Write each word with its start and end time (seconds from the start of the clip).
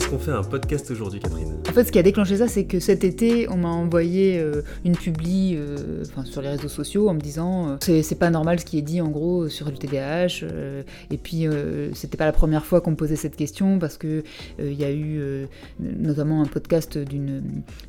est-ce 0.00 0.08
qu'on 0.08 0.18
fait 0.18 0.32
un 0.32 0.42
podcast 0.42 0.90
aujourd'hui, 0.90 1.20
Catherine? 1.20 1.58
En 1.68 1.72
fait, 1.72 1.84
ce 1.84 1.92
qui 1.92 1.98
a 1.98 2.02
déclenché 2.02 2.38
ça, 2.38 2.48
c'est 2.48 2.64
que 2.64 2.80
cet 2.80 3.04
été, 3.04 3.48
on 3.50 3.58
m'a 3.58 3.68
envoyé 3.68 4.38
euh, 4.38 4.62
une 4.84 4.96
publi 4.96 5.54
euh, 5.56 6.04
sur 6.24 6.40
les 6.40 6.48
réseaux 6.48 6.68
sociaux 6.68 7.10
en 7.10 7.14
me 7.14 7.20
disant 7.20 7.76
euh, 7.88 8.02
c'est 8.02 8.18
pas 8.18 8.30
normal 8.30 8.60
ce 8.60 8.64
qui 8.64 8.78
est 8.78 8.82
dit 8.82 9.02
en 9.02 9.08
gros 9.08 9.48
sur 9.48 9.66
le 9.66 9.76
TDAH. 9.76 10.46
et 11.10 11.18
puis, 11.18 11.46
c'était 11.92 12.16
pas 12.16 12.24
la 12.24 12.32
première 12.32 12.64
fois 12.64 12.80
qu'on 12.80 12.92
me 12.92 12.96
posait 12.96 13.16
cette 13.16 13.36
question 13.36 13.78
parce 13.78 13.98
que 13.98 14.22
il 14.58 14.72
y 14.72 14.84
a 14.84 14.92
eu 14.92 15.46
notamment 15.80 16.42
un 16.42 16.46
podcast 16.46 16.96
d'une 16.96 17.42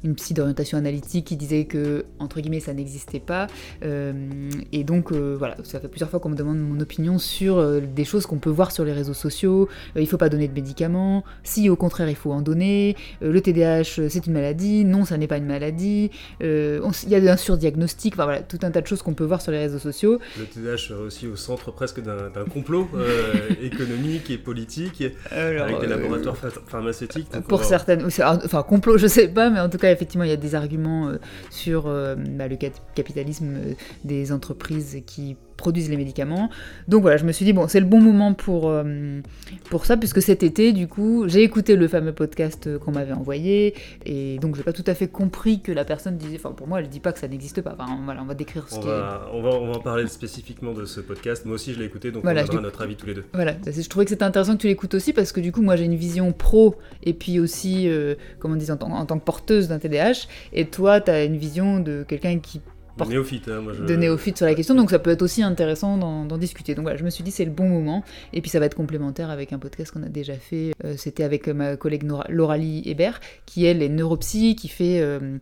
une 0.03 0.15
psy 0.15 0.33
d'orientation 0.33 0.77
analytique 0.77 1.25
qui 1.25 1.37
disait 1.37 1.65
que, 1.65 2.05
entre 2.19 2.41
guillemets, 2.41 2.59
ça 2.59 2.73
n'existait 2.73 3.19
pas. 3.19 3.47
et 3.81 4.83
donc, 4.83 5.13
voilà, 5.13 5.55
ça 5.63 5.79
fait 5.79 5.87
plusieurs 5.87 6.09
fois 6.09 6.19
qu'on 6.19 6.29
me 6.29 6.35
demande 6.35 6.59
mon 6.59 6.79
opinion 6.79 7.19
sur 7.19 7.81
des 7.81 8.05
choses 8.05 8.25
qu'on 8.25 8.39
peut 8.39 8.49
voir 8.49 8.71
sur 8.71 8.83
les 8.83 8.93
réseaux 8.93 9.13
sociaux. 9.13 9.69
il 9.95 10.07
faut 10.07 10.17
pas 10.17 10.29
donner 10.29 10.47
de 10.47 10.53
médicaments. 10.53 11.23
Si 11.43 11.69
au 11.69 11.75
contraire 11.75 12.00
il 12.07 12.15
faut 12.15 12.31
en 12.31 12.41
donner, 12.41 12.95
euh, 13.21 13.31
le 13.31 13.41
TDAH 13.41 13.99
euh, 13.99 14.07
c'est 14.09 14.25
une 14.25 14.33
maladie, 14.33 14.85
non 14.85 15.05
ça 15.05 15.17
n'est 15.17 15.27
pas 15.27 15.37
une 15.37 15.45
maladie, 15.45 16.11
euh, 16.43 16.81
il 17.03 17.09
y 17.09 17.15
a 17.15 17.31
un 17.31 17.37
surdiagnostic, 17.37 18.13
enfin 18.13 18.25
voilà, 18.25 18.41
tout 18.41 18.59
un 18.63 18.71
tas 18.71 18.81
de 18.81 18.87
choses 18.87 19.01
qu'on 19.01 19.13
peut 19.13 19.23
voir 19.23 19.41
sur 19.41 19.51
les 19.51 19.59
réseaux 19.59 19.79
sociaux. 19.79 20.19
Le 20.37 20.45
TDAH 20.45 20.77
serait 20.77 21.03
aussi 21.03 21.27
au 21.27 21.35
centre 21.35 21.71
presque 21.71 22.01
d'un 22.01 22.45
complot 22.51 22.89
économique 23.61 24.29
et 24.29 24.37
politique, 24.37 25.03
avec 25.31 25.79
des 25.79 25.87
laboratoires 25.87 26.37
pharmaceutiques. 26.67 27.27
Pour 27.47 27.63
certaines, 27.63 28.05
enfin 28.05 28.63
complot 28.63 28.97
je 28.97 29.07
sais 29.07 29.27
pas, 29.27 29.49
mais 29.49 29.59
en 29.59 29.69
tout 29.69 29.77
cas 29.77 29.91
effectivement 29.91 30.23
il 30.23 30.29
y 30.29 30.33
a 30.33 30.37
des 30.37 30.55
arguments 30.55 31.11
sur 31.49 31.83
bah, 31.83 32.47
le 32.47 32.57
capitalisme 32.95 33.75
des 34.03 34.31
entreprises 34.31 35.01
qui 35.05 35.37
produisent 35.61 35.91
les 35.91 35.97
médicaments. 35.97 36.49
Donc 36.87 37.03
voilà, 37.03 37.17
je 37.17 37.25
me 37.25 37.31
suis 37.31 37.45
dit, 37.45 37.53
bon, 37.53 37.67
c'est 37.67 37.79
le 37.79 37.85
bon 37.85 38.01
moment 38.01 38.33
pour, 38.33 38.69
euh, 38.69 39.21
pour 39.69 39.85
ça, 39.85 39.95
puisque 39.95 40.21
cet 40.21 40.41
été, 40.41 40.73
du 40.73 40.87
coup, 40.87 41.25
j'ai 41.27 41.43
écouté 41.43 41.75
le 41.75 41.87
fameux 41.87 42.13
podcast 42.13 42.79
qu'on 42.79 42.91
m'avait 42.91 43.13
envoyé, 43.13 43.75
et 44.05 44.39
donc 44.39 44.55
j'ai 44.55 44.63
pas 44.63 44.73
tout 44.73 44.83
à 44.87 44.95
fait 44.95 45.07
compris 45.07 45.61
que 45.61 45.71
la 45.71 45.85
personne 45.85 46.17
disait, 46.17 46.37
enfin 46.37 46.51
pour 46.51 46.67
moi, 46.67 46.79
elle 46.79 46.89
dit 46.89 46.99
pas 46.99 47.11
que 47.11 47.19
ça 47.19 47.27
n'existe 47.27 47.61
pas. 47.61 47.75
Enfin 47.77 47.99
voilà, 48.03 48.23
on 48.23 48.25
va 48.25 48.33
décrire 48.33 48.67
ce 48.67 48.75
on 48.75 48.79
qui 48.79 48.87
va, 48.87 49.29
On 49.33 49.41
va, 49.43 49.49
on 49.51 49.67
va 49.67 49.77
en 49.77 49.81
parler 49.81 50.07
spécifiquement 50.07 50.73
de 50.73 50.85
ce 50.85 50.99
podcast. 50.99 51.45
Moi 51.45 51.55
aussi, 51.55 51.73
je 51.73 51.79
l'ai 51.79 51.85
écouté, 51.85 52.11
donc 52.11 52.23
on 52.25 52.33
donnera 52.33 52.61
notre 52.61 52.81
avis 52.81 52.95
tous 52.95 53.05
les 53.05 53.13
deux. 53.13 53.25
Voilà, 53.33 53.53
je 53.65 53.87
trouvais 53.87 54.05
que 54.05 54.09
c'était 54.09 54.23
intéressant 54.23 54.53
que 54.53 54.61
tu 54.61 54.67
l'écoutes 54.67 54.95
aussi, 54.95 55.13
parce 55.13 55.31
que 55.31 55.39
du 55.39 55.51
coup, 55.51 55.61
moi 55.61 55.75
j'ai 55.75 55.85
une 55.85 55.95
vision 55.95 56.31
pro, 56.33 56.75
et 57.03 57.13
puis 57.13 57.39
aussi, 57.39 57.87
euh, 57.87 58.15
comment 58.39 58.55
on 58.55 58.57
dit, 58.57 58.71
en, 58.71 58.75
en 58.81 59.05
tant 59.05 59.19
que 59.19 59.23
porteuse 59.23 59.67
d'un 59.67 59.77
TDAH, 59.77 60.27
et 60.53 60.65
toi, 60.65 60.99
tu 61.01 61.11
as 61.11 61.23
une 61.23 61.37
vision 61.37 61.79
de 61.79 62.03
quelqu'un 62.07 62.39
qui 62.39 62.61
de 62.97 63.05
néophyte, 63.05 63.47
hein, 63.47 63.63
de 63.87 63.95
néophyte 63.95 64.37
sur 64.37 64.45
la 64.45 64.55
question, 64.55 64.75
donc 64.75 64.89
ça 64.89 64.99
peut 64.99 65.09
être 65.09 65.21
aussi 65.21 65.43
intéressant 65.43 65.97
d'en 65.97 66.37
discuter. 66.37 66.75
Donc 66.75 66.83
voilà, 66.83 66.97
je 66.97 67.03
me 67.03 67.09
suis 67.09 67.23
dit 67.23 67.31
c'est 67.31 67.45
le 67.45 67.51
bon 67.51 67.67
moment, 67.67 68.03
et 68.33 68.41
puis 68.41 68.49
ça 68.49 68.59
va 68.59 68.65
être 68.65 68.75
complémentaire 68.75 69.29
avec 69.29 69.53
un 69.53 69.59
podcast 69.59 69.91
qu'on 69.91 70.03
a 70.03 70.09
déjà 70.09 70.33
fait, 70.33 70.71
euh, 70.83 70.95
c'était 70.97 71.23
avec 71.23 71.47
euh, 71.47 71.53
ma 71.53 71.77
collègue 71.77 72.09
Lauralie 72.29 72.81
Hébert, 72.85 73.19
qui 73.45 73.65
elle 73.65 73.81
est 73.81 73.89
neuropsy, 73.89 74.55
qui 74.55 74.67
fait 74.67 75.01
euh, 75.01 75.37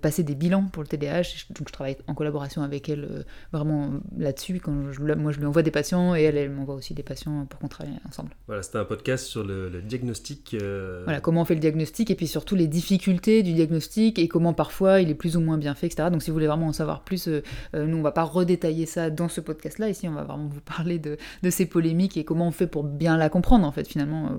passer 0.00 0.22
des 0.22 0.34
bilans 0.34 0.68
pour 0.72 0.82
le 0.82 0.88
TDAH, 0.88 1.46
donc 1.50 1.68
je 1.68 1.72
travaille 1.72 1.96
en 2.06 2.14
collaboration 2.14 2.62
avec 2.62 2.88
elle 2.88 3.24
vraiment 3.52 3.90
là-dessus, 4.16 4.60
quand 4.60 4.92
je, 4.92 5.00
moi 5.00 5.32
je 5.32 5.38
lui 5.38 5.46
envoie 5.46 5.62
des 5.62 5.70
patients, 5.70 6.14
et 6.14 6.22
elle, 6.22 6.36
elle 6.36 6.50
m'envoie 6.50 6.74
aussi 6.74 6.94
des 6.94 7.02
patients 7.02 7.46
pour 7.46 7.60
qu'on 7.60 7.68
travaille 7.68 7.94
ensemble. 8.08 8.30
Voilà, 8.46 8.62
c'était 8.62 8.78
un 8.78 8.84
podcast 8.84 9.26
sur 9.26 9.44
le, 9.44 9.68
le 9.68 9.82
diagnostic. 9.82 10.56
Voilà, 11.04 11.20
comment 11.20 11.42
on 11.42 11.44
fait 11.44 11.54
le 11.54 11.60
diagnostic, 11.60 12.10
et 12.10 12.14
puis 12.14 12.26
surtout 12.26 12.54
les 12.54 12.68
difficultés 12.68 13.42
du 13.42 13.52
diagnostic, 13.52 14.18
et 14.18 14.28
comment 14.28 14.52
parfois 14.52 15.00
il 15.00 15.10
est 15.10 15.14
plus 15.14 15.36
ou 15.36 15.40
moins 15.40 15.58
bien 15.58 15.74
fait, 15.74 15.86
etc. 15.86 16.08
Donc 16.10 16.22
si 16.22 16.30
vous 16.30 16.34
voulez 16.34 16.46
vraiment 16.46 16.68
en 16.68 16.72
savoir 16.76 17.02
plus. 17.02 17.28
Euh, 17.28 17.42
euh, 17.74 17.86
nous, 17.86 17.98
on 17.98 18.02
va 18.02 18.12
pas 18.12 18.22
redétailler 18.22 18.86
ça 18.86 19.10
dans 19.10 19.28
ce 19.28 19.40
podcast-là. 19.40 19.88
Ici, 19.88 20.08
on 20.08 20.14
va 20.14 20.24
vraiment 20.24 20.46
vous 20.46 20.60
parler 20.60 20.98
de, 20.98 21.16
ces 21.50 21.66
polémiques 21.66 22.16
et 22.16 22.24
comment 22.24 22.48
on 22.48 22.52
fait 22.52 22.66
pour 22.66 22.84
bien 22.84 23.16
la 23.16 23.28
comprendre, 23.28 23.66
en 23.66 23.72
fait, 23.72 23.86
finalement. 23.86 24.30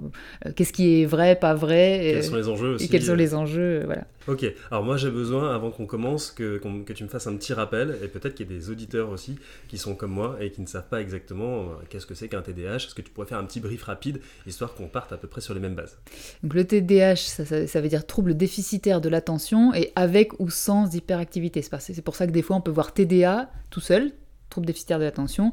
Euh, 0.46 0.52
qu'est-ce 0.56 0.74
qui 0.74 1.02
est 1.02 1.06
vrai, 1.06 1.36
pas 1.36 1.54
vrai. 1.54 2.12
Quels 2.14 2.24
sont 2.24 2.36
les 2.36 2.50
enjeux 2.50 2.76
aussi. 2.76 2.86
Et 2.86 2.88
quels 2.90 3.04
sont 3.04 3.16
les 3.16 3.34
enjeux, 3.34 3.84
voilà. 3.86 4.06
Ok, 4.28 4.46
alors 4.72 4.84
moi 4.84 4.98
j'ai 4.98 5.10
besoin, 5.10 5.56
avant 5.56 5.72
qu'on 5.72 5.86
commence, 5.86 6.32
que, 6.32 6.58
que, 6.58 6.92
tu 6.92 7.06
me 7.06 7.08
fasses 7.08 7.28
un 7.28 7.38
petit 7.38 7.54
rappel, 7.54 7.98
et 8.04 8.10
peut-être 8.10 8.36
qu'il 8.36 8.52
y 8.52 8.54
a 8.54 8.58
des 8.58 8.70
auditeurs 8.70 9.10
aussi 9.10 9.38
qui 9.70 9.78
sont 9.78 9.96
comme 9.96 10.12
moi 10.12 10.36
et 10.42 10.52
qui 10.52 10.60
ne 10.60 10.68
savent 10.68 10.90
pas 10.90 11.00
exactement 11.00 11.70
qu'est-ce 11.90 12.06
que 12.06 12.14
c'est 12.14 12.28
qu'un 12.28 12.42
TDAH. 12.42 12.76
Est-ce 12.76 12.94
que 12.94 13.02
tu 13.02 13.10
pourrais 13.10 13.28
faire 13.28 13.38
un 13.38 13.46
petit 13.46 13.62
brief 13.62 13.84
rapide, 13.84 14.20
histoire 14.46 14.74
qu'on 14.74 14.90
parte 14.90 15.14
à 15.14 15.18
peu 15.18 15.30
près 15.30 15.40
sur 15.40 15.54
les 15.54 15.62
mêmes 15.62 15.76
bases? 15.76 15.98
Donc 16.44 16.56
le 16.56 16.66
TDAH, 16.66 17.16
ça, 17.16 17.68
ça 17.68 17.80
veut 17.80 17.88
dire 17.88 18.06
trouble 18.06 18.36
déficitaire 18.36 19.00
de 19.00 19.08
l'attention, 19.08 19.74
et 19.74 19.94
avec 19.96 20.38
ou 20.42 20.50
sans 20.50 20.94
hyperactivité. 20.94 21.62
C'est 21.62 22.02
pour 22.02 22.16
ça 22.16 22.27
des 22.32 22.42
fois 22.42 22.56
on 22.56 22.62
peut 22.62 22.72
voir 22.72 22.94
TDA 22.94 23.50
tout 23.70 23.82
seul, 23.82 24.14
trouble 24.50 24.68
déficitaire 24.68 25.00
de 25.00 25.04
l'attention, 25.04 25.52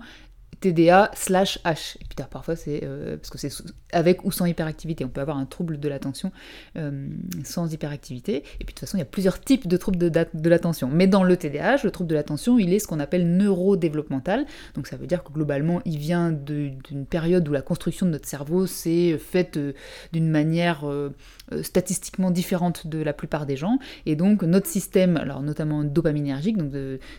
TDA 0.65 1.11
slash 1.15 1.59
H. 1.67 1.97
Et 2.01 2.05
puis 2.05 2.25
parfois 2.31 2.57
c'est 2.57 2.81
euh, 2.85 3.19
parce 3.19 3.29
que 3.29 3.37
c'est 3.37 3.51
avec 3.93 4.25
ou 4.25 4.33
sans 4.33 4.47
hyperactivité. 4.47 5.05
On 5.05 5.09
peut 5.09 5.21
avoir 5.21 5.37
un 5.37 5.45
trouble 5.45 5.79
de 5.79 5.89
l'attention 5.91 6.33
euh, 6.77 7.09
sans 7.45 7.71
hyperactivité. 7.71 8.37
Et 8.37 8.65
puis 8.65 8.67
de 8.67 8.71
toute 8.71 8.81
façon, 8.81 8.97
il 8.97 9.01
y 9.01 9.03
a 9.03 9.07
plusieurs 9.07 9.41
types 9.41 9.69
de 9.69 9.77
troubles 9.77 9.99
de, 9.99 10.49
l'attention. 10.49 10.89
Mais 10.91 11.07
dans 11.07 11.23
le 11.23 11.37
TDAH, 11.37 11.85
le 11.85 11.91
trouble 11.91 12.09
de 12.09 12.15
l'attention, 12.15 12.59
il 12.59 12.73
est 12.73 12.79
ce 12.79 12.87
qu'on 12.87 12.99
appelle 12.99 13.37
neurodéveloppemental. 13.37 14.47
Donc 14.75 14.87
ça 14.87 14.97
veut 14.97 15.07
dire 15.07 15.23
que 15.23 15.33
globalement, 15.33 15.83
il 15.85 15.99
vient 15.99 16.33
d'une 16.33 17.07
période 17.09 17.47
où 17.47 17.53
la 17.53 17.63
construction 17.63 18.07
de 18.07 18.13
notre 18.13 18.29
cerveau 18.29 18.67
s'est 18.67 19.19
faite 19.19 19.59
euh, 19.59 19.73
d'une 20.13 20.31
manière 20.31 20.85
statistiquement 21.63 22.31
différente 22.31 22.87
de 22.87 23.03
la 23.03 23.13
plupart 23.13 23.45
des 23.45 23.57
gens. 23.57 23.79
Et 24.07 24.17
donc 24.17 24.43
notre 24.43 24.67
système, 24.67 25.17
alors 25.19 25.43
notamment 25.43 25.85
dopaminergique, 25.85 26.57
donc 26.57 26.73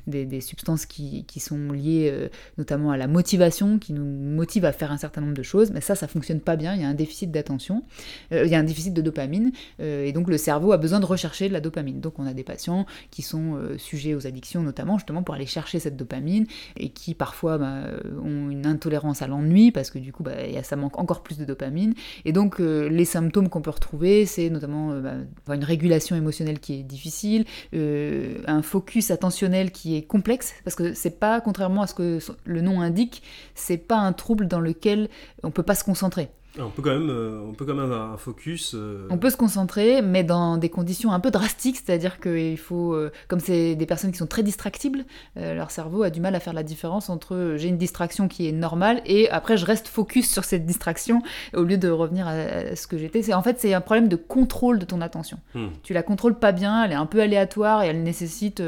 des, 0.07 0.41
substances 0.41 0.85
qui, 0.85 1.25
sont 1.39 1.71
liées 1.71 2.29
notamment 2.57 2.91
à 2.91 2.97
la 2.97 3.07
motivation, 3.07 3.34
motivation 3.35 3.79
qui 3.79 3.91
nous 3.91 4.05
motive 4.05 4.63
à 4.63 4.71
faire 4.71 4.93
un 4.93 4.97
certain 4.97 5.19
nombre 5.19 5.33
de 5.33 5.43
choses, 5.43 5.71
mais 5.71 5.81
ça, 5.81 5.93
ça 5.95 6.07
fonctionne 6.07 6.39
pas 6.39 6.55
bien, 6.55 6.73
il 6.73 6.81
y 6.81 6.85
a 6.85 6.87
un 6.87 6.93
déficit 6.93 7.31
d'attention, 7.31 7.83
euh, 8.31 8.45
il 8.45 8.51
y 8.51 8.55
a 8.55 8.59
un 8.59 8.63
déficit 8.63 8.93
de 8.93 9.01
dopamine, 9.01 9.51
euh, 9.81 10.05
et 10.05 10.13
donc 10.13 10.29
le 10.29 10.37
cerveau 10.37 10.71
a 10.71 10.77
besoin 10.77 11.01
de 11.01 11.05
rechercher 11.05 11.49
de 11.49 11.53
la 11.53 11.59
dopamine. 11.59 11.99
Donc 11.99 12.17
on 12.17 12.25
a 12.25 12.33
des 12.33 12.45
patients 12.45 12.85
qui 13.11 13.21
sont 13.23 13.55
euh, 13.55 13.77
sujets 13.77 14.13
aux 14.13 14.25
addictions 14.25 14.61
notamment, 14.61 14.97
justement 14.97 15.21
pour 15.21 15.35
aller 15.35 15.45
chercher 15.45 15.79
cette 15.79 15.97
dopamine, 15.97 16.45
et 16.77 16.89
qui 16.89 17.13
parfois 17.13 17.57
bah, 17.57 17.83
ont 18.23 18.49
une 18.49 18.65
intolérance 18.65 19.21
à 19.21 19.27
l'ennui, 19.27 19.71
parce 19.73 19.89
que 19.89 19.99
du 19.99 20.13
coup, 20.13 20.23
bah, 20.23 20.31
ça 20.63 20.77
manque 20.77 20.97
encore 20.97 21.21
plus 21.21 21.37
de 21.37 21.43
dopamine, 21.43 21.93
et 22.23 22.31
donc 22.31 22.59
les 22.59 23.05
symptômes 23.05 23.49
qu'on 23.49 23.61
peut 23.61 23.71
retrouver, 23.71 24.25
c'est 24.25 24.49
notamment 24.49 24.97
bah, 25.01 25.55
une 25.55 25.63
régulation 25.65 26.15
émotionnelle 26.15 26.59
qui 26.59 26.79
est 26.79 26.83
difficile, 26.83 27.43
un 27.73 28.61
focus 28.61 29.11
attentionnel 29.11 29.71
qui 29.71 29.97
est 29.97 30.03
complexe, 30.03 30.53
parce 30.63 30.75
que 30.77 30.93
c'est 30.93 31.19
pas, 31.19 31.41
contrairement 31.41 31.81
à 31.81 31.87
ce 31.87 31.93
que 31.93 32.19
le 32.45 32.61
nom 32.61 32.79
indique, 32.79 33.14
c'est 33.55 33.77
pas 33.77 33.97
un 33.97 34.13
trouble 34.13 34.47
dans 34.47 34.59
lequel 34.59 35.09
on 35.43 35.51
peut 35.51 35.63
pas 35.63 35.75
se 35.75 35.83
concentrer. 35.83 36.29
On 36.57 36.69
peut, 36.69 36.81
quand 36.81 36.91
même, 36.91 37.09
euh, 37.09 37.41
on 37.47 37.53
peut 37.53 37.65
quand 37.65 37.73
même 37.73 37.85
avoir 37.85 38.13
un 38.13 38.17
focus. 38.17 38.73
Euh, 38.75 39.07
on 39.09 39.17
peut 39.17 39.29
se 39.29 39.37
concentrer, 39.37 40.01
mais 40.01 40.23
dans 40.23 40.57
des 40.57 40.69
conditions 40.69 41.11
un 41.11 41.19
peu 41.19 41.31
drastiques, 41.31 41.77
c'est-à-dire 41.77 42.19
qu'il 42.19 42.57
faut, 42.57 42.93
euh, 42.93 43.11
comme 43.27 43.39
c'est 43.39 43.75
des 43.75 43.85
personnes 43.85 44.11
qui 44.11 44.17
sont 44.17 44.27
très 44.27 44.43
distractibles, 44.43 45.05
leur 45.35 45.71
cerveau 45.71 46.03
a 46.03 46.09
du 46.09 46.21
mal 46.21 46.35
à 46.35 46.39
faire 46.39 46.53
la 46.53 46.63
différence 46.63 47.09
entre 47.09 47.55
j'ai 47.57 47.67
une 47.67 47.77
distraction 47.77 48.27
qui 48.27 48.47
est 48.47 48.51
normale 48.51 49.01
et 49.05 49.29
après 49.29 49.57
je 49.57 49.65
reste 49.65 49.87
focus 49.87 50.31
sur 50.31 50.43
cette 50.43 50.65
distraction 50.65 51.21
au 51.53 51.63
lieu 51.63 51.77
de 51.77 51.89
revenir 51.89 52.27
à, 52.27 52.75
ce 52.75 52.87
que 52.87 52.97
j'étais. 52.97 53.33
En 53.33 53.41
fait, 53.41 53.59
c'est 53.59 53.73
un 53.73 53.81
problème 53.81 54.07
de 54.07 54.15
contrôle 54.15 54.79
de 54.79 54.85
ton 54.85 55.01
attention. 55.01 55.37
Hmm. 55.53 55.67
Tu 55.83 55.93
la 55.93 56.03
contrôles 56.03 56.37
pas 56.39 56.51
bien, 56.51 56.83
elle 56.83 56.91
est 56.91 56.95
un 56.95 57.05
peu 57.05 57.21
aléatoire 57.21 57.83
et 57.83 57.87
elle 57.87 58.03
nécessite 58.03 58.61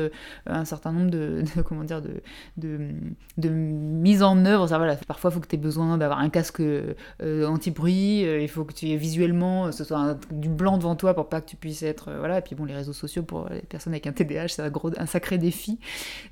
un 0.46 0.66
certain 0.66 0.92
nombre 0.92 1.12
de, 1.12 1.44
comment 1.66 1.84
dire, 1.84 2.02
de, 2.02 2.22
de, 3.38 3.50
mise 3.50 4.24
en 4.24 4.46
œuvre. 4.46 4.68
Ça, 4.68 4.78
voilà, 4.78 4.96
parfois, 4.96 5.32
il 5.32 5.34
faut 5.34 5.40
que 5.40 5.48
tu 5.48 5.56
aies 5.56 5.60
besoin 5.60 5.98
d'avoir 5.98 6.20
un 6.20 6.30
casque 6.30 6.62
anti 7.22 7.72
bruit, 7.78 8.26
euh, 8.26 8.42
il 8.42 8.48
faut 8.48 8.66
que 8.66 8.74
tu 8.74 8.90
aies 8.90 8.96
visuellement, 8.96 9.68
euh, 9.68 9.72
ce 9.72 9.84
soit 9.84 10.18
du 10.32 10.50
blanc 10.50 10.78
devant 10.78 10.96
toi 10.96 11.14
pour 11.14 11.30
pas 11.30 11.42
que 11.42 11.50
tu 11.50 11.56
puisses 11.56 11.84
être. 11.84 12.10
Euh, 12.10 12.18
voilà, 12.18 12.40
et 12.40 12.42
puis 12.42 12.56
bon, 12.56 12.66
les 12.66 12.74
réseaux 12.74 12.94
sociaux 12.94 13.22
pour 13.22 13.48
les 13.50 13.62
personnes 13.62 13.94
avec 13.94 14.08
un 14.08 14.12
TDAH, 14.12 14.48
c'est 14.50 14.62
un, 14.64 14.70
gros, 14.70 14.92
un 14.98 15.06
sacré 15.06 15.38
défi. 15.38 15.80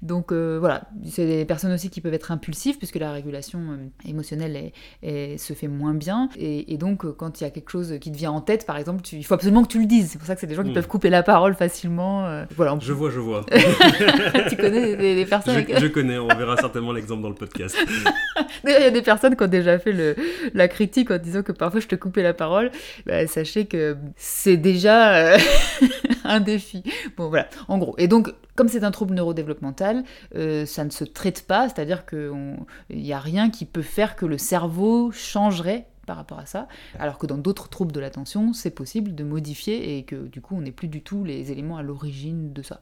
Donc 0.02 0.34
voilà, 0.34 0.90
c'est 1.06 1.26
des 1.26 1.46
personnes 1.46 1.72
aussi 1.72 1.90
qui 1.90 2.02
peuvent 2.02 2.14
être 2.14 2.32
impulsives 2.32 2.78
puisque 2.78 2.96
la 2.96 3.12
régulation 3.12 3.60
émotionnelle 4.06 4.72
est, 5.04 5.38
se 5.38 5.54
fait 5.54 5.68
moins 5.68 5.94
bien. 5.94 6.30
Et, 6.38 6.78
donc, 6.78 7.10
quand 7.16 7.40
il 7.40 7.44
y 7.44 7.48
a 7.48 7.50
quelque 7.50 7.70
chose 7.70 7.98
qui 8.02 8.12
te 8.12 8.18
vient 8.18 8.32
en 8.32 8.42
tête, 8.42 8.66
par 8.66 8.78
exemple, 8.78 9.02
il 9.12 9.24
faut 9.26 9.34
absolument 9.34 9.64
que 9.64 9.70
tu 9.70 9.80
le 9.80 9.86
dises. 9.86 10.10
C'est 10.12 10.18
pour 10.18 10.28
ça 10.28 10.36
que 10.36 10.42
c'est 10.42 10.48
des 10.48 10.56
gens 10.56 10.64
qui 10.64 10.72
hmm. 10.72 10.76
peuvent 10.76 10.88
couper 10.88 11.10
la 11.10 11.24
parole 11.24 11.56
facilement. 11.56 12.44
voilà, 12.56 12.78
Je 12.82 12.94
vois, 12.94 13.12
je 13.12 13.20
vois. 13.20 13.46
tu 14.50 14.58
connais 14.58 14.96
des, 14.96 15.26
personnes 15.26 15.56
je, 15.56 15.60
avec... 15.60 15.80
je 15.80 15.88
connais, 15.88 16.18
on 16.18 16.28
verra 16.28 16.58
certainement 16.58 16.92
l'exemple 16.92 17.22
dans 17.22 17.30
le 17.30 17.36
podcast. 17.36 17.78
il 18.64 18.72
y 18.72 18.74
a 18.74 18.92
des 18.92 19.02
personnes 19.02 19.36
qui 19.36 19.44
ont 19.44 19.48
déjà 19.48 19.78
fait 19.80 19.92
le, 19.92 20.16
la 20.54 20.68
critique 20.68 21.12
en 21.12 21.18
disant 21.18 21.35
que 21.44 21.52
parfois 21.52 21.80
je 21.80 21.88
te 21.88 21.96
coupais 21.96 22.24
la 22.24 22.34
parole, 22.34 22.72
bah, 23.06 23.28
sachez 23.28 23.66
que 23.66 23.98
c'est 24.16 24.58
déjà 24.58 25.16
euh, 25.16 25.38
un 26.24 26.40
défi. 26.40 26.84
Bon 27.18 27.30
voilà, 27.30 27.48
en 27.68 27.78
gros. 27.78 27.96
Et 27.98 28.08
donc, 28.08 28.34
comme 28.56 28.68
c'est 28.68 28.84
un 28.84 28.92
trouble 28.92 29.16
neurodéveloppemental, 29.16 30.04
euh, 30.36 30.66
ça 30.66 30.84
ne 30.84 30.90
se 30.90 31.04
traite 31.04 31.46
pas, 31.48 31.70
c'est-à-dire 31.70 32.06
qu'il 32.06 32.58
n'y 32.90 33.14
a 33.14 33.20
rien 33.20 33.50
qui 33.50 33.66
peut 33.66 33.82
faire 33.82 34.16
que 34.16 34.26
le 34.26 34.38
cerveau 34.38 35.12
changerait 35.12 35.88
par 36.06 36.18
rapport 36.18 36.40
à 36.40 36.46
ça, 36.46 36.68
alors 37.00 37.18
que 37.18 37.26
dans 37.26 37.38
d'autres 37.38 37.68
troubles 37.68 37.92
de 37.92 38.00
l'attention, 38.00 38.54
c'est 38.54 38.72
possible 38.72 39.16
de 39.16 39.24
modifier 39.24 39.98
et 39.98 40.04
que 40.04 40.28
du 40.28 40.40
coup 40.40 40.56
on 40.56 40.62
n'est 40.62 40.72
plus 40.72 40.88
du 40.88 41.02
tout 41.02 41.24
les 41.24 41.52
éléments 41.52 41.78
à 41.78 41.84
l'origine 41.84 42.54
de 42.54 42.62
ça. 42.62 42.82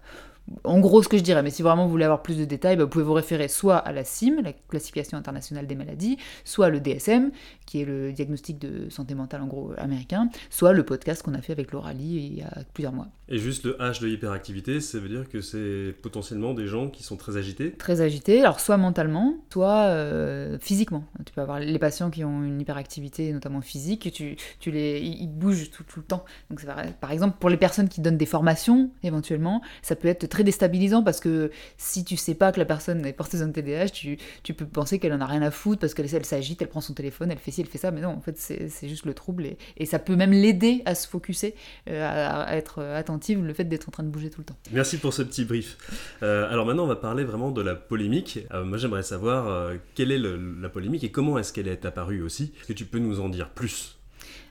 En 0.63 0.79
gros, 0.79 1.01
ce 1.01 1.07
que 1.07 1.17
je 1.17 1.23
dirais, 1.23 1.41
mais 1.41 1.49
si 1.49 1.61
vraiment 1.61 1.85
vous 1.85 1.91
voulez 1.91 2.05
avoir 2.05 2.21
plus 2.21 2.37
de 2.37 2.45
détails, 2.45 2.75
bah, 2.75 2.83
vous 2.83 2.89
pouvez 2.89 3.03
vous 3.03 3.13
référer 3.13 3.47
soit 3.47 3.77
à 3.77 3.91
la 3.91 4.03
CIM, 4.03 4.41
la 4.43 4.53
classification 4.53 5.17
internationale 5.17 5.67
des 5.67 5.75
maladies, 5.75 6.17
soit 6.43 6.69
le 6.69 6.79
DSM, 6.79 7.31
qui 7.65 7.81
est 7.81 7.85
le 7.85 8.11
diagnostic 8.11 8.59
de 8.59 8.89
santé 8.89 9.15
mentale 9.15 9.41
en 9.41 9.47
gros 9.47 9.71
américain, 9.77 10.29
soit 10.49 10.73
le 10.73 10.83
podcast 10.83 11.23
qu'on 11.23 11.33
a 11.33 11.41
fait 11.41 11.53
avec 11.53 11.71
l'Oralie 11.71 12.15
il 12.15 12.37
y 12.37 12.41
a 12.41 12.51
plusieurs 12.73 12.93
mois. 12.93 13.07
Et 13.29 13.37
juste 13.37 13.63
le 13.63 13.73
H 13.79 14.01
de 14.01 14.09
hyperactivité, 14.09 14.81
ça 14.81 14.99
veut 14.99 15.07
dire 15.07 15.29
que 15.29 15.39
c'est 15.39 15.95
potentiellement 16.01 16.53
des 16.53 16.67
gens 16.67 16.89
qui 16.89 17.03
sont 17.03 17.15
très 17.15 17.37
agités? 17.37 17.71
Très 17.71 18.01
agités, 18.01 18.41
alors 18.41 18.59
soit 18.59 18.77
mentalement, 18.77 19.35
soit 19.51 19.85
euh, 19.85 20.57
physiquement. 20.59 21.05
Tu 21.25 21.31
peux 21.33 21.41
avoir 21.41 21.59
les 21.59 21.79
patients 21.79 22.09
qui 22.09 22.23
ont 22.25 22.43
une 22.43 22.59
hyperactivité, 22.59 23.31
notamment 23.31 23.61
physique, 23.61 24.11
tu, 24.11 24.35
tu 24.59 24.71
les, 24.71 24.99
ils 24.99 25.27
bougent 25.27 25.71
tout, 25.71 25.83
tout 25.83 25.99
le 25.99 26.05
temps. 26.05 26.25
Donc 26.49 26.65
Par 26.99 27.11
exemple, 27.11 27.37
pour 27.39 27.49
les 27.49 27.57
personnes 27.57 27.87
qui 27.87 28.01
donnent 28.01 28.17
des 28.17 28.25
formations, 28.25 28.91
éventuellement, 29.03 29.61
ça 29.81 29.95
peut 29.95 30.09
être 30.09 30.32
très 30.33 30.43
déstabilisant 30.43 31.03
parce 31.03 31.19
que 31.19 31.51
si 31.77 32.03
tu 32.03 32.17
sais 32.17 32.33
pas 32.33 32.51
que 32.51 32.59
la 32.59 32.65
personne 32.65 33.05
est 33.05 33.13
porteuse 33.13 33.41
d'un 33.41 33.51
TDAH, 33.51 33.89
tu, 33.89 34.17
tu, 34.41 34.53
peux 34.53 34.65
penser 34.65 34.97
qu'elle 34.99 35.13
en 35.13 35.21
a 35.21 35.25
rien 35.25 35.43
à 35.43 35.51
foutre 35.51 35.79
parce 35.79 35.93
qu'elle 35.93 36.13
elle, 36.13 36.25
s'agite, 36.25 36.61
elle 36.61 36.67
prend 36.67 36.81
son 36.81 36.93
téléphone, 36.93 37.31
elle 37.31 37.37
fait 37.37 37.51
ci, 37.51 37.61
elle 37.61 37.67
fait 37.67 37.77
ça, 37.77 37.91
mais 37.91 38.01
non, 38.01 38.09
en 38.09 38.19
fait, 38.19 38.37
c'est 38.37 38.89
juste 38.89 39.05
le 39.05 39.13
trouble 39.13 39.45
et, 39.45 39.57
et, 39.77 39.85
ça 39.85 39.99
peut 39.99 40.15
même 40.15 40.31
l'aider 40.31 40.81
à 40.85 40.95
se 40.95 41.07
focuser, 41.07 41.53
euh, 41.87 42.07
à, 42.07 42.55
être 42.57 42.81
attentive, 42.81 43.43
le 43.43 43.53
fait 43.53 43.65
d'être 43.65 43.89
en 43.89 43.91
train 43.91 44.03
de 44.03 44.09
bouger 44.09 44.31
tout 44.31 44.41
le 44.41 44.45
temps. 44.45 44.57
Merci 44.71 44.97
pour 44.97 45.13
ce 45.13 45.21
petit 45.21 45.45
brief. 45.45 45.77
Euh, 46.23 46.51
alors 46.51 46.65
maintenant, 46.65 46.85
on 46.85 46.87
va 46.87 46.95
parler 46.95 47.23
vraiment 47.23 47.51
de 47.51 47.61
la 47.61 47.75
polémique. 47.75 48.39
Euh, 48.51 48.65
moi, 48.65 48.79
j'aimerais 48.79 49.03
savoir 49.03 49.71
quelle 49.93 50.11
est 50.11 50.19
la 50.19 50.69
polémique 50.69 51.03
et 51.03 51.11
comment 51.11 51.37
est-ce 51.37 51.53
qu'elle 51.53 51.67
est 51.67 51.85
apparue 51.85 52.21
aussi? 52.23 52.53
Est-ce 52.59 52.67
que 52.67 52.73
tu 52.73 52.85
peux 52.85 52.99
nous 52.99 53.19
en 53.19 53.29
dire 53.29 53.49
plus? 53.49 53.99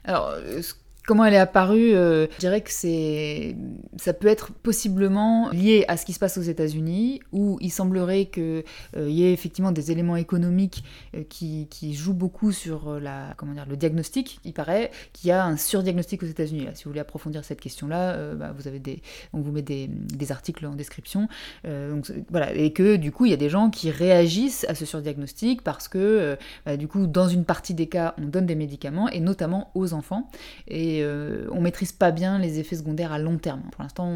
Alors, 0.05 0.33
ce 0.61 0.73
Comment 1.05 1.25
elle 1.25 1.33
est 1.33 1.37
apparue 1.37 1.93
euh, 1.93 2.27
Je 2.35 2.39
dirais 2.39 2.61
que 2.61 2.71
c'est, 2.71 3.57
ça 3.97 4.13
peut 4.13 4.29
être 4.29 4.53
possiblement 4.53 5.49
lié 5.49 5.83
à 5.89 5.97
ce 5.97 6.05
qui 6.05 6.13
se 6.13 6.19
passe 6.19 6.37
aux 6.37 6.43
États-Unis, 6.43 7.19
où 7.33 7.57
il 7.59 7.71
semblerait 7.71 8.27
qu'il 8.27 8.63
euh, 8.95 9.09
y 9.09 9.25
ait 9.25 9.33
effectivement 9.33 9.73
des 9.73 9.91
éléments 9.91 10.15
économiques 10.15 10.85
euh, 11.15 11.23
qui, 11.27 11.67
jouent 11.93 12.13
beaucoup 12.13 12.53
sur 12.53 12.99
la, 13.01 13.33
comment 13.35 13.53
le 13.69 13.75
diagnostic. 13.75 14.39
Il 14.45 14.53
paraît 14.53 14.91
qu'il 15.11 15.27
y 15.27 15.31
a 15.31 15.45
un 15.45 15.57
surdiagnostic 15.57 16.23
aux 16.23 16.27
États-Unis. 16.27 16.67
Si 16.73 16.85
vous 16.85 16.91
voulez 16.91 17.01
approfondir 17.01 17.43
cette 17.43 17.59
question-là, 17.59 18.33
bah, 18.35 18.55
on 19.33 19.41
vous 19.41 19.51
met 19.51 19.61
des, 19.61 19.89
articles 20.31 20.65
en 20.65 20.75
description. 20.75 21.27
et 21.65 22.73
que 22.73 22.95
du 22.95 23.11
coup, 23.11 23.25
il 23.25 23.31
y 23.31 23.33
a 23.33 23.37
des 23.37 23.49
gens 23.49 23.69
qui 23.69 23.91
réagissent 23.91 24.65
à 24.69 24.75
ce 24.75 24.85
surdiagnostic 24.85 25.61
parce 25.61 25.89
que 25.89 26.37
bah, 26.65 26.77
du 26.77 26.87
coup, 26.87 27.07
dans 27.07 27.27
une 27.27 27.43
partie 27.43 27.73
des 27.73 27.87
cas, 27.87 28.15
on 28.17 28.27
donne 28.27 28.45
des 28.45 28.55
médicaments 28.55 29.09
et 29.09 29.19
notamment 29.19 29.69
aux 29.75 29.93
enfants. 29.93 30.29
Et 30.93 31.03
euh, 31.03 31.47
on 31.51 31.61
maîtrise 31.61 31.91
pas 31.91 32.11
bien 32.11 32.39
les 32.39 32.59
effets 32.59 32.75
secondaires 32.75 33.11
à 33.11 33.19
long 33.19 33.37
terme. 33.37 33.61
Pour 33.71 33.83
l'instant, 33.83 34.15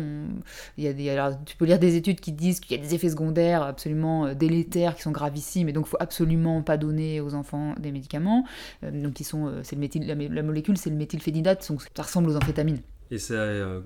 il 0.77 0.83
y 0.83 1.09
a 1.09 1.33
tu 1.45 1.55
peux 1.55 1.65
lire 1.65 1.79
des 1.79 1.95
études 1.95 2.19
qui 2.19 2.31
disent 2.31 2.59
qu'il 2.59 2.77
y 2.77 2.79
a 2.79 2.83
des 2.83 2.95
effets 2.95 3.09
secondaires 3.09 3.63
absolument 3.63 4.27
euh, 4.27 4.33
délétères 4.33 4.95
qui 4.95 5.01
sont 5.01 5.11
gravissimes 5.11 5.69
et 5.69 5.73
donc 5.73 5.85
il 5.87 5.89
faut 5.89 5.97
absolument 5.99 6.61
pas 6.61 6.77
donner 6.77 7.21
aux 7.21 7.33
enfants 7.33 7.73
des 7.79 7.91
médicaments. 7.91 8.45
Euh, 8.83 8.91
donc 8.91 9.17
sont, 9.23 9.51
c'est 9.63 9.75
le 9.75 10.27
la, 10.33 10.43
molécule 10.43 10.77
c'est 10.77 10.89
le 10.89 10.95
méthylphénidate, 10.95 11.67
donc 11.69 11.81
ça 11.95 12.03
ressemble 12.03 12.29
aux 12.29 12.37
amphétamines. 12.37 12.79
Et 13.09 13.19
ça, 13.19 13.35
euh, 13.35 13.79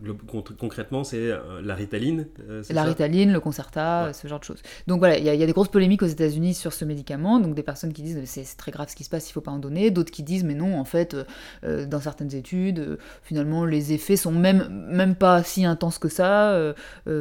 concrètement, 0.57 1.03
c'est 1.03 1.31
euh, 1.31 1.61
la 1.61 1.75
ritaline 1.75 2.27
euh, 2.49 2.63
La 2.71 2.83
ritaline, 2.83 3.31
le 3.31 3.39
Concerta, 3.39 4.13
ce 4.13 4.27
genre 4.27 4.39
de 4.39 4.43
choses. 4.43 4.61
Donc 4.87 4.99
voilà, 4.99 5.17
il 5.17 5.23
y, 5.23 5.29
a 5.29 5.45
des 5.45 5.51
grosses 5.51 5.67
polémiques 5.67 6.01
aux 6.01 6.07
États-Unis 6.07 6.55
sur 6.55 6.73
ce 6.73 6.85
médicament. 6.85 7.39
Donc 7.39 7.53
des 7.53 7.63
personnes 7.63 7.93
qui 7.93 8.01
disent 8.01 8.19
c'est 8.25 8.43
très 8.57 8.71
grave 8.71 8.89
ce 8.89 8.95
qui 8.95 9.03
se 9.03 9.09
passe, 9.09 9.29
il 9.29 9.33
faut 9.33 9.41
pas 9.41 9.51
en 9.51 9.59
donner. 9.59 9.91
D'autres 9.91 10.11
qui 10.11 10.23
disent 10.23 10.43
mais 10.43 10.55
non, 10.55 10.79
en 10.79 10.85
fait, 10.85 11.15
dans 11.63 11.99
certaines 11.99 12.33
études, 12.33 12.97
finalement, 13.21 13.65
les 13.65 13.93
effets 13.93 14.15
sont 14.15 14.31
même, 14.31 14.87
même 14.89 15.15
pas 15.15 15.43
si 15.43 15.65
intenses 15.65 15.99
que 15.99 16.09
ça, 16.09 16.73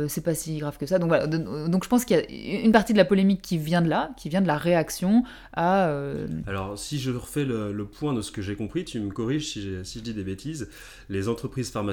c'est 0.08 0.24
pas 0.24 0.34
si 0.34 0.58
grave 0.58 0.78
que 0.78 0.86
ça. 0.86 0.98
Donc 0.98 1.08
voilà, 1.08 1.26
donc 1.26 1.84
je 1.84 1.88
pense 1.88 2.04
qu'il 2.04 2.16
y 2.16 2.56
a 2.56 2.60
une 2.60 2.72
partie 2.72 2.92
de 2.92 2.98
la 2.98 3.04
polémique 3.04 3.42
qui 3.42 3.58
vient 3.58 3.82
de 3.82 3.88
là, 3.88 4.10
qui 4.16 4.28
vient 4.28 4.40
de 4.40 4.46
la 4.46 4.56
réaction 4.56 5.24
à. 5.52 5.92
Alors 6.46 6.78
si 6.78 6.98
je 6.98 7.10
refais 7.10 7.44
le, 7.44 7.84
point 7.84 8.14
de 8.14 8.22
ce 8.22 8.30
que 8.30 8.40
j'ai 8.40 8.56
compris, 8.56 8.84
tu 8.84 9.00
me 9.00 9.10
corriges 9.10 9.52
si, 9.52 9.68
si 9.84 9.98
je 9.98 10.04
dis 10.04 10.14
des 10.14 10.24
bêtises. 10.24 10.68
Les 11.08 11.28
entreprises 11.28 11.70
pharmaceutiques 11.70 11.89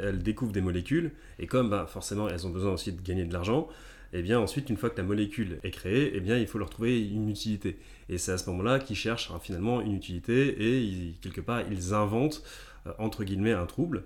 elles 0.00 0.22
découvrent 0.22 0.52
des 0.52 0.60
molécules, 0.60 1.12
et 1.38 1.46
comme 1.46 1.70
bah, 1.70 1.86
forcément 1.88 2.28
elles 2.28 2.46
ont 2.46 2.50
besoin 2.50 2.72
aussi 2.72 2.92
de 2.92 3.00
gagner 3.02 3.24
de 3.24 3.32
l'argent, 3.32 3.68
et 4.12 4.18
eh 4.18 4.22
bien 4.22 4.40
ensuite, 4.40 4.68
une 4.68 4.76
fois 4.76 4.90
que 4.90 4.96
la 4.96 5.04
molécule 5.04 5.60
est 5.62 5.70
créée, 5.70 6.10
eh 6.14 6.20
bien 6.20 6.36
il 6.36 6.48
faut 6.48 6.58
leur 6.58 6.68
trouver 6.68 7.00
une 7.00 7.28
utilité. 7.28 7.78
Et 8.08 8.18
c'est 8.18 8.32
à 8.32 8.38
ce 8.38 8.50
moment-là 8.50 8.80
qu'ils 8.80 8.96
cherchent 8.96 9.30
hein, 9.30 9.38
finalement 9.40 9.80
une 9.80 9.94
utilité, 9.94 10.56
et 10.58 11.14
quelque 11.20 11.40
part, 11.40 11.62
ils 11.70 11.94
inventent, 11.94 12.42
euh, 12.88 12.92
entre 12.98 13.22
guillemets, 13.22 13.52
un 13.52 13.66
trouble. 13.66 14.02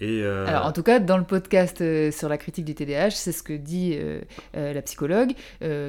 Euh, 0.00 0.46
Alors 0.46 0.66
en 0.66 0.72
tout 0.72 0.82
cas, 0.82 0.98
dans 0.98 1.18
le 1.18 1.24
podcast 1.24 1.80
euh, 1.80 2.10
sur 2.10 2.28
la 2.28 2.38
critique 2.38 2.64
du 2.64 2.74
TDAH, 2.74 3.10
c'est 3.10 3.32
ce 3.32 3.42
que 3.42 3.52
dit 3.52 3.94
euh, 3.94 4.20
la 4.54 4.82
psychologue, 4.82 5.32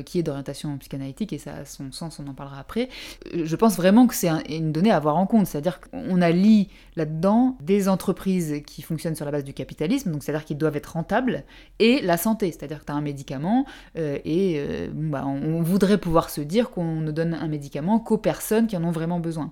qui 0.05 0.19
est 0.19 0.23
d'orientation 0.23 0.77
psychanalytique, 0.77 1.33
et 1.33 1.37
ça 1.37 1.53
a 1.53 1.65
son 1.65 1.91
sens, 1.91 2.19
on 2.19 2.27
en 2.27 2.33
parlera 2.33 2.59
après. 2.59 2.89
Je 3.33 3.55
pense 3.55 3.75
vraiment 3.77 4.07
que 4.07 4.15
c'est 4.15 4.29
une 4.49 4.71
donnée 4.71 4.91
à 4.91 4.97
avoir 4.97 5.17
en 5.17 5.25
compte, 5.25 5.47
c'est-à-dire 5.47 5.79
qu'on 5.79 6.21
a 6.21 6.31
lié 6.31 6.67
là-dedans 6.95 7.57
des 7.61 7.89
entreprises 7.89 8.61
qui 8.65 8.81
fonctionnent 8.81 9.15
sur 9.15 9.25
la 9.25 9.31
base 9.31 9.43
du 9.43 9.53
capitalisme, 9.53 10.11
donc 10.11 10.23
c'est-à-dire 10.23 10.45
qu'ils 10.45 10.57
doivent 10.57 10.75
être 10.75 10.93
rentables, 10.93 11.43
et 11.79 12.01
la 12.01 12.17
santé, 12.17 12.51
c'est-à-dire 12.51 12.79
que 12.79 12.85
tu 12.85 12.91
as 12.91 12.95
un 12.95 13.01
médicament, 13.01 13.65
et 13.95 14.61
bah, 14.93 15.25
on, 15.25 15.61
voudrait 15.61 15.97
pouvoir 15.97 16.29
se 16.29 16.41
dire 16.41 16.69
qu'on 16.71 16.99
ne 16.99 17.11
donne 17.11 17.33
un 17.33 17.47
médicament 17.47 17.99
qu'aux 17.99 18.17
personnes 18.17 18.67
qui 18.67 18.77
en 18.77 18.83
ont 18.83 18.91
vraiment 18.91 19.19
besoin. 19.19 19.51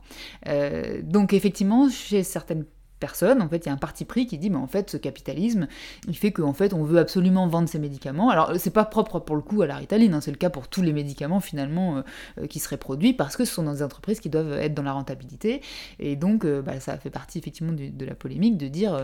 donc 1.04 1.34
effectivement, 1.34 1.90
chez 1.90 2.24
certaines 2.24 2.66
personne. 3.02 3.42
En 3.42 3.50
fait, 3.50 3.66
il 3.66 3.66
y 3.66 3.70
a 3.70 3.74
un 3.74 3.78
parti 3.78 4.06
pris 4.06 4.26
qui 4.28 4.38
dit, 4.38 4.50
mais 4.50 4.58
en 4.58 4.68
fait, 4.68 4.90
ce 4.90 4.96
capitalisme, 4.96 5.68
il 6.08 6.16
fait 6.16 6.32
qu'en 6.32 6.54
fait, 6.54 6.74
on 6.74 6.84
veut 6.84 7.00
absolument 7.00 7.48
vendre 7.48 7.68
ces 7.68 7.80
médicaments. 7.80 8.30
Alors, 8.30 8.54
c'est 8.58 8.72
pas 8.72 8.86
propre 8.86 9.20
pour 9.20 9.36
le 9.36 9.42
coup 9.42 9.62
à 9.62 9.68
la 9.68 9.76
ritaline, 9.76 10.14
hein, 10.14 10.22
c'est 10.22 10.32
le 10.32 10.38
cas 10.38 10.50
pour 10.50 10.70
tous 10.70 10.82
les 10.82 10.94
médicaments 10.94 11.42
finalement 11.42 11.98
euh, 11.98 12.02
euh, 12.40 12.48
qui 12.48 12.60
seraient 12.60 12.78
produits 12.78 13.14
parce 13.14 13.36
que 13.36 13.44
ce 13.44 13.54
sont 13.54 13.70
des 13.70 13.84
entreprises 13.84 14.22
qui 14.22 14.30
doivent 14.30 14.54
être 14.54 14.74
dans 14.74 14.84
la 14.84 14.94
rentabilité. 14.94 15.62
Et 16.00 16.16
donc, 16.16 16.46
euh, 16.46 16.62
bah, 16.62 16.80
ça 16.80 16.98
fait 16.98 17.10
partie 17.10 17.40
effectivement 17.40 17.74
de, 17.74 18.06
la 18.06 18.16
polémique 18.16 18.58
de 18.58 18.68
dire. 18.68 18.98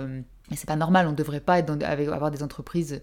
Mais 0.49 0.55
c'est 0.55 0.67
pas 0.67 0.75
normal, 0.75 1.07
on 1.07 1.11
ne 1.11 1.15
devrait 1.15 1.39
pas 1.39 1.59
être 1.59 1.69
avoir 2.11 2.31
des 2.31 2.43
entreprises 2.43 3.01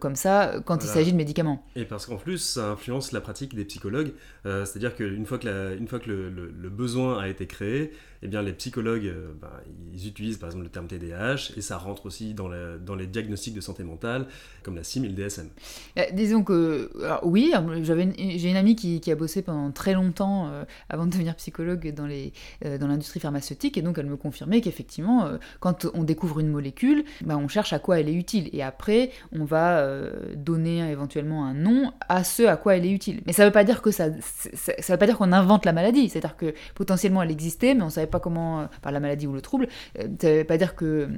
comme 0.00 0.16
ça 0.16 0.54
quand 0.64 0.84
il 0.84 0.88
s'agit 0.88 1.12
de 1.12 1.16
médicaments. 1.16 1.64
Et 1.74 1.84
parce 1.84 2.06
qu'en 2.06 2.16
plus, 2.16 2.38
ça 2.38 2.72
influence 2.72 3.12
la 3.12 3.20
pratique 3.20 3.54
des 3.54 3.64
psychologues. 3.64 4.12
C'est-à-dire 4.44 4.94
qu'une 4.94 5.26
fois 5.26 5.38
que, 5.38 5.76
une 5.76 5.88
fois 5.88 5.98
que 5.98 6.10
le, 6.10 6.68
besoin 6.68 7.18
a 7.18 7.28
été 7.28 7.46
créé, 7.46 7.92
eh 8.24 8.28
bien, 8.28 8.40
les 8.40 8.52
psychologues, 8.52 9.06
euh, 9.06 9.32
bah, 9.40 9.60
ils 9.92 10.06
utilisent 10.06 10.38
par 10.38 10.48
exemple 10.48 10.64
le 10.64 10.70
terme 10.70 10.86
TDAH 10.86 11.54
et 11.56 11.60
ça 11.60 11.76
rentre 11.76 12.06
aussi 12.06 12.34
dans, 12.34 12.48
dans 12.78 12.94
les 12.94 13.08
diagnostics 13.08 13.54
de 13.54 13.60
santé 13.60 13.82
mentale, 13.82 14.26
comme 14.62 14.76
la 14.76 14.84
CIM 14.84 15.02
et 15.02 15.08
le 15.08 15.14
DSM. 15.14 15.48
Euh, 15.98 16.02
disons 16.12 16.44
que, 16.44 16.90
oui, 17.24 17.52
j'ai 17.82 18.50
une 18.50 18.56
amie 18.56 18.76
qui, 18.76 19.10
a 19.10 19.16
bossé 19.16 19.42
pendant 19.42 19.72
très 19.72 19.94
longtemps 19.94 20.48
euh, 20.48 20.64
avant 20.88 21.06
de 21.06 21.10
devenir 21.10 21.34
psychologue 21.34 21.92
dans 21.92 22.06
l'industrie 22.86 23.18
pharmaceutique 23.18 23.76
et 23.76 23.82
donc 23.82 23.98
elle 23.98 24.06
me 24.06 24.16
confirmait 24.16 24.60
qu'effectivement, 24.60 25.28
quand 25.58 25.86
on 25.92 26.04
découvre 26.04 26.38
une 26.38 26.48
molécule, 26.48 26.81
bah, 27.22 27.36
on 27.36 27.48
cherche 27.48 27.72
à 27.72 27.78
quoi 27.78 28.00
elle 28.00 28.08
est 28.08 28.14
utile 28.14 28.48
et 28.52 28.62
après, 28.62 29.10
on 29.32 29.44
va 29.44 29.86
donner 30.36 30.90
éventuellement 30.90 31.44
un 31.44 31.54
nom 31.54 31.92
à 32.08 32.24
ce 32.24 32.44
à 32.44 32.56
quoi 32.56 32.76
elle 32.76 32.86
est 32.86 32.90
utile. 32.90 33.20
Mais 33.26 33.32
ça 33.32 33.42
ne 33.42 33.48
veut 33.48 33.52
pas 33.52 33.64
dire 33.64 33.82
que 33.82 33.90
ça, 33.90 34.06
ça, 34.54 34.92
veut 34.92 34.98
pas 34.98 35.06
dire 35.06 35.18
qu'on 35.18 35.32
invente 35.32 35.64
la 35.64 35.72
maladie, 35.72 36.08
c'est-à-dire 36.08 36.36
que 36.36 36.54
potentiellement 36.74 37.22
elle 37.22 37.30
existait, 37.30 37.74
mais 37.74 37.82
on 37.82 37.90
savait 37.90 38.06
pas 38.06 38.20
comment, 38.20 38.60
euh, 38.60 38.64
par 38.80 38.92
la 38.92 39.00
maladie 39.00 39.26
ou 39.26 39.32
le 39.32 39.40
trouble, 39.40 39.68
euh, 39.98 40.08
ça 40.20 40.28
ne 40.30 40.38
veut 40.38 40.44
pas 40.44 40.58
dire 40.58 40.74
que 40.74 41.08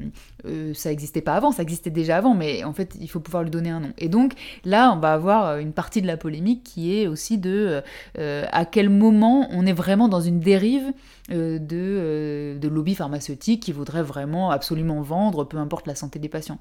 euh, 0.46 0.74
ça 0.74 0.90
n'existait 0.90 1.20
pas 1.20 1.34
avant, 1.34 1.52
ça 1.52 1.62
existait 1.62 1.90
déjà 1.90 2.16
avant, 2.16 2.34
mais 2.34 2.64
en 2.64 2.72
fait, 2.72 2.96
il 3.00 3.08
faut 3.08 3.20
pouvoir 3.20 3.42
lui 3.42 3.50
donner 3.50 3.70
un 3.70 3.80
nom. 3.80 3.92
Et 3.98 4.08
donc, 4.08 4.32
là, 4.64 4.92
on 4.92 4.98
va 4.98 5.12
avoir 5.12 5.58
une 5.58 5.72
partie 5.72 6.02
de 6.02 6.06
la 6.06 6.16
polémique 6.16 6.62
qui 6.64 6.98
est 6.98 7.06
aussi 7.06 7.38
de 7.38 7.82
à 8.16 8.64
quel 8.64 8.88
moment 8.88 9.48
on 9.50 9.66
est 9.66 9.72
vraiment 9.72 10.08
dans 10.08 10.20
une 10.20 10.40
dérive 10.40 10.92
de, 11.30 12.56
de 12.58 12.68
lobby 12.68 12.94
pharmaceutique 12.94 13.62
qui 13.62 13.72
voudrait 13.72 14.02
vraiment 14.02 14.50
absolument 14.50 15.00
vendre, 15.02 15.44
peu 15.54 15.60
importe 15.60 15.86
la 15.86 15.94
santé 15.94 16.18
des 16.18 16.28
patients. 16.28 16.58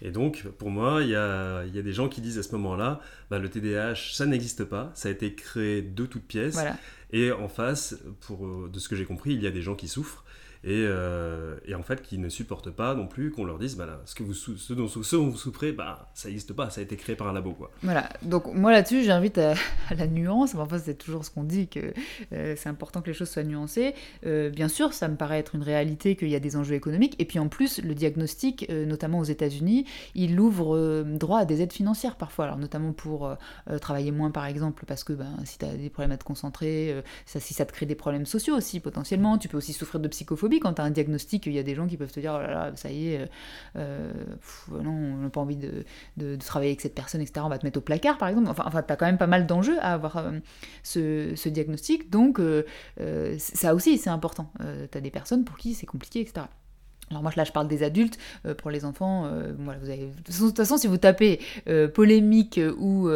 Et 0.00 0.10
donc, 0.10 0.44
pour 0.58 0.70
moi, 0.70 1.02
il 1.02 1.08
y 1.08 1.16
a, 1.16 1.64
y 1.64 1.78
a, 1.78 1.82
des 1.82 1.92
gens 1.92 2.08
qui 2.08 2.20
disent 2.20 2.38
à 2.38 2.44
ce 2.44 2.52
moment-là, 2.52 3.00
bah, 3.30 3.40
le 3.40 3.48
TDAH, 3.48 4.12
ça 4.12 4.26
n'existe 4.26 4.64
pas, 4.64 4.92
ça 4.94 5.08
a 5.08 5.12
été 5.12 5.34
créé 5.34 5.82
de 5.82 6.06
toutes 6.06 6.22
pièces. 6.22 6.54
Voilà. 6.54 6.76
Et 7.12 7.32
en 7.32 7.48
face, 7.48 7.96
pour, 8.20 8.68
de 8.68 8.78
ce 8.78 8.88
que 8.88 8.94
j'ai 8.94 9.04
compris, 9.04 9.32
il 9.32 9.42
y 9.42 9.46
a 9.46 9.50
des 9.50 9.62
gens 9.62 9.74
qui 9.74 9.88
souffrent 9.88 10.24
et, 10.64 10.84
euh, 10.86 11.56
et, 11.66 11.74
en 11.74 11.82
fait 11.82 12.02
qui 12.02 12.18
ne 12.18 12.28
supportent 12.28 12.70
pas 12.70 12.94
non 12.94 13.06
plus 13.06 13.30
qu'on 13.30 13.44
leur 13.44 13.58
dise 13.58 13.76
bah 13.76 13.86
là, 13.86 14.00
ce, 14.04 14.14
que 14.14 14.24
vous, 14.24 14.34
ce, 14.34 14.72
dont, 14.72 14.86
vous 14.86 15.36
souffrez, 15.36 15.72
bah, 15.72 16.10
ça 16.14 16.28
n'existe 16.28 16.52
pas, 16.52 16.70
ça 16.70 16.80
a 16.80 16.84
été 16.84 16.96
créé 16.96 17.14
par 17.14 17.28
un 17.28 17.32
labo. 17.32 17.52
Quoi. 17.52 17.70
Voilà, 17.82 18.08
donc 18.22 18.52
moi 18.52 18.72
là-dessus 18.72 19.04
j'invite 19.04 19.38
à, 19.38 19.54
la 19.96 20.06
nuance, 20.06 20.54
enfin 20.54 20.78
c'est 20.78 20.98
toujours 20.98 21.24
ce 21.24 21.30
qu'on 21.30 21.44
dit, 21.44 21.68
que 21.68 21.92
euh, 22.32 22.54
c'est 22.56 22.68
important 22.68 23.02
que 23.02 23.06
les 23.06 23.14
choses 23.14 23.30
soient 23.30 23.44
nuancées. 23.44 23.94
Euh, 24.26 24.50
bien 24.50 24.68
sûr, 24.68 24.92
ça 24.92 25.08
me 25.08 25.16
paraît 25.16 25.38
être 25.38 25.54
une 25.54 25.62
réalité 25.62 26.16
qu'il 26.16 26.28
y 26.28 26.36
a 26.36 26.40
des 26.40 26.56
enjeux 26.56 26.74
économiques, 26.74 27.14
et 27.18 27.24
puis 27.24 27.38
en 27.38 27.48
plus 27.48 27.80
le 27.80 27.94
diagnostic, 27.94 28.68
notamment 28.68 29.20
aux 29.20 29.24
États-Unis, 29.24 29.84
il 30.14 30.38
ouvre 30.40 31.04
droit 31.04 31.40
à 31.40 31.44
des 31.44 31.62
aides 31.62 31.72
financières 31.72 32.16
parfois, 32.16 32.46
alors 32.46 32.58
notamment 32.58 32.92
pour 32.92 33.36
travailler 33.80 34.10
moins 34.10 34.30
par 34.30 34.46
exemple, 34.46 34.84
parce 34.86 35.04
que 35.04 35.12
ben, 35.12 35.36
si 35.44 35.58
tu 35.58 35.64
as 35.64 35.74
des 35.74 35.90
problèmes 35.90 36.12
à 36.12 36.16
te 36.16 36.24
concentrer, 36.24 37.02
si 37.26 37.54
ça 37.54 37.64
te 37.64 37.72
crée 37.72 37.86
des 37.86 37.94
problèmes 37.94 38.26
sociaux 38.26 38.56
aussi 38.56 38.80
potentiellement, 38.80 39.38
tu 39.38 39.48
peux 39.48 39.56
aussi 39.56 39.72
souffrir 39.72 40.00
de 40.00 40.08
psychophobie 40.08 40.47
Quand 40.48 40.74
tu 40.74 40.82
as 40.82 40.84
un 40.84 40.90
diagnostic, 40.90 41.46
il 41.46 41.52
y 41.52 41.58
a 41.58 41.62
des 41.62 41.74
gens 41.74 41.86
qui 41.86 41.96
peuvent 41.96 42.10
te 42.10 42.20
dire, 42.20 42.34
oh 42.36 42.40
là 42.40 42.50
là, 42.50 42.72
ça 42.74 42.90
y 42.90 43.14
est, 43.14 43.30
euh, 43.76 44.12
non, 44.70 44.90
on 44.90 45.16
n'a 45.18 45.30
pas 45.30 45.40
envie 45.40 45.56
de, 45.56 45.84
travailler 46.36 46.70
avec 46.70 46.80
cette 46.80 46.94
personne, 46.94 47.20
etc. 47.20 47.40
On 47.44 47.48
va 47.48 47.58
te 47.58 47.66
mettre 47.66 47.78
au 47.78 47.82
placard, 47.82 48.18
par 48.18 48.28
exemple. 48.28 48.48
Enfin, 48.48 48.64
enfin 48.66 48.82
tu 48.82 48.92
as 48.92 48.96
quand 48.96 49.06
même 49.06 49.18
pas 49.18 49.26
mal 49.26 49.46
d'enjeux 49.46 49.78
à 49.80 49.94
avoir 49.94 50.22
ce, 50.82 51.32
ce, 51.34 51.48
diagnostic. 51.48 52.10
Donc, 52.10 52.40
ça 53.38 53.74
aussi, 53.74 53.98
c'est 53.98 54.10
important. 54.10 54.50
tu 54.90 54.98
as 54.98 55.00
des 55.00 55.10
personnes 55.10 55.44
pour 55.44 55.56
qui 55.56 55.74
c'est 55.74 55.86
compliqué, 55.86 56.20
etc. 56.20 56.46
Alors 57.10 57.22
moi 57.22 57.32
là 57.36 57.44
je 57.44 57.52
parle 57.52 57.68
des 57.68 57.82
adultes, 57.82 58.18
euh, 58.46 58.54
pour 58.54 58.70
les 58.70 58.84
enfants, 58.84 59.26
euh, 59.26 59.52
voilà, 59.58 59.78
vous 59.80 59.90
avez... 59.90 60.06
de 60.06 60.32
toute 60.38 60.56
façon 60.56 60.76
si 60.76 60.86
vous 60.86 60.98
tapez 60.98 61.40
euh, 61.68 61.88
polémique 61.88 62.60
ou 62.78 63.08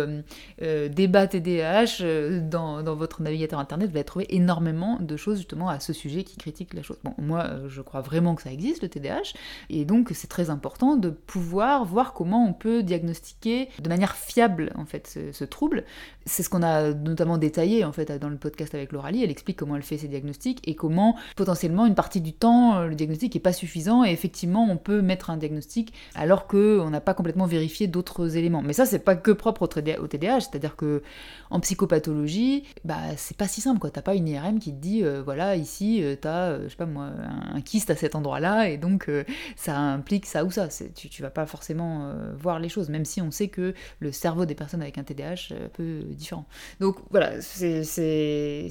débat 0.61 1.26
TDAH 1.26 2.40
dans, 2.42 2.82
votre 2.94 3.22
navigateur 3.22 3.58
internet, 3.58 3.90
vous 3.90 3.96
allez 3.96 4.04
trouver 4.04 4.34
énormément 4.34 4.99
de 5.00 5.16
choses 5.16 5.38
justement 5.38 5.68
à 5.68 5.80
ce 5.80 5.92
sujet 5.92 6.25
qui 6.25 6.37
critiquent 6.37 6.75
la 6.75 6.82
chose. 6.82 6.99
Bon 7.04 7.14
moi 7.18 7.50
je 7.68 7.80
crois 7.80 8.00
vraiment 8.00 8.34
que 8.34 8.42
ça 8.42 8.52
existe 8.52 8.82
le 8.82 8.88
TDAH 8.88 9.34
et 9.70 9.84
donc 9.84 10.11
c'est 10.14 10.28
très 10.28 10.50
important 10.50 10.96
de 10.96 11.11
pouvoir 11.11 11.84
voir 11.84 12.12
comment 12.12 12.46
on 12.46 12.52
peut 12.52 12.82
diagnostiquer 12.82 13.68
de 13.80 13.88
manière 13.88 14.16
fiable 14.16 14.72
en 14.76 14.84
fait 14.84 15.18
ce 15.32 15.44
trouble. 15.44 15.84
C'est 16.26 16.43
ce 16.43 16.49
qu'on 16.49 16.62
a 16.62 16.93
notamment 16.93 17.38
détaillé 17.38 17.85
en 17.85 17.93
fait 17.93 18.12
dans 18.12 18.29
le 18.29 18.37
podcast 18.37 18.75
avec 18.75 18.93
Lauralie, 18.93 19.25
elle 19.25 19.31
explique 19.31 19.57
comment 19.57 19.76
elle 19.76 19.83
fait 19.83 19.99
ses 19.99 20.09
diagnostics 20.09 20.61
et 20.69 20.75
comment 20.75 21.17
potentiellement 21.37 21.87
une 21.87 21.95
partie 21.95 22.21
du 22.21 22.33
temps 22.33 22.83
le 22.87 22.95
diagnostic 22.95 23.35
n'est 23.35 23.41
pas 23.41 23.52
suffisant 23.52 24.05
et 24.05 24.11
effectivement 24.11 24.67
on 24.71 24.76
peut 24.76 25.02
mettre 25.02 25.31
un 25.31 25.37
diagnostic 25.37 25.93
alors 26.14 26.47
qu'on 26.47 26.91
n'a 26.91 27.00
pas 27.00 27.14
complètement 27.14 27.47
vérifié 27.47 27.87
d'autres 27.87 28.37
éléments. 28.37 28.62
Mais 28.62 28.73
ça 28.73 28.87
c'est 28.87 28.99
pas 28.99 29.17
que 29.17 29.31
propre 29.31 29.62
au 29.62 30.07
TDAH, 30.07 30.41
c'est-à-dire 30.41 30.76
que 30.76 31.02
en 31.50 31.61
psychopathologie, 31.61 32.64
bah 32.85 32.99
c'est 33.17 33.37
pas 33.37 33.49
si 33.49 33.61
simple 33.61 33.79
quoi. 33.79 33.91
T'as 33.91 34.02
pas 34.02 34.14
une 34.14 34.29
IRM 34.29 34.59
qui 34.59 34.73
te 34.73 34.81
dit 34.81 35.05
euh, 35.05 35.23
voilà 35.23 35.57
ici 35.57 36.02
euh, 36.02 36.17
t'as 36.21 36.50
euh, 36.50 36.64
je 36.64 36.71
sais 36.71 36.76
pas 36.76 36.87
moi 36.87 37.11
un, 37.52 37.61
kyste 37.61 37.91
à 37.91 37.97
cet 37.97 38.14
endroit-là 38.14 38.69
et 38.69 38.79
donc 38.79 39.11
ça 39.57 39.79
implique 39.79 40.26
ça 40.26 40.45
ou 40.45 40.50
ça. 40.50 40.69
Tu, 40.95 41.09
tu 41.09 41.23
vas 41.23 41.31
pas 41.31 41.47
forcément 41.47 42.12
voir 42.37 42.59
les 42.59 42.69
choses, 42.69 42.88
même 42.88 43.05
si 43.05 43.21
on 43.21 43.31
sait 43.31 43.49
que 43.49 43.75
le 44.00 44.12
cerveau 44.12 44.47
des 44.47 44.55
personnes 44.55 44.83
avec 44.83 44.99
un 44.99 45.05
TDAH 45.05 45.50
est 45.50 45.64
un 45.64 45.69
peu 45.73 46.00
différent. 46.14 46.47
Donc 46.81 46.97
voilà, 47.11 47.33
il 47.61 48.69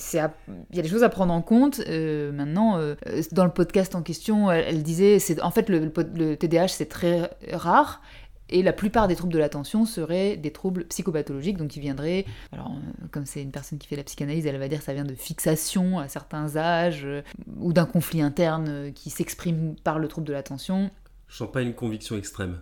y 0.74 0.80
a 0.80 0.82
des 0.82 0.90
choses 0.90 1.04
à 1.04 1.10
prendre 1.10 1.34
en 1.34 1.42
compte. 1.42 1.80
maintenant 1.88 2.80
dans 3.32 3.46
le 3.46 3.52
podcast 3.52 3.96
en 3.96 4.02
question, 4.02 4.52
elle 4.52 4.84
disait 4.84 5.18
en 5.42 5.52
fait 5.52 5.70
le, 5.70 6.36
TDAH 6.36 6.70
c'est 6.70 6.90
très 6.90 7.30
rare 7.52 8.02
et 8.52 8.62
la 8.62 8.74
plupart 8.74 9.08
des 9.08 9.16
troubles 9.16 9.34
de 9.34 9.40
l'attention 9.40 9.86
seraient 9.86 10.38
des 10.38 10.52
troubles 10.52 10.86
psychopathologiques, 10.86 11.58
donc 11.58 11.70
qui 11.70 11.80
viendraient, 11.80 12.26
alors 12.52 12.72
euh, 12.72 13.08
comme 13.10 13.26
c'est 13.26 13.42
une 13.42 13.52
personne 13.52 13.80
qui 13.80 13.88
fait 13.88 13.96
la 13.96 14.04
psychanalyse, 14.04 14.46
elle 14.46 14.58
va 14.58 14.68
dire 14.68 14.80
que 14.80 14.84
ça 14.84 14.94
vient 14.94 15.06
de 15.06 15.16
fixation 15.16 16.00
à 16.00 16.08
certains 16.08 16.58
âges, 16.58 17.06
euh, 17.06 17.22
ou 17.60 17.74
d'un 17.74 17.86
conflit 17.86 18.22
interne 18.22 18.68
euh, 18.68 18.92
qui 18.92 19.10
s'exprime 19.10 19.76
par 19.84 20.00
le 20.00 20.08
trouble 20.08 20.28
de 20.28 20.34
l'attention. 20.34 20.92
Je 21.28 21.38
sens 21.38 21.52
pas 21.52 21.62
une 21.62 21.74
conviction 21.74 22.18
extrême. 22.18 22.62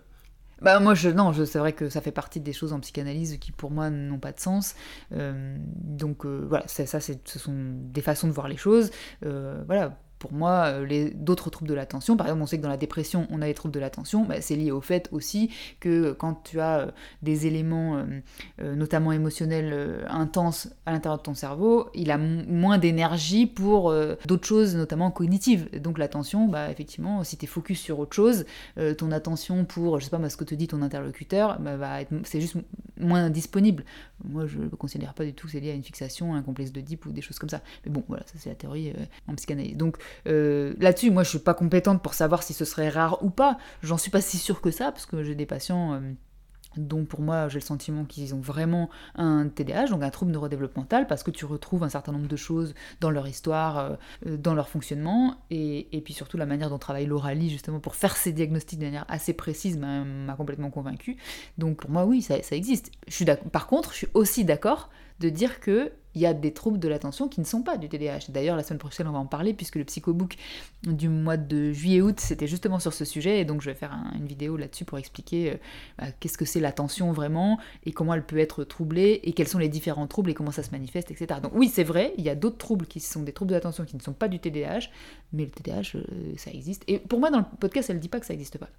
Bah 0.60 0.78
moi 0.80 0.94
je 0.94 1.08
non, 1.08 1.32
je, 1.32 1.44
c'est 1.44 1.58
vrai 1.58 1.72
que 1.72 1.88
ça 1.88 2.00
fait 2.00 2.12
partie 2.12 2.40
des 2.40 2.52
choses 2.52 2.72
en 2.72 2.80
psychanalyse 2.80 3.38
qui 3.38 3.52
pour 3.52 3.70
moi 3.70 3.90
n'ont 3.90 4.18
pas 4.18 4.32
de 4.32 4.40
sens. 4.40 4.74
donc 5.10 6.26
voilà, 6.26 6.66
ça, 6.68 6.86
ça 6.86 7.00
ce 7.00 7.38
sont 7.38 7.54
des 7.54 8.02
façons 8.02 8.28
de 8.28 8.32
voir 8.32 8.48
les 8.48 8.56
choses. 8.56 8.90
voilà, 9.22 9.96
pour 10.20 10.34
moi, 10.34 10.66
euh, 10.66 10.86
les, 10.86 11.10
d'autres 11.10 11.48
troubles 11.48 11.70
de 11.70 11.74
l'attention, 11.74 12.16
par 12.16 12.26
exemple, 12.26 12.42
on 12.42 12.46
sait 12.46 12.58
que 12.58 12.62
dans 12.62 12.68
la 12.68 12.76
dépression, 12.76 13.26
on 13.30 13.40
a 13.40 13.46
des 13.46 13.54
troubles 13.54 13.74
de 13.74 13.80
l'attention, 13.80 14.24
bah, 14.24 14.42
c'est 14.42 14.54
lié 14.54 14.70
au 14.70 14.82
fait 14.82 15.08
aussi 15.12 15.50
que 15.80 16.12
quand 16.12 16.44
tu 16.44 16.60
as 16.60 16.80
euh, 16.80 16.90
des 17.22 17.46
éléments, 17.46 18.04
euh, 18.60 18.74
notamment 18.76 19.12
émotionnels, 19.12 20.04
intenses 20.08 20.68
à 20.84 20.92
l'intérieur 20.92 21.16
de 21.18 21.22
ton 21.22 21.34
cerveau, 21.34 21.88
il 21.94 22.10
a 22.10 22.18
moins 22.18 22.76
d'énergie 22.76 23.46
pour 23.46 23.94
d'autres 24.26 24.46
choses, 24.46 24.76
notamment 24.76 25.10
cognitives. 25.10 25.70
Donc 25.80 25.96
l'attention, 25.96 26.46
bah, 26.48 26.70
effectivement, 26.70 27.24
si 27.24 27.38
tu 27.38 27.46
es 27.46 27.48
focus 27.48 27.80
sur 27.80 27.98
autre 27.98 28.14
chose, 28.14 28.44
ton 28.98 29.10
attention 29.12 29.64
pour, 29.64 29.98
je 29.98 30.04
sais 30.04 30.10
pas 30.10 30.28
ce 30.28 30.36
que 30.36 30.44
te 30.44 30.54
dit 30.54 30.68
ton 30.68 30.82
interlocuteur, 30.82 31.58
bah, 31.60 31.76
va 31.76 32.02
être, 32.02 32.12
c'est 32.24 32.42
juste 32.42 32.56
moins 32.98 33.30
disponible. 33.30 33.84
Moi, 34.24 34.46
je 34.46 34.58
ne 34.58 34.68
considère 34.68 35.14
pas 35.14 35.24
du 35.24 35.32
tout 35.32 35.46
que 35.46 35.52
c'est 35.52 35.60
lié 35.60 35.70
à 35.70 35.74
une 35.74 35.82
fixation, 35.82 36.34
un 36.34 36.42
complexe 36.42 36.72
de 36.72 36.82
Deep 36.82 37.06
ou 37.06 37.12
des 37.12 37.22
choses 37.22 37.38
comme 37.38 37.48
ça. 37.48 37.62
Mais 37.86 37.90
bon, 37.90 38.04
voilà, 38.06 38.24
ça 38.26 38.34
c'est 38.36 38.50
la 38.50 38.54
théorie 38.54 38.92
en 39.26 39.34
psychanalyse. 39.34 39.76
Donc, 39.76 39.96
euh, 40.26 40.74
là-dessus, 40.78 41.10
moi, 41.10 41.22
je 41.22 41.30
suis 41.30 41.38
pas 41.38 41.54
compétente 41.54 42.02
pour 42.02 42.14
savoir 42.14 42.42
si 42.42 42.52
ce 42.52 42.64
serait 42.64 42.88
rare 42.88 43.22
ou 43.24 43.30
pas. 43.30 43.58
J'en 43.82 43.98
suis 43.98 44.10
pas 44.10 44.20
si 44.20 44.38
sûre 44.38 44.60
que 44.60 44.70
ça, 44.70 44.92
parce 44.92 45.06
que 45.06 45.22
j'ai 45.22 45.34
des 45.34 45.46
patients 45.46 45.94
euh, 45.94 46.00
dont 46.76 47.04
pour 47.04 47.20
moi 47.20 47.48
j'ai 47.48 47.58
le 47.58 47.64
sentiment 47.64 48.04
qu'ils 48.04 48.34
ont 48.34 48.40
vraiment 48.40 48.90
un 49.16 49.48
TDAH, 49.48 49.88
donc 49.88 50.02
un 50.02 50.10
trouble 50.10 50.32
neurodéveloppemental, 50.32 51.06
parce 51.06 51.22
que 51.22 51.30
tu 51.30 51.44
retrouves 51.44 51.82
un 51.82 51.88
certain 51.88 52.12
nombre 52.12 52.28
de 52.28 52.36
choses 52.36 52.74
dans 53.00 53.10
leur 53.10 53.26
histoire, 53.26 53.96
euh, 54.26 54.36
dans 54.36 54.54
leur 54.54 54.68
fonctionnement, 54.68 55.36
et, 55.50 56.02
puis 56.04 56.14
surtout 56.14 56.36
la 56.36 56.46
manière 56.46 56.70
dont 56.70 56.78
travaille 56.78 57.06
l'Oralie 57.06 57.50
justement 57.50 57.80
pour 57.80 57.94
faire 57.94 58.16
ces 58.16 58.32
diagnostics 58.32 58.78
de 58.78 58.84
manière 58.84 59.04
assez 59.08 59.32
précise 59.32 59.78
m'a 59.78 60.34
complètement 60.36 60.70
convaincue. 60.70 61.16
Donc 61.58 61.78
pour 61.78 61.90
moi 61.90 62.04
oui, 62.04 62.22
ça, 62.22 62.42
ça 62.42 62.56
existe. 62.56 62.92
Je 63.08 63.14
suis 63.14 63.26
par 63.52 63.66
contre, 63.66 63.92
je 63.92 63.98
suis 63.98 64.08
aussi 64.14 64.44
d'accord 64.44 64.90
de 65.20 65.28
dire 65.28 65.60
que 65.60 65.92
il 66.14 66.20
y 66.20 66.26
a 66.26 66.34
des 66.34 66.52
troubles 66.52 66.78
de 66.78 66.88
l'attention 66.88 67.28
qui 67.28 67.40
ne 67.40 67.46
sont 67.46 67.62
pas 67.62 67.76
du 67.76 67.88
TDAH. 67.88 68.30
D'ailleurs, 68.30 68.56
la 68.56 68.62
semaine 68.62 68.78
prochaine, 68.78 69.06
on 69.06 69.12
va 69.12 69.18
en 69.18 69.26
parler, 69.26 69.54
puisque 69.54 69.76
le 69.76 69.84
psychobook 69.84 70.36
du 70.82 71.08
mois 71.08 71.36
de 71.36 71.70
juillet-août, 71.72 72.18
c'était 72.18 72.48
justement 72.48 72.80
sur 72.80 72.92
ce 72.92 73.04
sujet, 73.04 73.40
et 73.40 73.44
donc 73.44 73.60
je 73.62 73.70
vais 73.70 73.76
faire 73.76 73.96
une 74.16 74.26
vidéo 74.26 74.56
là-dessus 74.56 74.84
pour 74.84 74.98
expliquer 74.98 75.52
euh, 75.52 75.56
bah, 75.98 76.06
qu'est-ce 76.18 76.36
que 76.36 76.44
c'est 76.44 76.58
l'attention 76.58 77.12
vraiment, 77.12 77.58
et 77.84 77.92
comment 77.92 78.14
elle 78.14 78.26
peut 78.26 78.38
être 78.38 78.64
troublée, 78.64 79.20
et 79.22 79.32
quels 79.32 79.46
sont 79.46 79.58
les 79.58 79.68
différents 79.68 80.08
troubles, 80.08 80.30
et 80.30 80.34
comment 80.34 80.50
ça 80.50 80.64
se 80.64 80.72
manifeste, 80.72 81.10
etc. 81.12 81.40
Donc 81.40 81.52
oui, 81.54 81.68
c'est 81.68 81.84
vrai, 81.84 82.12
il 82.18 82.24
y 82.24 82.30
a 82.30 82.34
d'autres 82.34 82.58
troubles 82.58 82.86
qui 82.86 82.98
sont 82.98 83.22
des 83.22 83.32
troubles 83.32 83.50
de 83.50 83.54
l'attention 83.54 83.84
qui 83.84 83.96
ne 83.96 84.02
sont 84.02 84.12
pas 84.14 84.26
du 84.26 84.40
TDAH, 84.40 84.88
mais 85.32 85.44
le 85.44 85.50
TDAH, 85.50 85.96
euh, 85.96 86.34
ça 86.36 86.50
existe. 86.50 86.82
Et 86.88 86.98
pour 86.98 87.20
moi, 87.20 87.30
dans 87.30 87.38
le 87.38 87.44
podcast, 87.60 87.88
elle 87.88 87.96
ne 87.96 88.02
dit 88.02 88.08
pas 88.08 88.18
que 88.18 88.26
ça 88.26 88.32
n'existe 88.32 88.58
pas. 88.58 88.70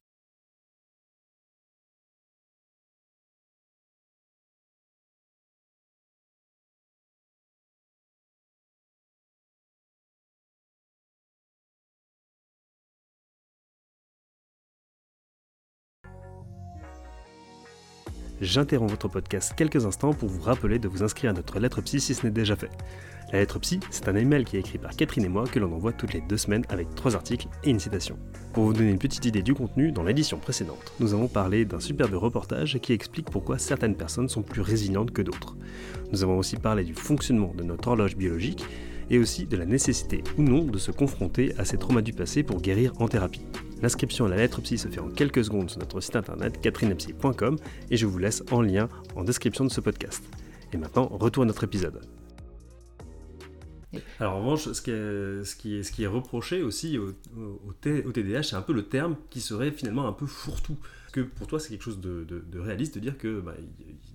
J'interromps 18.42 18.92
votre 18.92 19.08
podcast 19.08 19.54
quelques 19.56 19.86
instants 19.86 20.14
pour 20.14 20.28
vous 20.28 20.42
rappeler 20.42 20.80
de 20.80 20.88
vous 20.88 21.04
inscrire 21.04 21.32
à 21.32 21.34
notre 21.34 21.60
lettre 21.60 21.82
psy 21.82 22.02
si 22.02 22.16
ce 22.16 22.26
n'est 22.26 22.32
déjà 22.32 22.56
fait. 22.56 22.72
La 23.32 23.40
lettre 23.40 23.60
psy, 23.60 23.80
c'est 23.92 24.10
un 24.10 24.16
email 24.16 24.44
qui 24.44 24.58
est 24.58 24.60
écrit 24.60 24.78
par 24.78 24.92
Catherine 24.92 25.24
et 25.24 25.30
moi 25.30 25.46
que 25.46 25.60
l'on 25.60 25.72
envoie 25.72 25.94
toutes 25.94 26.14
les 26.14 26.20
deux 26.20 26.38
semaines 26.38 26.66
avec 26.68 26.94
trois 26.96 27.16
articles 27.16 27.48
et 27.64 27.70
une 27.70 27.80
citation. 27.80 28.18
Pour 28.52 28.66
vous 28.66 28.74
donner 28.74 28.90
une 28.90 29.00
petite 29.00 29.24
idée 29.26 29.42
du 29.42 29.54
contenu, 29.54 29.94
dans 29.94 30.04
l'édition 30.04 30.38
précédente, 30.38 30.92
nous 31.00 31.14
avons 31.14 31.30
parlé 31.30 31.64
d'un 31.64 31.80
superbe 31.80 32.16
reportage 32.16 32.80
qui 32.80 32.92
explique 32.92 33.30
pourquoi 33.30 33.58
certaines 33.58 33.96
personnes 33.96 34.28
sont 34.28 34.42
plus 34.42 34.62
résilientes 34.62 35.12
que 35.12 35.22
d'autres. 35.22 35.56
Nous 36.12 36.24
avons 36.24 36.38
aussi 36.38 36.58
parlé 36.58 36.84
du 36.84 36.94
fonctionnement 36.94 37.54
de 37.56 37.64
notre 37.64 37.88
horloge 37.88 38.18
biologique 38.18 38.66
et 39.10 39.18
aussi 39.18 39.46
de 39.46 39.56
la 39.56 39.66
nécessité 39.66 40.24
ou 40.38 40.42
non 40.42 40.64
de 40.66 40.78
se 40.78 40.92
confronter 40.92 41.54
à 41.58 41.64
ces 41.64 41.78
traumas 41.78 42.02
du 42.02 42.12
passé 42.12 42.44
pour 42.44 42.60
guérir 42.60 42.94
en 43.00 43.08
thérapie. 43.08 43.46
L'inscription 43.82 44.26
à 44.26 44.30
la 44.30 44.38
lettre 44.38 44.62
psy 44.62 44.78
se 44.78 44.88
fait 44.88 45.00
en 45.00 45.10
quelques 45.10 45.44
secondes 45.44 45.70
sur 45.70 45.80
notre 45.80 46.02
site 46.02 46.16
internet 46.16 46.62
catherinepsy.com 46.62 47.58
et 47.90 47.98
je 47.98 48.06
vous 48.06 48.18
laisse 48.20 48.44
en 48.52 48.62
lien 48.62 48.88
en 49.16 49.24
description 49.24 49.66
de 49.66 49.72
ce 49.72 49.82
podcast. 49.82 50.24
Et 50.74 50.78
maintenant, 50.78 51.08
retour 51.08 51.44
à 51.44 51.46
notre 51.46 51.64
épisode. 51.64 52.02
Alors 54.20 54.36
en 54.36 54.40
revanche, 54.40 54.72
ce 54.72 54.82
qui 54.82 54.92
est, 54.92 55.44
ce 55.44 55.56
qui 55.56 55.76
est, 55.76 55.84
ce 55.84 55.92
qui 55.92 56.04
est 56.04 56.08
reproché 56.08 56.64
aussi 56.64 56.98
au, 56.98 57.14
au, 57.38 57.74
TDAH, 57.74 58.44
c'est 58.44 58.56
un 58.56 58.62
peu 58.62 58.74
le 58.74 58.84
terme 58.84 59.16
qui 59.30 59.42
serait 59.42 59.72
finalement 59.72 60.08
un 60.08 60.14
peu 60.14 60.26
fourre-tout. 60.26 60.78
Est-ce 61.08 61.14
que 61.14 61.22
pour 61.22 61.48
toi 61.48 61.60
c'est 61.60 61.70
quelque 61.70 61.84
chose 61.84 62.00
de, 62.00 62.24
de, 62.24 62.60
réaliste 62.60 62.96
de 62.96 63.00
dire 63.02 63.18
que 63.18 63.42
bah, 63.42 63.56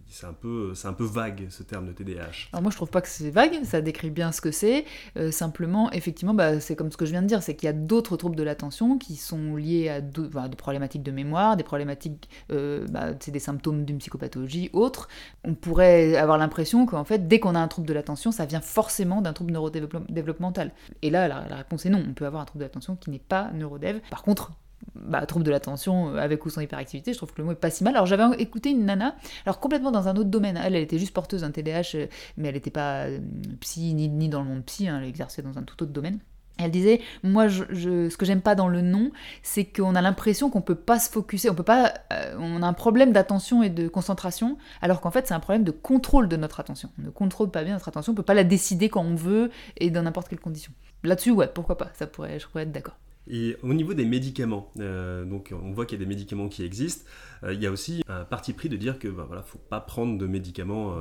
c'est 0.09 0.27
un, 0.27 0.33
peu, 0.33 0.73
vague 1.01 1.47
ce 1.51 1.63
terme 1.63 1.87
de 1.87 1.93
TDAH. 1.93 2.61
Moi 2.61 2.71
je 2.71 2.77
trouve 2.77 2.91
pas 2.91 3.01
que 3.01 3.09
c'est 3.09 3.31
vague, 3.31 3.65
ça 3.65 3.81
décrit 3.81 4.11
bien 4.11 4.33
ce 4.33 4.41
que 4.41 4.51
c'est. 4.51 4.85
Euh, 5.17 5.31
simplement, 5.31 5.91
effectivement, 5.93 6.35
bah, 6.35 6.61
c'est 6.61 6.77
comme 6.77 6.93
ce 6.93 6.97
que 6.97 7.07
je 7.07 7.11
viens 7.11 7.23
de 7.23 7.27
dire, 7.27 7.43
c'est 7.43 7.55
qu'il 7.55 7.67
y 7.67 7.71
a 7.71 7.73
d'autres 7.73 8.17
troubles 8.17 8.37
de 8.37 8.43
l'attention 8.43 8.99
qui 8.99 9.17
sont 9.17 9.57
liés 9.57 9.89
à 9.89 10.01
bah, 10.01 10.49
des 10.49 10.57
problématiques 10.57 11.03
de 11.03 11.11
mémoire, 11.11 11.57
des 11.57 11.65
problématiques, 11.65 12.29
euh, 12.53 12.87
bah, 12.91 13.11
c'est 13.21 13.33
des 13.33 13.41
symptômes 13.41 13.85
d'une 13.85 13.99
psychopathologie, 13.99 14.71
autres. 14.73 15.09
On 15.45 15.55
pourrait 15.55 16.17
avoir 16.17 16.39
l'impression 16.39 16.87
qu'en 16.87 17.05
fait, 17.05 17.27
dès 17.27 17.41
qu'on 17.41 17.55
a 17.55 17.61
un 17.61 17.69
trouble 17.69 17.89
de 17.89 17.95
l'attention, 17.95 18.33
ça 18.33 18.47
vient 18.47 18.61
forcément 18.61 19.23
d'un 19.23 19.33
trouble 19.33 19.53
neurodéveloppemental. 19.53 20.73
Et 21.03 21.11
là, 21.11 21.29
la, 21.29 21.57
réponse 21.57 21.87
est 21.87 21.91
non, 21.91 22.03
on 22.09 22.15
peut 22.15 22.27
avoir 22.27 22.43
un 22.43 22.47
trouble 22.47 22.61
de 22.61 22.67
l'attention 22.67 22.97
qui 22.97 23.11
n'est 23.11 23.19
pas 23.19 23.51
neurodév. 23.53 24.01
Par 24.11 24.23
contre, 24.23 24.53
bah, 24.95 25.25
trouble 25.27 25.45
de 25.45 25.51
l'attention 25.51 26.15
euh, 26.15 26.19
avec 26.19 26.45
ou 26.45 26.51
sans 26.51 26.61
hyperactivité, 26.61 27.13
je 27.13 27.19
trouve 27.19 27.33
que 27.33 27.41
le 27.41 27.45
mot 27.45 27.53
est 27.53 27.57
pas 27.57 27.71
si 27.71 27.85
mal. 27.85 27.95
Alors 27.95 28.07
j'avais 28.07 28.25
écouté 28.41 28.71
une 28.71 28.85
nana, 28.85 29.17
alors 29.45 29.61
complètement 29.61 29.91
dans 29.91 30.09
un 30.09 30.17
autre 30.17 30.31
domaine, 30.31 30.61
elle, 30.63 30.75
elle 30.75 30.83
était 30.83 30.99
juste 30.99 31.13
porteuse 31.13 31.43
d'un 31.43 31.51
TDAH, 31.51 31.83
euh, 31.95 32.07
mais 32.37 32.49
elle 32.49 32.55
n'était 32.55 32.71
pas 32.71 33.05
euh, 33.05 33.19
psy 33.61 33.95
ni, 33.95 34.29
dans 34.29 34.43
le 34.43 34.49
monde 34.49 34.65
psy, 34.65 34.89
hein, 34.89 34.99
elle 35.01 35.09
exerçait 35.09 35.43
dans 35.43 35.59
un 35.59 35.63
tout 35.63 35.83
autre 35.83 35.93
domaine. 35.93 36.19
Elle 36.59 36.71
disait, 36.71 37.03
moi, 37.23 37.51
ce 37.51 38.17
que 38.17 38.25
j'aime 38.25 38.41
pas 38.41 38.55
dans 38.55 38.69
le 38.69 38.81
nom, 38.81 39.11
c'est 39.43 39.67
qu'on 39.67 39.95
a 39.95 40.01
l'impression 40.01 40.49
qu'on 40.49 40.63
peut 40.63 40.75
pas 40.75 40.99
se 40.99 41.11
focuser, 41.11 41.51
on 41.51 41.55
peut 41.55 41.63
pas, 41.63 41.93
on 42.39 42.63
a 42.63 42.67
un 42.67 42.73
problème 42.73 43.13
d'attention 43.13 43.63
et 43.63 43.69
de 43.69 43.89
concentration, 43.89 44.57
alors 44.81 45.03
qu'en 45.03 45.11
fait 45.11 45.27
c'est 45.29 45.35
un 45.35 45.41
problème 45.41 45.65
de 45.65 45.71
contrôle 45.71 46.29
de 46.29 46.37
notre 46.37 46.59
attention. 46.59 46.89
On 46.99 47.03
ne 47.03 47.11
contrôle 47.11 47.51
pas 47.51 47.63
bien 47.63 47.75
notre 47.75 47.89
attention, 47.89 48.13
on 48.13 48.17
peut 48.17 48.23
pas 48.23 48.33
la 48.33 48.45
décider 48.45 48.89
quand 48.89 49.03
on 49.03 49.15
veut 49.15 49.51
et 49.77 49.91
dans 49.91 50.03
n'importe 50.03 50.29
quelle 50.29 50.41
condition. 50.41 50.73
Là-dessus, 51.05 51.31
ouais, 51.31 51.47
pourquoi 51.47 51.77
pas, 51.77 51.91
ça 51.93 52.07
pourrait, 52.07 52.41
je 52.41 52.47
pourrais 52.47 52.63
être 52.63 52.73
d'accord. 52.73 52.97
Et 53.29 53.57
au 53.63 53.75
niveau 53.75 53.95
des 53.95 54.05
médicaments, 54.05 54.73
euh, 54.79 55.25
donc 55.25 55.53
on 55.53 55.73
voit 55.73 55.87
qu'il 55.87 55.99
y 55.99 56.03
a 56.03 56.05
des 56.05 56.09
médicaments 56.09 56.49
qui 56.49 56.65
existent. 56.65 57.05
Euh, 57.43 57.55
il 57.55 57.63
y 57.63 57.67
a 57.67 57.71
aussi 57.71 58.03
un 58.09 58.25
parti 58.25 58.53
pris 58.53 58.69
de 58.69 58.77
dire 58.77 58.99
que 58.99 59.09
bah, 59.09 59.25
voilà, 59.27 59.43
faut 59.43 59.59
pas 59.59 59.81
prendre 59.81 60.17
de 60.17 60.27
médicaments 60.27 60.95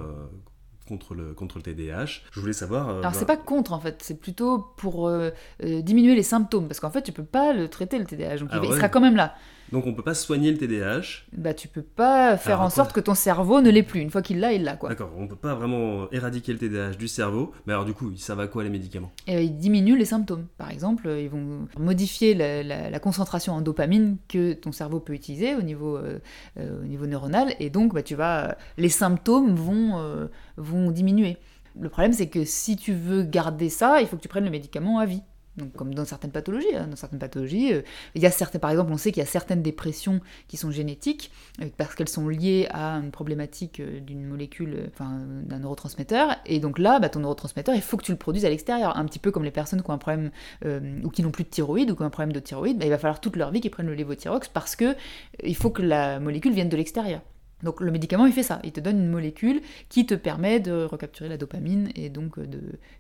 contre 0.87 1.15
le, 1.15 1.33
contre 1.33 1.57
le 1.57 1.63
TDAH. 1.63 2.21
Je 2.31 2.39
voulais 2.39 2.53
savoir. 2.53 2.89
Euh, 2.89 2.99
Alors, 2.99 3.13
c'est 3.13 3.25
bah 3.25 3.35
pas 3.35 3.41
contre 3.41 3.73
en 3.73 3.79
fait, 3.79 4.01
c'est 4.01 4.19
plutôt 4.19 4.59
pour 4.77 5.07
euh, 5.07 5.31
euh, 5.63 5.81
diminuer 5.81 6.15
les 6.15 6.23
symptômes, 6.23 6.67
parce 6.67 6.79
qu'en 6.79 6.91
fait, 6.91 7.01
tu 7.01 7.11
peux 7.11 7.23
pas 7.25 7.53
le 7.53 7.67
traiter 7.67 7.97
le 7.97 8.05
TDAH, 8.05 8.37
donc 8.37 8.49
il, 8.53 8.73
sera 8.73 8.89
quand 8.89 9.01
même 9.01 9.15
là. 9.15 9.35
Donc 9.71 9.87
on 9.87 9.93
peut 9.93 10.03
pas 10.03 10.13
soigner 10.13 10.51
le 10.51 10.57
TDAH. 10.57 11.23
Bah 11.33 11.53
tu 11.53 11.67
peux 11.67 11.81
pas 11.81 12.37
faire 12.37 12.61
en 12.61 12.69
sorte 12.69 12.93
que 12.93 12.99
ton 12.99 13.15
cerveau 13.15 13.61
ne 13.61 13.69
l'ait 13.69 13.83
plus. 13.83 13.99
Une 13.99 14.09
fois 14.09 14.21
qu'il 14.21 14.39
l'a, 14.39 14.53
il 14.53 14.63
l'a 14.63 14.75
quoi. 14.75 14.89
D'accord, 14.89 15.11
on 15.17 15.27
peut 15.27 15.35
pas 15.35 15.55
vraiment 15.55 16.09
éradiquer 16.11 16.53
le 16.53 16.59
TDAH 16.59 16.95
du 16.95 17.07
cerveau. 17.07 17.51
Mais 17.65 17.73
alors 17.73 17.85
du 17.85 17.93
coup, 17.93 18.15
ça 18.15 18.35
va 18.35 18.47
quoi 18.47 18.63
les 18.63 18.69
médicaments? 18.69 19.11
Et 19.27 19.43
Ils 19.43 19.57
diminuent 19.57 19.97
les 19.97 20.05
symptômes. 20.05 20.45
Par 20.57 20.71
exemple, 20.71 21.09
ils 21.09 21.29
vont 21.29 21.67
modifier 21.77 22.33
la, 22.35 22.99
concentration 22.99 23.53
en 23.53 23.61
dopamine 23.61 24.17
que 24.27 24.53
ton 24.53 24.71
cerveau 24.71 24.99
peut 24.99 25.13
utiliser 25.13 25.55
au 25.55 25.61
niveau, 25.61 25.97
euh, 25.97 26.19
euh, 26.57 26.81
au 26.81 26.85
niveau 26.85 27.05
neuronal. 27.05 27.53
Et 27.59 27.69
donc 27.69 27.93
bah, 27.93 28.01
tu 28.01 28.15
vas, 28.15 28.57
les 28.77 28.89
symptômes 28.89 29.55
vont, 29.55 29.99
euh, 29.99 30.27
vont 30.57 30.91
diminuer. 30.91 31.37
Le 31.79 31.89
problème 31.89 32.13
c'est 32.13 32.27
que 32.27 32.45
si 32.45 32.77
tu 32.77 32.93
veux 32.93 33.23
garder 33.23 33.69
ça, 33.69 34.01
il 34.01 34.07
faut 34.07 34.15
que 34.15 34.21
tu 34.21 34.27
prennes 34.27 34.45
le 34.45 34.51
médicament 34.51 34.99
à 34.99 35.05
vie. 35.05 35.21
Donc, 35.57 35.73
comme 35.73 35.93
dans 35.93 36.03
certaines 36.05 36.31
pathologies, 36.31 36.75
hein, 36.75 36.87
dans 36.87 36.95
certaines 36.95 37.19
pathologies, 37.19 37.73
euh, 37.73 37.81
il 38.13 38.21
y 38.21 38.25
a 38.25 38.31
certains, 38.31 38.59
par 38.59 38.71
exemple, 38.71 38.91
on 38.91 38.97
sait 38.97 39.11
qu'il 39.11 39.21
y 39.21 39.25
a 39.25 39.29
certaines 39.29 39.61
dépressions 39.61 40.19
qui 40.47 40.57
sont 40.57 40.69
génétiques 40.69 41.31
euh, 41.61 41.67
parce 41.77 41.95
qu'elles 41.95 42.09
sont 42.09 42.27
liées 42.27 42.67
à 42.71 42.95
une 42.95 43.11
problématique 43.11 43.79
euh, 43.79 43.99
d'une 44.01 44.25
molécule, 44.25 44.89
enfin 44.93 45.21
d'un 45.43 45.59
neurotransmetteur. 45.59 46.35
Et 46.45 46.59
donc 46.59 46.77
là, 46.77 46.99
bah, 46.99 47.09
ton 47.09 47.21
neurotransmetteur, 47.21 47.73
il 47.73 47.81
faut 47.81 47.95
que 47.95 48.03
tu 48.03 48.11
le 48.11 48.17
produises 48.17 48.45
à 48.45 48.49
l'extérieur, 48.49 48.97
un 48.97 49.05
petit 49.05 49.19
peu 49.19 49.31
comme 49.31 49.45
les 49.45 49.51
personnes 49.51 49.81
qui 49.81 49.89
ont 49.89 49.93
un 49.93 49.97
problème 49.97 50.31
ou 50.63 51.09
qui 51.09 51.23
n'ont 51.23 51.31
plus 51.31 51.43
de 51.43 51.49
thyroïde 51.49 51.91
ou 51.91 51.95
qui 51.95 52.01
ont 52.01 52.05
un 52.05 52.09
problème 52.09 52.33
de 52.33 52.39
thyroïde, 52.39 52.77
bah, 52.77 52.85
il 52.85 52.89
va 52.89 52.97
falloir 52.97 53.21
toute 53.21 53.35
leur 53.35 53.51
vie 53.51 53.61
qu'ils 53.61 53.71
prennent 53.71 53.87
le 53.87 53.93
lévothyrox 53.93 54.49
parce 54.49 54.75
que 54.75 54.95
il 55.43 55.55
faut 55.55 55.69
que 55.69 55.81
la 55.81 56.19
molécule 56.19 56.53
vienne 56.53 56.69
de 56.69 56.77
l'extérieur. 56.77 57.21
Donc 57.65 57.81
le 57.81 57.91
médicament, 57.91 58.25
il 58.27 58.31
fait 58.31 58.43
ça. 58.43 58.61
Il 58.63 58.71
te 58.71 58.79
donne 58.79 58.99
une 58.99 59.09
molécule 59.09 59.61
qui 59.89 60.05
te 60.05 60.13
permet 60.13 60.61
de 60.61 60.85
recapturer 60.85 61.27
la 61.27 61.37
dopamine 61.37 61.89
et 61.95 62.09
donc 62.09 62.37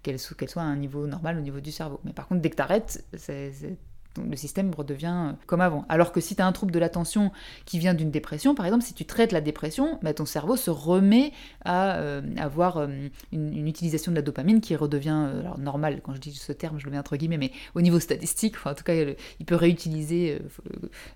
qu'elle 0.03 0.19
soit 0.19 0.61
à 0.61 0.65
un 0.65 0.75
niveau 0.75 1.07
normal 1.07 1.37
au 1.37 1.41
niveau 1.41 1.61
du 1.61 1.71
cerveau. 1.71 2.01
Mais 2.03 2.11
par 2.11 2.27
contre, 2.27 2.41
dès 2.41 2.49
que 2.49 2.57
tu 2.57 2.61
arrêtes, 2.61 3.05
c'est 3.13 3.53
le 4.17 4.35
système 4.35 4.73
redevient 4.73 5.29
euh, 5.29 5.31
comme 5.45 5.61
avant. 5.61 5.85
Alors 5.89 6.11
que 6.11 6.21
si 6.21 6.35
tu 6.35 6.41
as 6.41 6.47
un 6.47 6.51
trouble 6.51 6.71
de 6.71 6.79
l'attention 6.79 7.31
qui 7.65 7.79
vient 7.79 7.93
d'une 7.93 8.11
dépression, 8.11 8.55
par 8.55 8.65
exemple, 8.65 8.83
si 8.83 8.93
tu 8.93 9.05
traites 9.05 9.31
la 9.31 9.41
dépression, 9.41 9.99
bah, 10.01 10.13
ton 10.13 10.25
cerveau 10.25 10.55
se 10.55 10.69
remet 10.69 11.31
à 11.63 11.97
euh, 11.97 12.21
avoir 12.37 12.77
euh, 12.77 12.87
une, 13.31 13.67
utilisation 13.67 14.11
de 14.11 14.15
la 14.15 14.21
dopamine 14.21 14.61
qui 14.61 14.75
redevient 14.75 15.29
alors, 15.39 15.59
normale. 15.59 16.01
Quand 16.03 16.13
je 16.13 16.19
dis 16.19 16.33
ce 16.33 16.51
terme, 16.51 16.79
je 16.79 16.85
le 16.85 16.91
mets 16.91 16.99
entre 16.99 17.17
guillemets, 17.17 17.37
mais 17.37 17.51
au 17.73 17.81
niveau 17.81 17.99
statistique, 17.99 18.55
en 18.65 18.73
tout 18.73 18.83
cas, 18.83 18.93
il 18.93 19.45
peut 19.45 19.55
réutiliser 19.55 20.39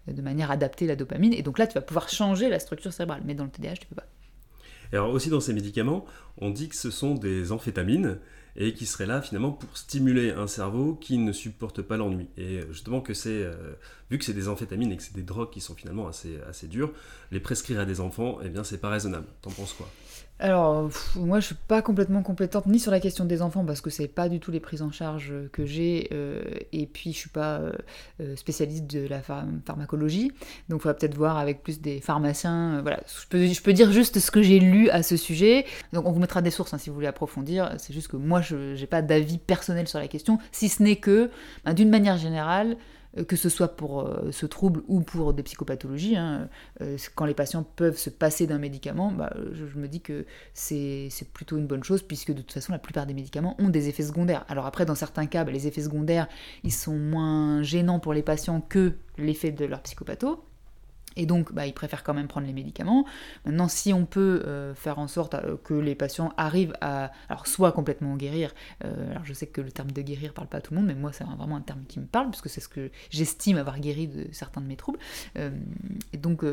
de 0.08 0.22
manière 0.22 0.52
adaptée 0.52 0.88
la 0.88 0.96
dopamine. 0.96 1.34
Et 1.34 1.42
donc 1.42 1.60
là, 1.60 1.68
tu 1.68 1.74
vas 1.74 1.82
pouvoir 1.82 2.10
changer 2.10 2.50
la 2.50 2.60
structure 2.60 2.94
cérébrale. 2.94 3.22
Mais 3.26 3.34
dans 3.34 3.44
le 3.44 3.50
TDAH, 3.50 3.78
tu 3.78 3.88
peux 3.88 3.96
pas. 3.96 4.06
Alors 4.92 5.12
aussi 5.12 5.30
dans 5.30 5.40
ces 5.40 5.54
médicaments, 5.54 6.06
on 6.38 6.50
dit 6.50 6.70
que 6.70 6.76
ce 6.76 6.90
sont 6.90 7.16
des 7.16 7.52
amphétamines 7.52 8.18
et 8.56 8.74
qui 8.74 8.86
serait 8.86 9.06
là 9.06 9.22
finalement 9.22 9.52
pour 9.52 9.78
stimuler 9.78 10.32
un 10.32 10.48
cerveau 10.48 10.96
qui 10.96 11.18
ne 11.18 11.32
supporte 11.32 11.82
pas 11.82 11.98
l'ennui. 11.98 12.28
Et 12.38 12.62
justement 12.72 13.00
que 13.00 13.14
c'est, 13.14 13.44
euh, 13.44 13.74
vu 14.10 14.18
que 14.18 14.26
c'est 14.26 14.34
des 14.34 14.48
amphétamines 14.48 14.92
et 14.92 14.98
que 14.98 15.04
c'est 15.04 15.16
des 15.16 15.24
drogues 15.24 15.52
qui 15.52 15.62
sont 15.62 15.76
finalement 15.76 16.08
assez, 16.08 16.40
assez 16.48 16.68
dures, 16.68 16.92
les 17.32 17.40
prescrire 17.40 17.80
à 17.80 17.86
des 17.86 18.02
enfants, 18.02 18.40
eh 18.44 18.50
bien 18.50 18.64
c'est 18.64 18.80
pas 18.80 18.90
raisonnable. 18.90 19.28
T'en 19.42 19.52
penses 19.52 19.74
quoi? 19.74 19.90
Alors, 20.42 20.90
moi, 21.16 21.42
je 21.42 21.48
suis 21.48 21.56
pas 21.56 21.82
complètement 21.82 22.24
compétente 22.24 22.66
ni 22.66 22.80
sur 22.80 22.92
la 22.92 23.02
question 23.02 23.26
des 23.26 23.42
enfants 23.42 23.66
parce 23.66 23.82
que 23.82 23.90
c'est 23.90 24.08
pas 24.08 24.30
du 24.30 24.40
tout 24.40 24.52
les 24.52 24.62
prises 24.62 24.82
en 24.82 24.92
charge 24.92 25.34
que 25.52 25.66
j'ai, 25.66 26.08
euh, 26.14 26.42
et 26.72 26.86
puis 26.86 27.12
je 27.12 27.18
suis 27.18 27.30
pas 27.30 27.60
euh, 28.22 28.36
spécialiste 28.38 28.88
de 28.88 29.06
la 29.06 29.22
pharmacologie, 29.22 30.32
donc 30.70 30.80
il 30.80 30.84
faudra 30.84 30.94
peut-être 30.94 31.16
voir 31.16 31.38
avec 31.38 31.62
plus 31.62 31.82
des 31.82 32.00
pharmaciens. 32.00 32.82
voilà, 32.82 33.02
je 33.06 33.62
peux, 33.62 33.74
dire 33.74 33.92
juste 33.92 34.20
ce 34.20 34.32
que 34.32 34.42
j'ai 34.42 34.60
lu 34.60 34.90
à 34.90 35.04
ce 35.04 35.18
sujet. 35.18 35.66
Donc, 35.92 36.08
on 36.08 36.12
vous 36.12 36.22
mettra 36.22 36.42
des 36.42 36.52
sources 36.52 36.74
hein, 36.74 36.78
si 36.78 36.90
vous 36.90 36.96
voulez 36.96 37.08
approfondir. 37.08 37.76
C'est 37.78 37.94
juste 37.94 38.08
que 38.08 38.16
moi, 38.16 38.40
je 38.40 38.80
n'ai 38.80 38.88
pas 38.88 39.02
d'avis 39.02 39.40
personnel 39.40 39.90
sur 39.90 40.00
la 40.00 40.08
question, 40.08 40.40
si 40.54 40.70
ce 40.70 40.82
n'est 40.82 40.96
que, 40.96 41.30
ben, 41.66 41.74
d'une 41.74 41.90
manière 41.90 42.18
générale, 42.18 42.72
euh, 42.72 42.76
que 43.28 43.36
ce 43.36 43.50
soit 43.50 43.76
pour 43.76 44.02
euh, 44.02 44.32
ce 44.32 44.46
trouble 44.46 44.82
ou 44.88 45.02
pour 45.02 45.34
des 45.34 45.44
psychopathologies, 45.44 46.16
hein, 46.16 46.50
euh, 46.82 46.98
quand 47.16 47.26
les 47.26 47.34
patients 47.34 47.64
peuvent 47.64 47.98
se 47.98 48.10
passer 48.10 48.46
d'un 48.48 48.60
médicament, 48.60 49.12
bah, 49.12 49.34
je, 49.52 49.78
me 49.78 49.88
dis 49.88 50.02
que 50.02 50.26
c'est 50.54 51.10
plutôt 51.34 51.58
une 51.58 51.68
bonne 51.68 51.84
chose, 51.84 52.04
puisque 52.04 52.32
de 52.32 52.42
toute 52.42 52.54
façon, 52.54 52.72
la 52.72 52.80
plupart 52.80 53.06
des 53.06 53.14
médicaments 53.14 53.56
ont 53.60 53.70
des 53.70 53.90
effets 53.90 54.04
secondaires. 54.04 54.46
Alors 54.48 54.66
après, 54.66 54.86
dans 54.86 54.96
certains 54.96 55.26
cas, 55.26 55.44
bah, 55.44 55.52
les 55.52 55.68
effets 55.68 55.82
secondaires, 55.82 56.28
ils 56.64 56.74
sont 56.74 56.98
moins 56.98 57.64
gênants 57.64 58.00
pour 58.00 58.14
les 58.14 58.24
patients 58.24 58.62
que 58.62 58.94
l'effet 59.18 59.52
de 59.52 59.66
leur 59.66 59.82
psychopatho, 59.82 60.44
et 61.16 61.26
donc, 61.26 61.54
bah, 61.54 61.66
ils 61.66 61.74
préfèrent 61.74 62.04
quand 62.04 62.14
même 62.14 62.28
prendre 62.28 62.48
les 62.48 62.54
médicaments. 62.54 63.06
Maintenant, 63.46 63.68
si 63.68 63.94
on 63.94 64.06
peut 64.06 64.44
euh, 64.46 64.74
faire 64.76 65.00
en 65.00 65.08
sorte 65.08 65.34
euh, 65.34 65.58
que 65.64 65.74
les 65.74 65.96
patients 65.96 66.32
arrivent 66.38 66.76
à, 66.82 67.12
alors 67.30 67.48
soit 67.48 67.72
complètement 67.72 68.16
guérir, 68.16 68.54
euh, 68.86 69.12
alors 69.12 69.26
je 69.26 69.34
sais 69.34 69.48
que 69.48 69.62
le 69.62 69.72
terme 69.72 69.92
de 69.92 70.02
guérir 70.02 70.34
parle 70.34 70.48
pas 70.48 70.60
à 70.60 70.62
tout 70.62 70.74
le 70.74 70.80
monde, 70.80 70.88
mais 70.88 70.96
moi 70.96 71.12
c'est 71.12 71.24
vraiment 71.24 71.56
un 71.56 71.62
terme 71.62 71.84
qui 71.88 72.00
me 72.00 72.06
parle, 72.06 72.30
puisque 72.30 72.50
c'est 72.50 72.62
ce 72.62 72.70
que 72.70 72.92
j'estime 73.10 73.58
avoir 73.58 73.80
guéri 73.80 74.08
de 74.08 74.28
certains 74.32 74.62
de 74.62 74.68
mes 74.68 74.76
troubles. 74.76 75.00
et 75.36 76.18
donc, 76.18 76.44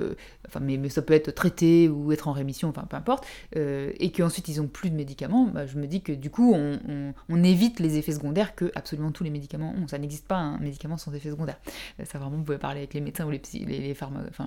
enfin, 0.47 0.61
mais, 0.61 0.89
ça 0.89 1.03
peut 1.03 1.15
être 1.15 1.31
traité 1.33 1.89
ou 1.89 2.13
être 2.13 2.29
en 2.29 2.33
rémission, 2.33 2.69
enfin 2.69 2.87
peu 2.89 2.97
importe, 2.97 3.27
et 3.55 4.13
qu'ensuite 4.13 4.49
ils 4.49 4.61
ont 4.61 4.69
plus 4.69 4.91
de 4.91 4.97
médicaments, 4.97 5.47
bah, 5.47 5.67
je 5.67 5.77
me 5.79 5.87
dis 5.87 6.01
que 6.01 6.13
du 6.13 6.31
coup 6.31 6.55
on, 6.55 7.45
évite 7.45 7.79
les 7.79 7.99
effets 7.99 8.13
secondaires 8.13 8.55
que 8.57 8.73
absolument 8.75 9.13
tous 9.13 9.23
les 9.23 9.31
médicaments 9.31 9.75
ont. 9.77 9.87
Ça 9.87 9.99
n'existe 9.99 10.27
pas 10.27 10.37
un 10.37 10.59
médicament 10.59 10.97
sans 10.97 11.15
effets 11.15 11.31
secondaires. 11.31 11.61
Ça 12.03 12.19
vraiment, 12.19 12.39
vous 12.39 12.43
pouvez 12.43 12.59
parler 12.59 12.79
avec 12.79 12.95
les 12.95 13.01
médecins 13.01 13.27
ou 13.27 13.31
les, 13.31 13.39
psy, 13.39 13.67
enfin, 13.93 14.46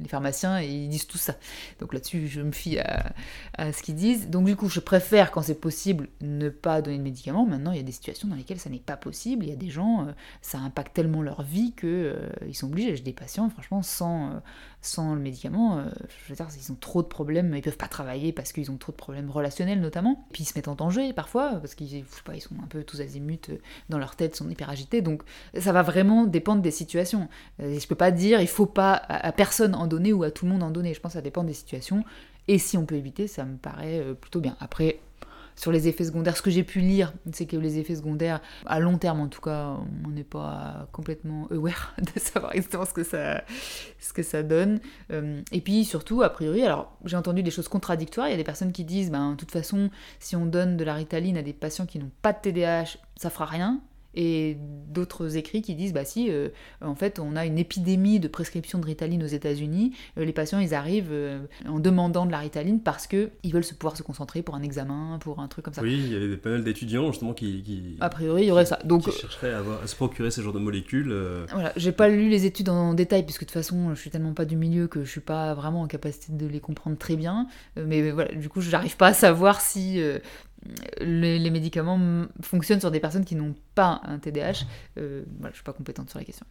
les 0.00 0.08
pharmaciens, 0.08 0.60
ils 0.60 0.88
disent 0.88 1.06
tout 1.06 1.18
ça. 1.18 1.34
Donc 1.78 1.92
là-dessus, 1.92 2.28
je 2.28 2.40
me 2.40 2.52
fie 2.52 2.78
à, 2.78 3.72
ce 3.72 3.82
qu'ils 3.82 3.94
disent. 3.94 4.28
Donc 4.28 4.46
du 4.46 4.56
coup, 4.56 4.68
je 4.68 4.80
préfère, 4.80 5.30
quand 5.30 5.42
c'est 5.42 5.60
possible, 5.60 6.08
ne 6.20 6.48
pas 6.48 6.82
donner 6.82 6.98
de 6.98 7.02
médicaments. 7.02 7.46
Maintenant, 7.46 7.72
il 7.72 7.76
y 7.76 7.80
a 7.80 7.84
des 7.84 7.92
situations 7.92 8.28
dans 8.28 8.36
lesquelles 8.36 8.60
ça 8.60 8.70
n'est 8.70 8.78
pas 8.78 8.96
possible. 8.96 9.44
Il 9.44 9.50
y 9.50 9.52
a 9.52 9.56
des 9.56 9.70
gens, 9.70 10.06
euh, 10.06 10.12
ça 10.42 10.58
impacte 10.58 10.94
tellement 10.94 11.22
leur 11.22 11.42
vie 11.42 11.72
qu'ils 11.72 11.88
euh, 11.88 12.52
sont 12.52 12.66
obligés. 12.66 12.96
J'ai 12.96 13.02
des 13.02 13.12
patients, 13.12 13.48
franchement, 13.50 13.82
sans, 13.82 14.30
euh, 14.30 14.38
sans 14.82 15.14
le 15.14 15.20
médicament, 15.20 15.84
je 16.08 16.30
veux 16.30 16.36
dire, 16.36 16.46
ils 16.56 16.72
ont 16.72 16.76
trop 16.76 17.02
de 17.02 17.06
problèmes, 17.06 17.54
ils 17.54 17.62
peuvent 17.62 17.76
pas 17.76 17.88
travailler 17.88 18.32
parce 18.32 18.52
qu'ils 18.52 18.70
ont 18.70 18.76
trop 18.76 18.92
de 18.92 18.96
problèmes 18.96 19.30
relationnels 19.30 19.80
notamment. 19.80 20.26
Puis 20.32 20.44
ils 20.44 20.46
se 20.46 20.52
mettent 20.56 20.68
en 20.68 20.74
danger 20.74 21.12
parfois, 21.12 21.56
parce 21.56 21.74
qu'ils 21.74 22.04
sont 22.40 22.54
un 22.62 22.66
peu 22.66 22.82
tous 22.82 23.00
azimuts 23.00 23.58
dans 23.88 23.98
leur 23.98 24.16
tête, 24.16 24.36
sont 24.36 24.48
hyper 24.48 24.70
agités. 24.70 25.02
Donc 25.02 25.22
ça 25.58 25.72
va 25.72 25.82
vraiment 25.82 26.24
dépendre 26.24 26.62
des 26.62 26.70
situations. 26.70 27.28
je 27.58 27.86
peux 27.86 27.94
pas 27.94 28.10
dire, 28.10 28.40
il 28.40 28.48
faut 28.48 28.66
pas 28.66 28.94
à, 29.08 29.32
personne 29.32 29.74
en 29.74 29.86
donner 29.86 30.12
ou 30.12 30.22
à 30.22 30.30
tout 30.30 30.46
le 30.46 30.52
monde 30.52 30.62
en 30.62 30.70
donner. 30.70 30.94
Je 30.94 31.00
pense 31.00 31.12
que 31.12 31.18
ça 31.18 31.22
dépend 31.22 31.44
des 31.44 31.54
situations. 31.54 32.04
Et 32.48 32.58
si 32.58 32.76
on 32.76 32.84
peut 32.84 32.96
éviter, 32.96 33.26
ça 33.26 33.44
me 33.44 33.56
paraît 33.56 34.00
euh, 34.00 34.14
plutôt 34.14 34.40
bien. 34.40 34.56
Après, 34.60 34.98
sur 35.60 35.72
les 35.72 35.88
effets 35.88 36.04
secondaires, 36.04 36.38
ce 36.38 36.40
que 36.40 36.50
j'ai 36.50 36.64
pu 36.64 36.80
lire, 36.80 37.12
c'est 37.32 37.44
que 37.44 37.56
les 37.58 37.76
effets 37.76 37.94
secondaires, 37.94 38.40
à 38.64 38.80
long 38.80 38.96
terme 38.96 39.20
en 39.20 39.28
tout 39.28 39.42
cas, 39.42 39.76
on 40.06 40.08
n'est 40.08 40.24
pas 40.24 40.88
complètement 40.90 41.48
aware 41.50 41.94
de 41.98 42.18
savoir 42.18 42.54
exactement 42.54 42.86
ce 42.86 42.94
que 42.94 43.04
ça, 43.04 43.44
ce 43.98 44.14
que 44.14 44.22
ça 44.22 44.42
donne. 44.42 44.80
Euh, 45.12 45.42
et 45.52 45.60
puis 45.60 45.84
surtout, 45.84 46.22
a 46.22 46.30
priori, 46.30 46.62
alors 46.62 46.96
j'ai 47.04 47.18
entendu 47.18 47.42
des 47.42 47.50
choses 47.50 47.68
contradictoires. 47.68 48.28
Il 48.28 48.30
y 48.30 48.34
a 48.34 48.38
des 48.38 48.44
personnes 48.44 48.72
qui 48.72 48.84
disent, 48.84 49.10
ben, 49.10 49.32
de 49.32 49.36
toute 49.36 49.50
façon, 49.50 49.90
si 50.18 50.34
on 50.34 50.46
donne 50.46 50.78
de 50.78 50.84
la 50.84 50.94
ritaline 50.94 51.36
à 51.36 51.42
des 51.42 51.52
patients 51.52 51.84
qui 51.84 51.98
n'ont 51.98 52.10
pas 52.22 52.32
de 52.32 52.38
TDAH, 52.40 52.96
ça 53.16 53.28
fera 53.28 53.44
rien 53.44 53.82
et 54.14 54.56
d'autres 54.88 55.36
écrits 55.36 55.62
qui 55.62 55.74
disent 55.74 55.92
bah 55.92 56.04
si 56.04 56.30
euh, 56.30 56.48
en 56.80 56.94
fait 56.94 57.20
on 57.20 57.36
a 57.36 57.46
une 57.46 57.58
épidémie 57.58 58.18
de 58.18 58.28
prescription 58.28 58.78
de 58.78 58.86
Ritaline 58.86 59.22
aux 59.22 59.28
États-Unis 59.28 59.92
euh, 60.18 60.24
les 60.24 60.32
patients 60.32 60.58
ils 60.58 60.74
arrivent 60.74 61.12
euh, 61.12 61.40
en 61.68 61.78
demandant 61.78 62.26
de 62.26 62.32
la 62.32 62.38
Ritaline 62.38 62.80
parce 62.80 63.06
que 63.06 63.30
ils 63.44 63.52
veulent 63.52 63.64
se 63.64 63.74
pouvoir 63.74 63.96
se 63.96 64.02
concentrer 64.02 64.42
pour 64.42 64.56
un 64.56 64.62
examen 64.62 65.18
pour 65.20 65.38
un 65.38 65.46
truc 65.46 65.64
comme 65.64 65.74
ça. 65.74 65.82
Oui 65.82 65.94
il 65.94 66.12
y 66.12 66.16
avait 66.16 66.36
pas 66.36 66.50
mal 66.50 66.64
d'étudiants 66.64 67.12
justement 67.12 67.34
qui, 67.34 67.96
a 68.00 68.08
priori 68.08 68.42
il 68.42 68.48
y 68.48 68.50
aurait 68.50 68.66
ça. 68.66 68.80
Donc 68.84 69.04
qui 69.04 69.12
chercheraient 69.12 69.52
à, 69.52 69.62
à, 69.82 69.86
se 69.86 69.94
procurer 69.94 70.30
ce 70.30 70.40
genre 70.40 70.52
de 70.52 70.58
molécules 70.58 71.14
voilà 71.52 71.72
j'ai 71.76 71.92
pas 71.92 72.08
lu 72.08 72.28
les 72.28 72.46
études 72.46 72.68
en, 72.68 72.94
détail 72.94 73.24
puisque 73.24 73.42
de 73.42 73.46
toute 73.46 73.54
façon 73.54 73.94
je 73.94 74.00
suis 74.00 74.10
tellement 74.10 74.34
pas 74.34 74.44
du 74.44 74.56
milieu 74.56 74.88
que 74.88 75.04
je 75.04 75.10
suis 75.10 75.20
pas 75.20 75.54
vraiment 75.54 75.82
en 75.82 75.86
capacité 75.86 76.32
de 76.32 76.46
les 76.46 76.60
comprendre 76.60 76.98
très 76.98 77.16
bien. 77.16 77.46
Mais 77.76 78.10
voilà 78.10 78.32
du 78.34 78.48
coup 78.48 78.60
j'arrive 78.60 78.96
pas 78.96 79.08
à 79.08 79.14
savoir 79.14 79.60
si 79.60 80.02
les, 81.00 81.50
médicaments 81.50 82.26
fonctionnent 82.42 82.80
sur 82.80 82.90
des 82.90 83.00
personnes 83.00 83.24
qui 83.24 83.34
n'ont 83.34 83.54
pas 83.74 84.00
un 84.04 84.18
TDAH. 84.18 84.64
Euh, 84.98 85.24
voilà, 85.38 85.44
je 85.44 85.48
ne 85.48 85.54
suis 85.54 85.64
pas 85.64 85.72
compétente 85.72 86.10
sur 86.10 86.18
la 86.18 86.24
question. 86.24 86.46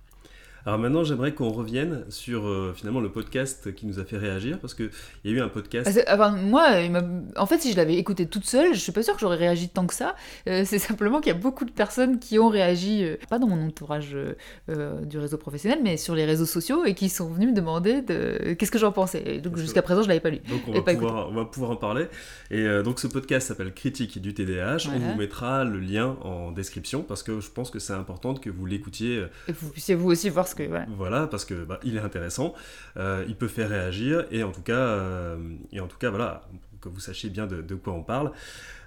Alors 0.65 0.77
maintenant, 0.79 1.03
j'aimerais 1.03 1.33
qu'on 1.33 1.49
revienne 1.49 2.03
sur 2.09 2.45
euh, 2.47 2.73
finalement 2.75 2.99
le 2.99 3.11
podcast 3.11 3.73
qui 3.73 3.85
nous 3.85 3.99
a 3.99 4.03
fait 4.05 4.17
réagir, 4.17 4.59
parce 4.59 4.73
qu'il 4.73 4.89
y 5.23 5.29
a 5.29 5.31
eu 5.31 5.39
un 5.41 5.47
podcast. 5.49 5.89
Ah, 6.07 6.15
enfin, 6.15 6.31
moi, 6.31 6.79
il 6.81 6.91
m'a- 6.91 7.03
en 7.37 7.45
fait, 7.45 7.59
si 7.59 7.71
je 7.71 7.77
l'avais 7.77 7.95
écouté 7.95 8.25
toute 8.27 8.45
seule, 8.45 8.73
je 8.73 8.79
suis 8.79 8.91
pas 8.91 9.01
sûre 9.03 9.13
que 9.15 9.19
j'aurais 9.21 9.37
réagi 9.37 9.69
tant 9.69 9.85
que 9.87 9.93
ça. 9.93 10.15
Euh, 10.47 10.63
c'est 10.65 10.79
simplement 10.79 11.21
qu'il 11.21 11.31
y 11.31 11.35
a 11.35 11.39
beaucoup 11.39 11.65
de 11.65 11.71
personnes 11.71 12.19
qui 12.19 12.39
ont 12.39 12.49
réagi, 12.49 13.03
euh, 13.03 13.15
pas 13.29 13.39
dans 13.39 13.47
mon 13.47 13.65
entourage 13.67 14.09
euh, 14.13 14.35
euh, 14.69 15.01
du 15.05 15.17
réseau 15.17 15.37
professionnel, 15.37 15.79
mais 15.83 15.97
sur 15.97 16.13
les 16.15 16.25
réseaux 16.25 16.45
sociaux 16.45 16.85
et 16.85 16.93
qui 16.93 17.09
sont 17.09 17.29
venus 17.29 17.49
me 17.49 17.55
demander 17.55 18.01
de... 18.01 18.53
qu'est-ce 18.53 18.71
que 18.71 18.79
j'en 18.79 18.91
pensais. 18.91 19.23
Et 19.25 19.39
donc 19.39 19.57
jusqu'à 19.57 19.81
présent, 19.81 20.01
je 20.03 20.07
l'avais 20.09 20.19
pas 20.19 20.29
lu. 20.29 20.39
Donc 20.49 20.61
on 20.67 20.73
va, 20.73 20.81
pas 20.81 20.93
pouvoir, 20.93 21.29
on 21.29 21.33
va 21.33 21.45
pouvoir 21.45 21.71
en 21.71 21.75
parler. 21.77 22.05
Et 22.51 22.59
euh, 22.61 22.83
donc 22.83 22.99
ce 22.99 23.07
podcast 23.07 23.47
s'appelle 23.47 23.73
Critique 23.73 24.21
du 24.21 24.33
TDAH. 24.33 24.89
On 24.93 24.99
vous 24.99 25.15
mettra 25.17 25.63
le 25.63 25.79
lien 25.79 26.17
en 26.21 26.51
description 26.51 27.01
parce 27.03 27.23
que 27.23 27.39
je 27.39 27.49
pense 27.49 27.69
que 27.71 27.79
c'est 27.79 27.93
important 27.93 28.33
que 28.33 28.49
vous 28.49 28.65
l'écoutiez. 28.65 29.17
euh, 29.19 29.27
Et 29.47 29.51
vous 29.53 29.69
puissiez 29.69 29.95
vous 29.95 30.09
aussi 30.11 30.29
voir 30.29 30.47
que. 30.53 30.63
Voilà. 30.63 30.85
Voilà, 30.89 31.27
parce 31.27 31.45
que 31.45 31.63
bah, 31.63 31.79
il 31.83 31.97
est 31.97 32.01
intéressant, 32.01 32.53
euh, 32.97 33.23
il 33.27 33.35
peut 33.35 33.47
faire 33.47 33.69
réagir 33.69 34.25
et 34.31 34.43
en 34.43 34.51
tout 34.51 34.61
cas, 34.61 34.73
euh, 34.73 35.37
et 35.71 35.79
en 35.79 35.87
tout 35.87 35.97
cas 35.97 36.09
voilà, 36.09 36.41
que 36.81 36.89
vous 36.89 36.99
sachiez 36.99 37.29
bien 37.29 37.47
de, 37.47 37.61
de 37.61 37.75
quoi 37.75 37.93
on 37.93 38.03
parle. 38.03 38.31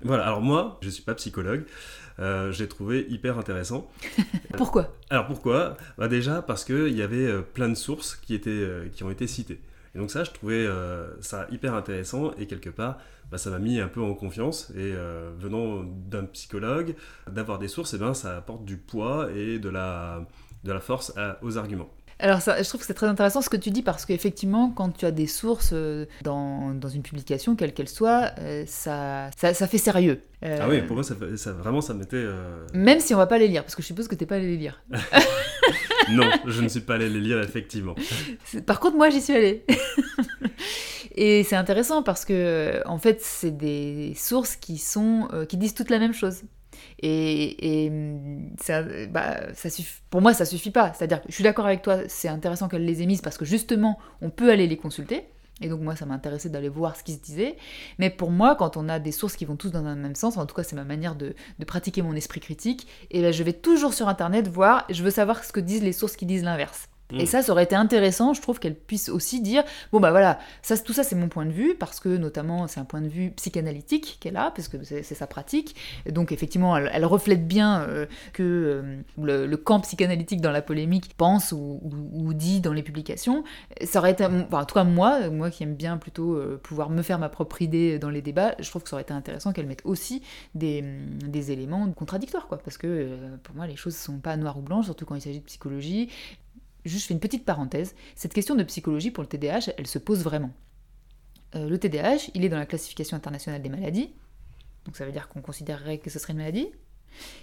Voilà. 0.02 0.26
Alors 0.26 0.40
moi, 0.40 0.78
je 0.82 0.90
suis 0.90 1.02
pas 1.02 1.14
psychologue. 1.14 1.64
Euh, 2.18 2.52
j'ai 2.52 2.68
trouvé 2.68 3.06
hyper 3.08 3.38
intéressant. 3.38 3.90
Pourquoi? 4.56 4.94
Alors 5.08 5.26
pourquoi? 5.26 5.76
Bah 5.96 6.08
Déjà 6.08 6.42
parce 6.42 6.64
qu'il 6.64 6.94
y 6.96 7.02
avait 7.02 7.40
plein 7.42 7.70
de 7.70 7.74
sources 7.74 8.16
qui, 8.16 8.34
étaient, 8.34 8.90
qui 8.92 9.02
ont 9.02 9.10
été 9.10 9.26
citées. 9.26 9.60
Et 9.94 9.98
donc 9.98 10.10
ça, 10.10 10.24
je 10.24 10.30
trouvais 10.30 10.64
euh, 10.66 11.08
ça 11.20 11.46
hyper 11.50 11.74
intéressant 11.74 12.32
et 12.38 12.46
quelque 12.46 12.70
part, 12.70 12.98
bah, 13.30 13.38
ça 13.38 13.50
m'a 13.50 13.58
mis 13.58 13.78
un 13.80 13.88
peu 13.88 14.00
en 14.00 14.14
confiance. 14.14 14.70
Et 14.70 14.92
euh, 14.94 15.30
venant 15.38 15.82
d'un 15.84 16.24
psychologue, 16.24 16.94
d'avoir 17.30 17.58
des 17.58 17.68
sources, 17.68 17.94
et 17.94 17.98
ben, 17.98 18.14
ça 18.14 18.36
apporte 18.36 18.64
du 18.64 18.76
poids 18.76 19.30
et 19.34 19.58
de 19.58 19.68
la, 19.68 20.26
de 20.64 20.72
la 20.72 20.80
force 20.80 21.12
à- 21.16 21.38
aux 21.42 21.56
arguments. 21.58 21.88
Alors 22.18 22.40
ça, 22.40 22.62
je 22.62 22.68
trouve 22.68 22.80
que 22.80 22.86
c'est 22.86 22.94
très 22.94 23.08
intéressant 23.08 23.40
ce 23.42 23.48
que 23.48 23.56
tu 23.56 23.70
dis 23.70 23.82
parce 23.82 24.06
qu'effectivement, 24.06 24.70
quand 24.70 24.90
tu 24.96 25.06
as 25.06 25.10
des 25.10 25.26
sources 25.26 25.70
euh, 25.72 26.06
dans, 26.22 26.72
dans 26.72 26.88
une 26.88 27.02
publication, 27.02 27.56
quelle 27.56 27.72
qu'elle 27.74 27.88
soit, 27.88 28.30
euh, 28.38 28.62
ça, 28.66 29.28
ça, 29.36 29.54
ça 29.54 29.66
fait 29.66 29.78
sérieux. 29.78 30.20
Euh, 30.44 30.58
Ah 30.60 30.68
oui, 30.68 30.82
pour 30.82 30.94
moi, 30.94 31.02
ça, 31.02 31.14
vraiment, 31.52 31.80
ça 31.80 31.94
m'était... 31.94 32.16
euh, 32.16 32.64
Même 32.74 33.00
si 33.00 33.12
on 33.12 33.16
va 33.18 33.26
pas 33.26 33.38
les 33.38 33.48
lire, 33.48 33.64
parce 33.64 33.74
que 33.74 33.82
je 33.82 33.88
suppose 33.88 34.06
que 34.06 34.14
t'es 34.14 34.26
pas 34.26 34.36
allé 34.36 34.46
les 34.46 34.56
lire. 34.56 34.82
non, 36.10 36.30
je 36.46 36.62
ne 36.62 36.68
suis 36.68 36.80
pas 36.80 36.94
allé 36.94 37.08
les 37.08 37.20
lire, 37.20 37.40
effectivement. 37.40 37.96
Par 38.66 38.78
contre, 38.78 38.96
moi, 38.96 39.10
j'y 39.10 39.20
suis 39.20 39.34
allée. 39.34 39.64
Et 41.14 41.44
c'est 41.44 41.56
intéressant 41.56 42.02
parce 42.02 42.24
que, 42.24 42.82
en 42.86 42.98
fait, 42.98 43.20
c'est 43.20 43.50
des 43.56 44.14
sources 44.16 44.54
qui 44.56 44.78
sont, 44.78 45.28
qui 45.48 45.56
disent 45.56 45.74
toutes 45.74 45.90
la 45.90 45.98
même 45.98 46.14
chose. 46.14 46.42
Et, 47.00 47.88
hum, 47.90 48.50
ça, 48.60 48.82
bah, 49.10 49.52
ça 49.54 49.68
pour 50.10 50.20
moi, 50.20 50.34
ça 50.34 50.44
suffit 50.44 50.70
pas. 50.70 50.92
C'est-à-dire 50.92 51.20
que 51.20 51.28
je 51.28 51.34
suis 51.34 51.44
d'accord 51.44 51.66
avec 51.66 51.82
toi, 51.82 51.98
c'est 52.08 52.28
intéressant 52.28 52.68
qu'elle 52.68 52.84
les 52.84 53.02
ait 53.02 53.06
mises 53.06 53.20
parce 53.20 53.38
que 53.38 53.44
justement, 53.44 53.98
on 54.20 54.30
peut 54.30 54.50
aller 54.50 54.66
les 54.66 54.76
consulter. 54.76 55.26
Et 55.60 55.68
donc 55.68 55.80
moi, 55.80 55.94
ça 55.96 56.06
m'a 56.06 56.14
intéressé 56.14 56.48
d'aller 56.48 56.68
voir 56.68 56.96
ce 56.96 57.04
qui 57.04 57.12
se 57.12 57.20
disait. 57.20 57.56
Mais 57.98 58.10
pour 58.10 58.30
moi, 58.30 58.56
quand 58.56 58.76
on 58.76 58.88
a 58.88 58.98
des 58.98 59.12
sources 59.12 59.36
qui 59.36 59.44
vont 59.44 59.56
tous 59.56 59.70
dans 59.70 59.82
le 59.82 59.94
même 59.94 60.14
sens, 60.14 60.36
en 60.36 60.46
tout 60.46 60.54
cas 60.54 60.62
c'est 60.64 60.76
ma 60.76 60.84
manière 60.84 61.14
de, 61.14 61.34
de 61.58 61.64
pratiquer 61.64 62.02
mon 62.02 62.14
esprit 62.14 62.40
critique, 62.40 62.88
et 63.10 63.22
ben, 63.22 63.32
je 63.32 63.42
vais 63.42 63.52
toujours 63.52 63.94
sur 63.94 64.08
Internet 64.08 64.48
voir, 64.48 64.86
je 64.90 65.02
veux 65.02 65.10
savoir 65.10 65.44
ce 65.44 65.52
que 65.52 65.60
disent 65.60 65.82
les 65.82 65.92
sources 65.92 66.16
qui 66.16 66.26
disent 66.26 66.44
l'inverse. 66.44 66.88
Et 67.12 67.24
Mm. 67.24 67.26
ça, 67.26 67.42
ça 67.42 67.52
aurait 67.52 67.64
été 67.64 67.74
intéressant, 67.74 68.32
je 68.32 68.40
trouve, 68.40 68.58
qu'elle 68.58 68.74
puisse 68.74 69.08
aussi 69.08 69.40
dire, 69.40 69.64
bon 69.92 70.00
bah 70.00 70.10
voilà, 70.10 70.38
tout 70.84 70.92
ça 70.92 71.04
c'est 71.04 71.14
mon 71.14 71.28
point 71.28 71.46
de 71.46 71.50
vue, 71.50 71.74
parce 71.74 72.00
que 72.00 72.16
notamment 72.16 72.66
c'est 72.66 72.80
un 72.80 72.84
point 72.84 73.00
de 73.00 73.08
vue 73.08 73.30
psychanalytique 73.32 74.18
qu'elle 74.20 74.36
a, 74.36 74.50
parce 74.50 74.68
que 74.68 74.82
c'est 74.82 75.02
sa 75.02 75.26
pratique. 75.26 75.76
Et 76.06 76.12
donc 76.12 76.32
effectivement, 76.32 76.76
elle, 76.76 77.04
reflète 77.04 77.46
bien 77.46 77.82
euh, 77.82 78.06
que 78.32 78.42
euh, 78.42 79.46
le, 79.46 79.56
camp 79.56 79.80
psychanalytique 79.80 80.40
dans 80.40 80.50
la 80.50 80.62
polémique 80.62 81.14
pense 81.16 81.52
ou, 81.52 81.80
dit 82.34 82.60
dans 82.60 82.72
les 82.72 82.82
publications. 82.82 83.44
Ça 83.84 83.98
aurait 83.98 84.12
été, 84.12 84.24
enfin, 84.24 84.62
en 84.62 84.64
tout 84.64 84.74
cas 84.74 84.84
moi, 84.84 85.28
moi 85.28 85.50
qui 85.50 85.62
aime 85.62 85.74
bien 85.74 85.98
plutôt 85.98 86.34
euh, 86.34 86.58
pouvoir 86.62 86.88
me 86.88 87.02
faire 87.02 87.18
ma 87.18 87.28
propre 87.28 87.60
idée 87.60 87.98
dans 87.98 88.08
les 88.10 88.22
débats, 88.22 88.54
je 88.58 88.68
trouve 88.70 88.82
que 88.82 88.88
ça 88.88 88.96
aurait 88.96 89.02
été 89.02 89.12
intéressant 89.12 89.52
qu'elle 89.52 89.66
mette 89.66 89.82
aussi 89.84 90.22
des, 90.54 90.82
des 90.82 91.52
éléments 91.52 91.90
contradictoires, 91.92 92.46
quoi, 92.46 92.58
parce 92.58 92.78
que 92.78 93.18
pour 93.42 93.54
moi 93.54 93.66
les 93.66 93.76
choses 93.76 93.96
sont 93.96 94.18
pas 94.18 94.36
noires 94.36 94.58
ou 94.58 94.62
blanches, 94.62 94.86
surtout 94.86 95.04
quand 95.04 95.14
il 95.14 95.20
s'agit 95.20 95.40
de 95.40 95.44
psychologie. 95.44 96.08
Juste, 96.84 97.02
je 97.02 97.06
fais 97.08 97.14
une 97.14 97.20
petite 97.20 97.44
parenthèse. 97.44 97.94
Cette 98.14 98.34
question 98.34 98.54
de 98.54 98.62
psychologie 98.64 99.10
pour 99.10 99.22
le 99.22 99.28
TDAH, 99.28 99.72
elle 99.78 99.86
se 99.86 99.98
pose 99.98 100.22
vraiment. 100.22 100.50
Euh, 101.54 101.68
le 101.68 101.78
TDAH, 101.78 102.30
il 102.34 102.44
est 102.44 102.48
dans 102.48 102.58
la 102.58 102.66
classification 102.66 103.16
internationale 103.16 103.62
des 103.62 103.68
maladies. 103.68 104.12
Donc 104.84 104.96
ça 104.96 105.04
veut 105.04 105.12
dire 105.12 105.28
qu'on 105.28 105.42
considérerait 105.42 105.98
que 105.98 106.10
ce 106.10 106.18
serait 106.18 106.32
une 106.32 106.40
maladie. 106.40 106.68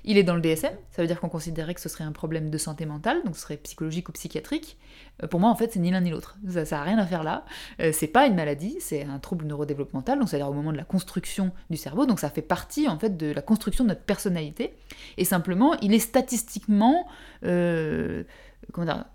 Il 0.03 0.17
est 0.17 0.23
dans 0.23 0.35
le 0.35 0.41
DSM, 0.41 0.73
ça 0.91 1.01
veut 1.01 1.07
dire 1.07 1.19
qu'on 1.19 1.29
considérerait 1.29 1.73
que 1.73 1.81
ce 1.81 1.89
serait 1.89 2.03
un 2.03 2.11
problème 2.11 2.49
de 2.49 2.57
santé 2.57 2.85
mentale, 2.85 3.21
donc 3.23 3.35
ce 3.35 3.41
serait 3.41 3.57
psychologique 3.57 4.09
ou 4.09 4.11
psychiatrique. 4.11 4.77
Euh, 5.23 5.27
pour 5.27 5.39
moi, 5.39 5.49
en 5.49 5.55
fait, 5.55 5.71
c'est 5.73 5.79
ni 5.79 5.91
l'un 5.91 6.01
ni 6.01 6.09
l'autre. 6.09 6.37
Ça 6.47 6.77
n'a 6.77 6.83
rien 6.83 6.97
à 6.97 7.05
faire 7.05 7.23
là. 7.23 7.45
Euh, 7.79 7.91
c'est 7.93 8.07
pas 8.07 8.25
une 8.25 8.35
maladie, 8.35 8.77
c'est 8.79 9.03
un 9.03 9.19
trouble 9.19 9.45
neurodéveloppemental, 9.45 10.19
donc 10.19 10.29
c'est-à-dire 10.29 10.49
au 10.49 10.53
moment 10.53 10.71
de 10.71 10.77
la 10.77 10.83
construction 10.83 11.51
du 11.69 11.77
cerveau, 11.77 12.05
donc 12.05 12.19
ça 12.19 12.29
fait 12.29 12.41
partie 12.41 12.87
en 12.87 12.97
fait 12.97 13.15
de 13.17 13.31
la 13.31 13.41
construction 13.41 13.83
de 13.83 13.89
notre 13.89 14.03
personnalité. 14.03 14.75
Et 15.17 15.25
simplement, 15.25 15.75
il 15.81 15.93
est 15.93 15.99
statistiquement 15.99 17.07
euh, 17.43 18.23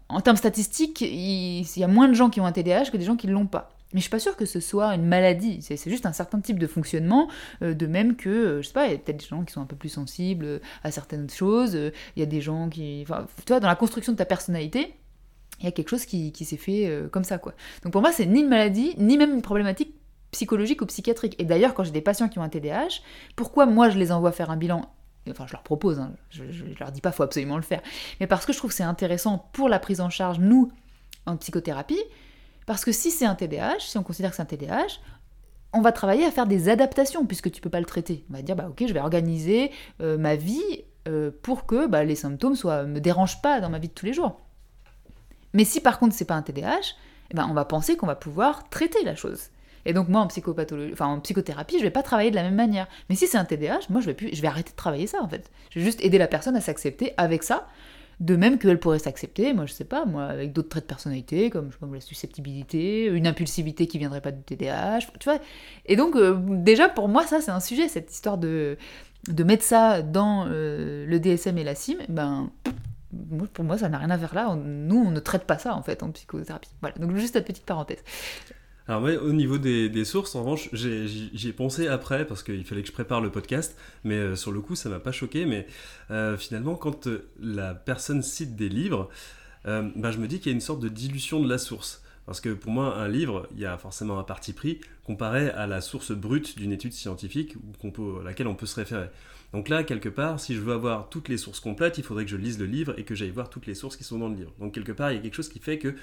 en 0.09 0.21
termes 0.21 0.37
statistiques, 0.37 1.01
il, 1.01 1.67
y 1.77 1.85
a 1.85 1.89
moins 1.89 2.09
de 2.09 2.15
gens 2.15 2.31
qui 2.31 2.41
ont 2.41 2.47
un 2.47 2.53
TDAH 2.53 2.91
que 2.91 2.97
des 2.97 3.05
gens 3.05 3.17
qui 3.17 3.27
ne 3.27 3.33
l'ont 3.33 3.47
pas. 3.47 3.71
Mais 3.93 4.01
je 4.01 4.03
suis 4.03 4.11
pas 4.11 4.19
sûre 4.19 4.37
que 4.37 4.45
ce 4.45 4.59
soit 4.59 4.93
une 4.95 5.07
maladie, 5.07 5.63
c'est 5.63 5.89
juste 5.89 6.05
un 6.05 6.13
certain 6.13 6.41
type 6.41 6.59
de 6.59 6.67
fonctionnement, 6.67 7.29
euh, 7.63 7.75
de 7.75 7.87
même 7.87 8.17
que, 8.17 8.29
euh, 8.29 8.63
je 8.63 8.67
sais 8.67 8.73
pas, 8.73 8.87
il 8.87 8.93
y 8.93 8.95
a 8.95 8.99
peut-être 8.99 9.19
des 9.19 9.27
gens 9.27 9.45
qui 9.45 9.53
sont 9.53 9.61
un 9.61 9.67
peu 9.67 9.77
plus 9.77 9.89
sensibles 9.89 10.45
euh, 10.45 10.59
à 10.83 10.91
certaines 10.91 11.31
choses, 11.31 11.77
euh, 11.77 11.93
il 12.17 12.21
y 12.21 12.23
a 12.25 12.27
des 12.27 12.41
gens 12.41 12.69
qui... 12.69 13.07
Enfin, 13.09 13.27
dans 13.47 13.69
la 13.69 13.77
construction 13.77 14.13
de 14.13 14.19
ta 14.19 14.25
personnalité, 14.25 14.95
il 15.61 15.67
y 15.67 15.69
a 15.69 15.71
quelque 15.71 15.91
chose 15.91 16.07
qui, 16.07 16.33
s'est 16.45 16.57
fait 16.57 17.05
comme 17.13 17.23
ça, 17.23 17.39
quoi. 17.39 17.55
Donc 17.85 17.93
pour 17.93 18.03
moi, 18.03 18.11
c'est 18.11 18.27
ni 18.27 18.41
une 18.41 18.49
maladie, 18.49 18.95
ni 18.99 19.17
même 19.17 19.33
une 19.33 19.43
problématique 19.43 19.95
psychologique 20.33 20.83
ou 20.83 20.87
psychiatrique. 20.87 21.37
Et 21.39 21.45
d'ailleurs, 21.45 21.75
quand 21.75 21.85
j'ai 21.85 21.93
des 21.93 22.01
patients 22.01 22.29
qui 22.29 22.41
ont 22.41 22.43
un 22.43 22.49
TDAH, 22.49 23.01
pourquoi 23.37 23.65
moi 23.67 23.89
je 23.89 23.97
les 23.97 24.11
envoie 24.11 24.33
faire 24.33 24.51
un 24.51 24.57
bilan 24.57 24.91
Enfin, 25.31 25.47
je 25.47 25.53
leur 25.53 25.63
propose, 25.63 25.99
hein, 25.99 26.13
je, 26.31 26.45
je, 26.51 26.65
leur 26.79 26.93
dis 26.93 27.01
pas 27.01 27.11
faut 27.11 27.23
absolument 27.23 27.57
le 27.57 27.63
faire, 27.63 27.81
mais 28.21 28.27
parce 28.27 28.45
que 28.45 28.53
je 28.53 28.59
trouve 28.59 28.71
que 28.71 28.77
c'est 28.77 28.83
intéressant 28.83 29.49
pour 29.53 29.69
la 29.69 29.79
prise 29.79 30.01
en 30.01 30.11
charge, 30.11 30.39
nous, 30.39 30.71
en 31.25 31.37
psychothérapie, 31.37 32.03
parce 32.67 32.85
que 32.85 32.93
si 32.93 33.11
c'est 33.11 33.25
un 33.25 33.35
TDAH, 33.35 33.81
si 33.81 33.99
on 33.99 34.03
considère 34.03 34.31
que 34.31 34.37
c'est 34.37 34.43
un 34.43 34.47
TDAH, 34.47 35.01
on 35.73 35.81
va 35.81 35.93
travailler 35.93 36.25
à 36.25 36.31
faire 36.31 36.47
des 36.47 36.69
adaptations 36.69 37.27
puisque 37.27 37.51
tu 37.51 37.61
peux 37.61 37.71
pas 37.71 37.81
le 37.81 37.87
traiter. 37.87 38.25
On 38.31 38.35
va 38.35 38.43
dire 38.43 38.57
bah 38.57 38.67
ok, 38.69 38.85
je 38.87 38.93
vais 38.93 39.01
organiser 39.01 39.71
euh, 40.01 40.17
ma 40.17 40.37
vie 40.37 40.85
euh, 41.09 41.31
pour 41.43 41.67
que 41.67 41.87
bah, 41.87 42.05
les 42.05 42.15
symptômes 42.15 42.55
soient 42.55 42.85
me 42.85 43.01
dérangent 43.01 43.43
pas 43.43 43.61
dans 43.61 43.71
ma 43.71 43.79
vie 43.79 43.89
de 43.89 43.93
tous 43.93 44.07
les 44.07 44.13
jours. 44.13 44.41
Mais 45.53 45.65
si 45.65 45.81
par 45.81 45.99
contre 45.99 46.15
c'est 46.15 46.25
pas 46.25 46.35
un 46.35 46.43
TDAH, 46.43 46.95
eh 47.31 47.35
ben, 47.35 47.47
on 47.51 47.55
va 47.55 47.65
penser 47.65 47.97
qu'on 47.97 48.07
va 48.07 48.15
pouvoir 48.15 48.69
traiter 48.69 49.03
la 49.05 49.17
chose. 49.17 49.51
Et 49.87 49.93
donc 49.93 50.09
moi 50.09 50.21
en 50.21 50.27
psychopathologie, 50.27 50.95
en 51.01 51.21
psychothérapie, 51.21 51.79
je 51.79 51.83
vais 51.83 51.91
pas 51.91 52.03
travailler 52.03 52.31
de 52.31 52.37
la 52.37 52.43
même 52.43 52.55
manière. 52.55 52.87
Mais 53.09 53.17
si 53.17 53.27
c'est 53.27 53.39
un 53.39 53.45
TDAH, 53.45 53.81
moi 53.91 54.01
je 54.01 54.07
vais 54.07 54.15
plus, 54.15 54.35
je 54.35 54.43
vais 54.43 54.49
arrêter 54.49 54.71
de 54.71 54.77
travailler 54.77 55.07
ça 55.07 55.23
en 55.23 55.29
fait. 55.29 55.51
Je 55.71 55.79
vais 55.79 55.85
juste 55.85 56.05
aider 56.05 56.19
la 56.19 56.27
personne 56.27 56.57
à 56.57 56.61
s'accepter 56.61 57.13
avec 57.17 57.43
ça. 57.43 57.67
De 58.21 58.37
même 58.37 58.59
qu'elle 58.59 58.79
pourrait 58.79 59.01
s'accepter, 59.01 59.53
moi 59.55 59.67
je 59.67 59.73
sais 59.73 59.85
pas, 59.85 60.05
moi 60.05 60.27
avec 60.27 60.53
d'autres 60.53 60.69
traits 60.69 60.85
de 60.85 60.89
personnalité, 60.89 61.51
comme 61.51 61.71
la 61.93 62.01
susceptibilité, 62.01 63.07
une 63.07 63.27
impulsivité 63.27 63.89
qui 63.89 63.99
viendrait 63.99 64.21
pas 64.21 64.31
du 64.31 64.41
TDAH, 64.41 65.01
tu 65.19 65.29
vois. 65.29 65.41
Et 65.87 65.97
donc 65.97 66.15
euh, 66.15 66.39
déjà 66.49 66.89
pour 66.89 67.09
moi 67.09 67.27
ça 67.27 67.41
c'est 67.41 67.51
un 67.51 67.59
sujet, 67.59 67.89
cette 67.89 68.13
histoire 68.13 68.39
de, 68.39 68.79
de 69.29 69.45
mettre 69.45 69.65
ça 69.65 70.01
dans 70.03 70.47
euh, 70.49 71.05
le 71.07 71.19
DSM 71.19 71.59
et 71.59 71.65
la 71.65 71.75
CIM, 71.75 71.97
ben 72.09 72.51
moi, 73.13 73.49
pour 73.53 73.65
moi 73.65 73.79
ça 73.79 73.89
n'a 73.89 73.99
rien 73.99 74.11
à 74.11 74.19
faire 74.19 74.35
là, 74.35 74.55
nous 74.55 75.05
on 75.05 75.11
ne 75.11 75.21
traite 75.21 75.45
pas 75.45 75.59
ça 75.59 75.75
en 75.75 75.83
fait 75.83 76.05
en 76.05 76.13
psychothérapie. 76.13 76.71
Voilà, 76.83 76.97
donc 76.99 77.17
juste 77.17 77.33
cette 77.33 77.47
petite 77.47 77.67
parenthèse. 77.67 78.05
Alors 78.87 79.03
ouais, 79.03 79.17
au 79.17 79.33
niveau 79.33 79.57
des, 79.57 80.05
sources, 80.05 80.35
en 80.35 80.41
revanche, 80.41 80.69
j'ai- 80.75 81.07
j'y 81.09 81.49
ai 81.49 81.53
pensé 81.53 81.89
après 81.89 82.27
parce 82.27 82.43
qu'il 82.43 82.65
fallait 82.67 82.83
que 82.83 82.89
je 82.89 82.93
prépare 82.93 83.23
le 83.23 83.31
podcast, 83.31 83.77
mais 84.05 84.17
euh, 84.17 84.37
sur 84.37 84.53
le 84.53 84.61
coup, 84.61 84.75
ça 84.75 84.91
m'a 84.91 85.01
pas 85.01 85.13
choqué. 85.13 85.47
Mais 85.47 85.67
euh, 86.11 86.37
finalement, 86.37 86.75
quand 86.75 87.07
euh, 87.07 87.27
la 87.41 87.75
personne 87.75 88.23
cite 88.23 88.57
des 88.57 88.69
livres, 88.69 89.09
bah, 89.65 90.11
je 90.11 90.19
me 90.19 90.27
dis 90.27 90.41
qu'il 90.41 90.49
y 90.49 90.51
a 90.51 90.55
une 90.55 90.61
sorte 90.61 90.81
de 90.81 90.89
dilution 90.89 91.41
de 91.41 91.49
la 91.49 91.57
source. 91.57 92.03
Parce 92.27 92.41
que 92.41 92.51
pour 92.51 92.71
moi, 92.71 92.97
un 92.97 93.09
livre, 93.09 93.49
il 93.55 93.61
y 93.61 93.67
a 93.67 93.77
forcément 93.79 94.19
un 94.19 94.23
parti 94.23 94.53
pris 94.53 94.81
comparé 95.05 95.49
à 95.51 95.67
la 95.67 95.81
source 95.81 96.13
brute 96.13 96.59
d'une 96.59 96.73
étude 96.73 96.93
scientifique 96.93 97.57
à 97.83 98.23
laquelle 98.25 98.47
on 98.47 98.55
peut 98.55 98.67
se 98.67 98.77
référer. 98.77 99.09
Donc 99.55 99.69
là, 99.69 99.85
quelque 99.85 100.09
part, 100.09 100.41
si 100.41 100.55
je 100.55 100.61
veux 100.61 100.73
avoir 100.73 101.09
toutes 101.09 101.29
les 101.29 101.37
sources 101.39 101.61
complètes, 101.61 101.97
il 101.97 102.05
faudrait 102.05 102.25
que 102.25 102.31
je 102.31 102.37
lise 102.37 102.59
le 102.59 102.67
livre 102.67 102.99
et 102.99 103.05
que 103.05 103.15
j'aille 103.15 103.31
voir 103.31 103.49
toutes 103.51 103.67
les 103.67 103.75
sources 103.75 103.97
qui 103.97 104.05
sont 104.05 104.19
dans 104.19 104.29
le 104.29 104.37
livre. 104.37 104.53
Donc 104.59 104.75
quelque 104.75 104.93
part, 104.93 105.13
il 105.13 105.17
y 105.17 105.19
a 105.19 105.23
quelque 105.23 105.35
chose 105.35 105.49
qui 105.49 105.61
fait 105.61 105.79
que 105.79 105.95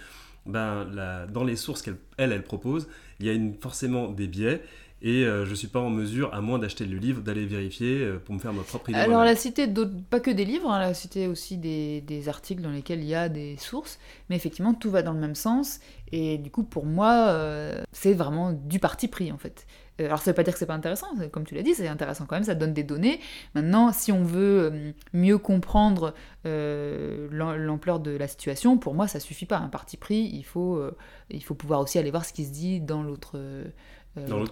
ben, 0.45 0.85
la- 0.93 1.27
dans 1.27 1.43
les 1.43 1.55
sources 1.55 1.81
qu'elle 1.81 1.97
elle, 2.17 2.31
elle 2.31 2.43
propose, 2.43 2.87
il 3.19 3.25
y 3.25 3.29
a 3.29 3.33
une, 3.33 3.55
forcément 3.55 4.09
des 4.09 4.27
biais 4.27 4.61
et 5.03 5.25
euh, 5.25 5.45
je 5.45 5.55
suis 5.55 5.67
pas 5.67 5.79
en 5.79 5.89
mesure, 5.89 6.33
à 6.33 6.41
moins 6.41 6.59
d'acheter 6.59 6.85
le 6.85 6.97
livre, 6.97 7.21
d'aller 7.21 7.45
vérifier 7.45 8.01
euh, 8.01 8.19
pour 8.19 8.35
me 8.35 8.39
faire 8.39 8.53
ma 8.53 8.61
propre 8.63 8.89
idée. 8.91 8.99
Alors, 8.99 9.21
elle 9.23 9.29
a 9.29 9.35
cité 9.35 9.67
pas 10.09 10.19
que 10.19 10.29
des 10.29 10.45
livres, 10.45 10.69
hein, 10.69 10.79
elle 10.81 10.89
a 10.89 10.93
cité 10.93 11.27
aussi 11.27 11.57
des, 11.57 12.01
des 12.01 12.29
articles 12.29 12.61
dans 12.61 12.69
lesquels 12.71 12.99
il 12.99 13.07
y 13.07 13.15
a 13.15 13.29
des 13.29 13.57
sources, 13.57 13.99
mais 14.29 14.35
effectivement, 14.35 14.73
tout 14.73 14.91
va 14.91 15.01
dans 15.01 15.13
le 15.13 15.19
même 15.19 15.35
sens, 15.35 15.79
et 16.11 16.37
du 16.37 16.51
coup, 16.51 16.63
pour 16.63 16.85
moi, 16.85 17.29
euh, 17.29 17.81
c'est 17.91 18.13
vraiment 18.13 18.51
du 18.51 18.79
parti 18.79 19.07
pris, 19.07 19.31
en 19.31 19.37
fait. 19.37 19.65
Euh, 20.01 20.05
alors 20.05 20.19
ça 20.19 20.31
veut 20.31 20.35
pas 20.35 20.43
dire 20.43 20.53
que 20.53 20.59
c'est 20.59 20.65
pas 20.65 20.73
intéressant, 20.73 21.07
comme 21.31 21.45
tu 21.45 21.55
l'as 21.55 21.63
dit, 21.63 21.73
c'est 21.73 21.87
intéressant 21.87 22.25
quand 22.25 22.35
même, 22.35 22.43
ça 22.43 22.55
donne 22.55 22.73
des 22.73 22.83
données. 22.83 23.19
Maintenant, 23.55 23.91
si 23.91 24.11
on 24.11 24.23
veut 24.23 24.71
euh, 24.71 24.91
mieux 25.13 25.37
comprendre 25.37 26.13
euh, 26.45 27.27
l'ampleur 27.31 27.99
de 27.99 28.11
la 28.11 28.27
situation, 28.27 28.77
pour 28.77 28.93
moi 28.93 29.07
ça 29.07 29.19
suffit 29.19 29.45
pas. 29.45 29.57
Un 29.57 29.69
parti 29.69 29.97
pris, 29.97 30.29
il 30.33 30.43
faut, 30.43 30.81
il 31.29 31.43
faut 31.43 31.55
pouvoir 31.55 31.79
aussi 31.81 31.99
aller 31.99 32.11
voir 32.11 32.25
ce 32.25 32.33
qui 32.33 32.45
se 32.45 32.51
dit 32.51 32.79
dans 32.79 33.03
l'autre 33.03 33.37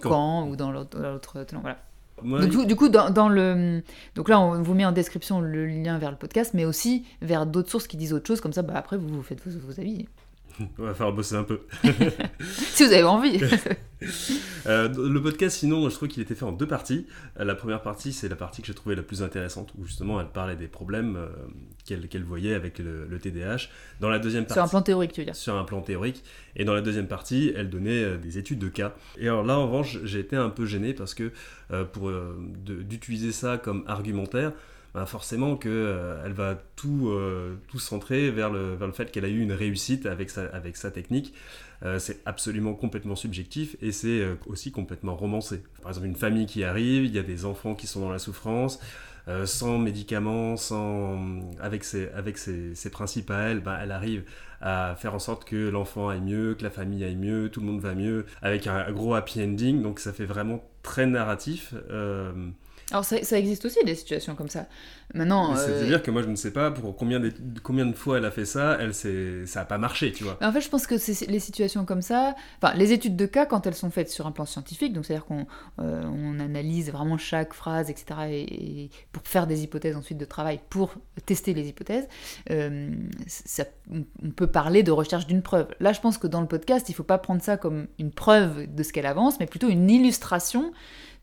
camp, 0.00 0.48
ou 0.48 0.56
dans 0.56 0.70
l'autre... 0.70 0.98
Voilà. 2.22 2.46
du, 2.46 2.76
coup, 2.76 2.90
dans, 2.90 3.28
le. 3.28 3.82
Donc 4.14 4.28
là, 4.28 4.38
on 4.38 4.60
vous 4.62 4.74
met 4.74 4.84
en 4.84 4.92
description 4.92 5.40
le 5.40 5.66
lien 5.66 5.98
vers 5.98 6.10
le 6.10 6.18
podcast, 6.18 6.52
mais 6.52 6.66
aussi 6.66 7.06
vers 7.22 7.46
d'autres 7.46 7.70
sources 7.70 7.86
qui 7.86 7.96
disent 7.96 8.12
autre 8.12 8.26
chose, 8.26 8.42
comme 8.42 8.52
ça, 8.52 8.60
bah, 8.62 8.74
après, 8.76 8.98
vous, 8.98 9.08
vous 9.08 9.22
faites 9.22 9.40
vos 9.46 9.80
avis. 9.80 10.06
On 10.78 10.82
va 10.84 10.94
faire 10.94 11.12
bosser 11.12 11.36
un 11.36 11.44
peu. 11.44 11.60
si 12.40 12.84
vous 12.84 12.92
avez 12.92 13.04
envie. 13.04 13.40
Euh, 14.66 14.88
le 14.88 15.20
podcast, 15.20 15.58
sinon, 15.58 15.88
je 15.88 15.94
trouve 15.94 16.08
qu'il 16.08 16.22
était 16.22 16.34
fait 16.34 16.44
en 16.44 16.52
deux 16.52 16.66
parties. 16.66 17.06
Euh, 17.38 17.44
la 17.44 17.54
première 17.54 17.82
partie, 17.82 18.12
c'est 18.12 18.28
la 18.28 18.36
partie 18.36 18.62
que 18.62 18.66
j'ai 18.66 18.74
trouvée 18.74 18.94
la 18.94 19.02
plus 19.02 19.22
intéressante, 19.22 19.72
où 19.78 19.84
justement 19.84 20.20
elle 20.20 20.28
parlait 20.28 20.56
des 20.56 20.68
problèmes 20.68 21.16
euh, 21.16 21.28
qu'elle 22.08 22.24
voyait 22.24 22.54
avec 22.54 22.78
le, 22.78 23.06
le, 23.06 23.18
TDAH. 23.18 23.68
Dans 24.00 24.08
la 24.08 24.18
deuxième 24.18 24.44
partie, 24.44 24.54
sur 24.54 24.62
un 24.62 24.68
plan 24.68 24.82
théorique, 24.82 25.12
tu 25.12 25.20
veux 25.20 25.26
dire 25.26 25.36
Sur 25.36 25.54
un 25.56 25.64
plan 25.64 25.80
théorique. 25.80 26.24
Et 26.56 26.64
dans 26.64 26.74
la 26.74 26.80
deuxième 26.80 27.08
partie, 27.08 27.52
elle 27.56 27.68
donnait 27.68 28.16
des 28.18 28.38
études 28.38 28.58
de 28.58 28.68
cas. 28.68 28.94
Et 29.18 29.28
alors 29.28 29.44
là, 29.44 29.58
en 29.58 29.66
revanche, 29.66 29.98
j'ai 30.04 30.20
été 30.20 30.36
un 30.36 30.50
peu 30.50 30.66
gêné 30.66 30.94
parce 30.94 31.14
que 31.14 31.30
pour 31.92 32.10
d'utiliser 32.64 33.32
ça 33.32 33.58
comme 33.58 33.84
argumentaire, 33.86 34.52
bah, 34.94 35.06
forcément 35.06 35.56
qu'elle 35.56 35.72
euh, 35.72 36.22
elle 36.24 36.32
va 36.32 36.60
tout, 36.76 37.08
euh, 37.08 37.56
tout 37.68 37.78
centrer 37.78 38.30
vers 38.30 38.50
le, 38.50 38.74
vers 38.74 38.88
le 38.88 38.92
fait 38.92 39.12
qu'elle 39.12 39.24
a 39.24 39.28
eu 39.28 39.40
une 39.40 39.52
réussite 39.52 40.06
avec 40.06 40.30
sa, 40.30 40.46
avec 40.46 40.76
sa 40.76 40.90
technique. 40.90 41.32
Euh, 41.82 41.98
c'est 41.98 42.20
absolument 42.26 42.74
complètement 42.74 43.16
subjectif 43.16 43.76
et 43.80 43.92
c'est 43.92 44.22
aussi 44.46 44.72
complètement 44.72 45.14
romancé. 45.14 45.62
Par 45.82 45.92
exemple, 45.92 46.08
une 46.08 46.16
famille 46.16 46.46
qui 46.46 46.64
arrive, 46.64 47.04
il 47.04 47.14
y 47.14 47.18
a 47.18 47.22
des 47.22 47.44
enfants 47.44 47.74
qui 47.74 47.86
sont 47.86 48.00
dans 48.00 48.10
la 48.10 48.18
souffrance, 48.18 48.80
sans 49.44 49.78
médicaments, 49.78 50.56
sans, 50.56 51.40
avec, 51.60 51.84
ses, 51.84 52.08
avec 52.08 52.36
ses, 52.36 52.74
ses 52.74 52.90
principes 52.90 53.30
à 53.30 53.42
elle, 53.42 53.60
bah, 53.60 53.78
elle 53.80 53.92
arrive 53.92 54.24
à 54.60 54.96
faire 54.96 55.14
en 55.14 55.20
sorte 55.20 55.44
que 55.44 55.68
l'enfant 55.68 56.08
aille 56.08 56.20
mieux, 56.20 56.56
que 56.56 56.64
la 56.64 56.70
famille 56.70 57.04
aille 57.04 57.14
mieux, 57.14 57.48
tout 57.48 57.60
le 57.60 57.66
monde 57.66 57.80
va 57.80 57.94
mieux, 57.94 58.26
avec 58.42 58.66
un, 58.66 58.90
gros 58.90 59.14
happy 59.14 59.40
ending, 59.40 59.82
donc 59.82 60.00
ça 60.00 60.12
fait 60.12 60.24
vraiment 60.24 60.64
très 60.82 61.06
narratif. 61.06 61.74
Alors 62.90 63.04
ça, 63.04 63.22
ça, 63.22 63.38
existe 63.38 63.64
aussi 63.64 63.78
des 63.84 63.94
situations 63.94 64.34
comme 64.34 64.48
ça. 64.48 64.66
Maintenant, 65.14 65.56
c'est-à-dire 65.56 65.98
euh, 65.98 66.00
que 66.00 66.10
moi 66.10 66.22
je 66.22 66.28
ne 66.28 66.36
sais 66.36 66.52
pas 66.52 66.70
pour 66.70 66.96
combien 66.96 67.18
de, 67.18 67.32
combien 67.62 67.86
de 67.86 67.94
fois 67.94 68.18
elle 68.18 68.24
a 68.24 68.30
fait 68.30 68.44
ça, 68.44 68.76
elle 68.80 68.94
ça 68.94 69.60
n'a 69.60 69.64
pas 69.64 69.78
marché, 69.78 70.12
tu 70.12 70.24
vois. 70.24 70.38
En 70.40 70.52
fait, 70.52 70.60
je 70.60 70.68
pense 70.68 70.86
que 70.86 70.94
les 71.30 71.40
situations 71.40 71.84
comme 71.84 72.02
ça, 72.02 72.34
enfin 72.62 72.74
les 72.74 72.92
études 72.92 73.16
de 73.16 73.26
cas 73.26 73.46
quand 73.46 73.66
elles 73.66 73.74
sont 73.74 73.90
faites 73.90 74.10
sur 74.10 74.26
un 74.26 74.32
plan 74.32 74.44
scientifique, 74.44 74.92
donc 74.92 75.04
c'est-à-dire 75.04 75.26
qu'on 75.26 75.46
euh, 75.80 76.02
on 76.04 76.38
analyse 76.40 76.90
vraiment 76.90 77.18
chaque 77.18 77.54
phrase, 77.54 77.90
etc. 77.90 78.20
Et, 78.30 78.90
pour 79.12 79.22
faire 79.24 79.46
des 79.46 79.62
hypothèses 79.64 79.96
ensuite 79.96 80.18
de 80.18 80.24
travail 80.24 80.60
pour 80.70 80.94
tester 81.26 81.54
les 81.54 81.68
hypothèses, 81.68 82.08
euh, 82.50 82.90
ça, 83.26 83.64
on, 83.90 84.30
peut 84.30 84.46
parler 84.46 84.82
de 84.82 84.92
recherche 84.92 85.26
d'une 85.26 85.42
preuve. 85.42 85.66
Là, 85.80 85.92
je 85.92 86.00
pense 86.00 86.18
que 86.18 86.26
dans 86.26 86.40
le 86.40 86.46
podcast, 86.46 86.88
il 86.88 86.94
faut 86.94 87.02
pas 87.02 87.18
prendre 87.18 87.42
ça 87.42 87.56
comme 87.56 87.88
une 87.98 88.12
preuve 88.12 88.72
de 88.72 88.82
ce 88.82 88.92
qu'elle 88.92 89.06
avance, 89.06 89.40
mais 89.40 89.46
plutôt 89.46 89.68
une 89.68 89.90
illustration 89.90 90.72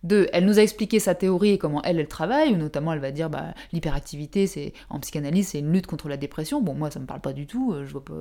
de, 0.04 0.30
elle 0.32 0.46
nous 0.46 0.60
a 0.60 0.62
expliqué 0.62 1.00
sa 1.00 1.16
théorie 1.16 1.52
et 1.52 1.58
comment 1.58 1.82
elle, 1.84 2.00
elle 2.00 2.08
travaille, 2.08 2.54
ou 2.54 2.58
notamment 2.58 2.94
elle 2.94 3.00
va 3.00 3.12
dire 3.12 3.30
bah, 3.30 3.54
l'hyperactivité, 3.72 4.48
c'est 4.48 4.74
en 4.90 5.00
psychanalyse, 5.00 5.50
c'est 5.50 5.60
une 5.60 5.72
lutte 5.72 5.88
contre 5.88 6.10
la 6.10 6.18
dépression. 6.18 6.62
Bon, 6.62 6.74
moi, 6.74 6.92
ça 6.92 7.00
me 7.00 7.06
parle 7.06 7.22
pas 7.22 7.34
du 7.34 7.48
tout. 7.48 7.74
Euh, 7.74 7.86
je 7.86 7.92
vois 7.92 8.04
pas. 8.06 8.14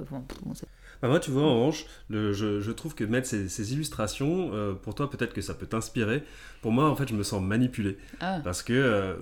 bah 1.02 1.08
moi, 1.08 1.20
tu 1.20 1.30
vois, 1.30 1.42
en 1.42 1.56
revanche, 1.56 1.86
le, 2.08 2.32
je, 2.32 2.60
je, 2.60 2.72
trouve 2.72 2.94
que 2.94 3.04
mettre 3.04 3.28
ces, 3.28 3.72
illustrations, 3.72 4.50
euh, 4.52 4.74
pour 4.74 4.94
toi, 4.94 5.10
peut-être 5.10 5.34
que 5.34 5.42
ça 5.42 5.54
peut 5.54 5.66
t'inspirer. 5.66 6.22
Pour 6.62 6.72
moi, 6.72 6.88
en 6.88 6.96
fait, 6.96 7.08
je 7.08 7.14
me 7.14 7.22
sens 7.22 7.42
manipulé. 7.42 7.98
Ah. 8.20 8.40
Parce 8.42 8.62
que. 8.62 8.72
Euh, 8.72 9.16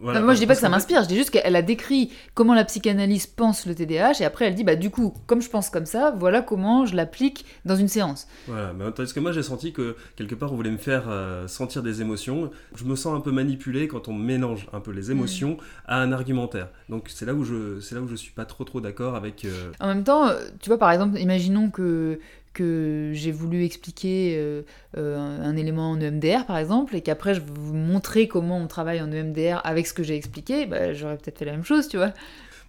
voilà, 0.00 0.20
moi, 0.20 0.34
je 0.34 0.40
dis 0.40 0.46
pas 0.46 0.54
que 0.54 0.60
ça 0.60 0.68
m'inspire, 0.68 1.02
je 1.02 1.08
dis 1.08 1.16
juste 1.16 1.30
qu'elle 1.30 1.56
a 1.56 1.62
décrit 1.62 2.10
comment 2.34 2.54
la 2.54 2.64
psychanalyse 2.64 3.26
pense 3.26 3.66
le 3.66 3.74
TDAH, 3.74 4.20
et 4.20 4.24
après, 4.24 4.46
elle 4.46 4.54
dit 4.54 4.64
bah, 4.64 4.76
du 4.76 4.90
coup, 4.90 5.14
comme 5.26 5.42
je 5.42 5.50
pense 5.50 5.70
comme 5.70 5.86
ça, 5.86 6.14
voilà 6.16 6.42
comment 6.42 6.86
je 6.86 6.96
l'applique 6.96 7.44
dans 7.64 7.76
une 7.76 7.88
séance. 7.88 8.26
Voilà, 8.46 8.72
mais 8.72 8.90
parce 8.90 9.12
que 9.12 9.20
moi, 9.20 9.32
j'ai 9.32 9.42
senti 9.42 9.72
que 9.72 9.96
quelque 10.16 10.34
part, 10.34 10.52
on 10.52 10.56
voulait 10.56 10.70
me 10.70 10.78
faire 10.78 11.04
sentir 11.46 11.82
des 11.82 12.00
émotions. 12.00 12.50
Je 12.74 12.84
me 12.84 12.96
sens 12.96 13.16
un 13.16 13.20
peu 13.20 13.30
manipulé 13.30 13.88
quand 13.88 14.08
on 14.08 14.12
mélange 14.12 14.66
un 14.72 14.80
peu 14.80 14.90
les 14.90 15.08
mm. 15.08 15.12
émotions 15.12 15.56
à 15.86 16.00
un 16.00 16.12
argumentaire. 16.12 16.68
Donc 16.88 17.08
c'est 17.08 17.26
là 17.26 17.34
où 17.34 17.44
je 17.44 17.80
c'est 17.80 17.94
là 17.94 18.00
où 18.00 18.08
je 18.08 18.14
suis 18.14 18.32
pas 18.32 18.44
trop 18.44 18.64
trop 18.64 18.80
d'accord 18.80 19.14
avec. 19.14 19.44
Euh, 19.44 19.70
en 19.80 19.88
même 19.88 20.04
temps, 20.04 20.30
tu 20.60 20.68
vois 20.68 20.78
par 20.78 20.90
exemple, 20.92 21.18
imaginons 21.18 21.70
que 21.70 22.18
que 22.52 23.12
j'ai 23.14 23.32
voulu 23.32 23.64
expliquer 23.64 24.36
euh, 24.36 24.62
euh, 24.96 25.16
un 25.16 25.56
élément 25.56 25.90
en 25.90 26.00
EMDR 26.00 26.46
par 26.46 26.58
exemple 26.58 26.96
et 26.96 27.00
qu'après 27.00 27.34
je 27.34 27.40
vous 27.40 27.74
montrer 27.74 28.28
comment 28.28 28.58
on 28.58 28.66
travaille 28.66 29.00
en 29.00 29.10
EMDR 29.12 29.60
avec 29.64 29.86
ce 29.86 29.94
que 29.94 30.02
j'ai 30.02 30.16
expliqué, 30.16 30.66
bah, 30.66 30.92
j'aurais 30.92 31.16
peut-être 31.16 31.38
fait 31.38 31.44
la 31.44 31.52
même 31.52 31.64
chose, 31.64 31.88
tu 31.88 31.96
vois. 31.96 32.12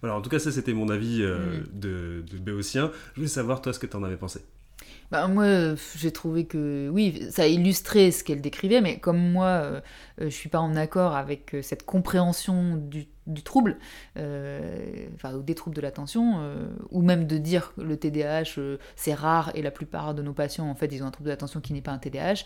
Voilà, 0.00 0.16
en 0.16 0.20
tout 0.20 0.30
cas 0.30 0.38
ça 0.38 0.52
c'était 0.52 0.72
mon 0.72 0.88
avis 0.88 1.22
mm. 1.22 1.78
de, 1.78 2.24
de 2.30 2.38
Béotien. 2.38 2.90
Je 3.12 3.20
voulais 3.20 3.28
savoir 3.28 3.60
toi 3.60 3.72
ce 3.72 3.78
que 3.78 3.86
tu 3.86 3.96
en 3.96 4.02
avais 4.02 4.16
pensé. 4.16 4.40
Bah, 5.12 5.28
moi, 5.28 5.74
j'ai 5.94 6.10
trouvé 6.10 6.46
que 6.46 6.88
oui, 6.88 7.26
ça 7.30 7.46
illustrait 7.46 8.12
ce 8.12 8.24
qu'elle 8.24 8.40
décrivait, 8.40 8.80
mais 8.80 8.98
comme 8.98 9.18
moi, 9.18 9.44
euh, 9.44 9.80
euh, 10.22 10.24
je 10.24 10.34
suis 10.34 10.48
pas 10.48 10.58
en 10.58 10.74
accord 10.74 11.14
avec 11.14 11.54
euh, 11.54 11.60
cette 11.60 11.84
compréhension 11.84 12.76
du, 12.78 13.08
trouble, 13.44 13.76
enfin, 14.16 15.34
ou 15.34 15.42
des 15.42 15.54
troubles 15.54 15.76
de 15.76 15.82
l'attention, 15.82 16.40
ou 16.90 17.02
même 17.02 17.26
de 17.26 17.36
dire 17.36 17.74
que 17.74 17.82
le 17.82 17.96
TDAH 17.96 18.58
c'est 18.96 19.14
rare 19.14 19.52
et 19.54 19.62
la 19.62 19.70
plupart 19.70 20.12
de 20.14 20.22
nos 20.22 20.32
patients 20.32 20.68
en 20.68 20.74
fait 20.74 20.86
ils 20.86 21.04
ont 21.04 21.06
un 21.06 21.12
trouble 21.12 21.26
de 21.26 21.30
l'attention 21.30 21.60
qui 21.60 21.72
n'est 21.72 21.82
pas 21.82 21.92
un 21.92 21.98
TDAH. 21.98 22.44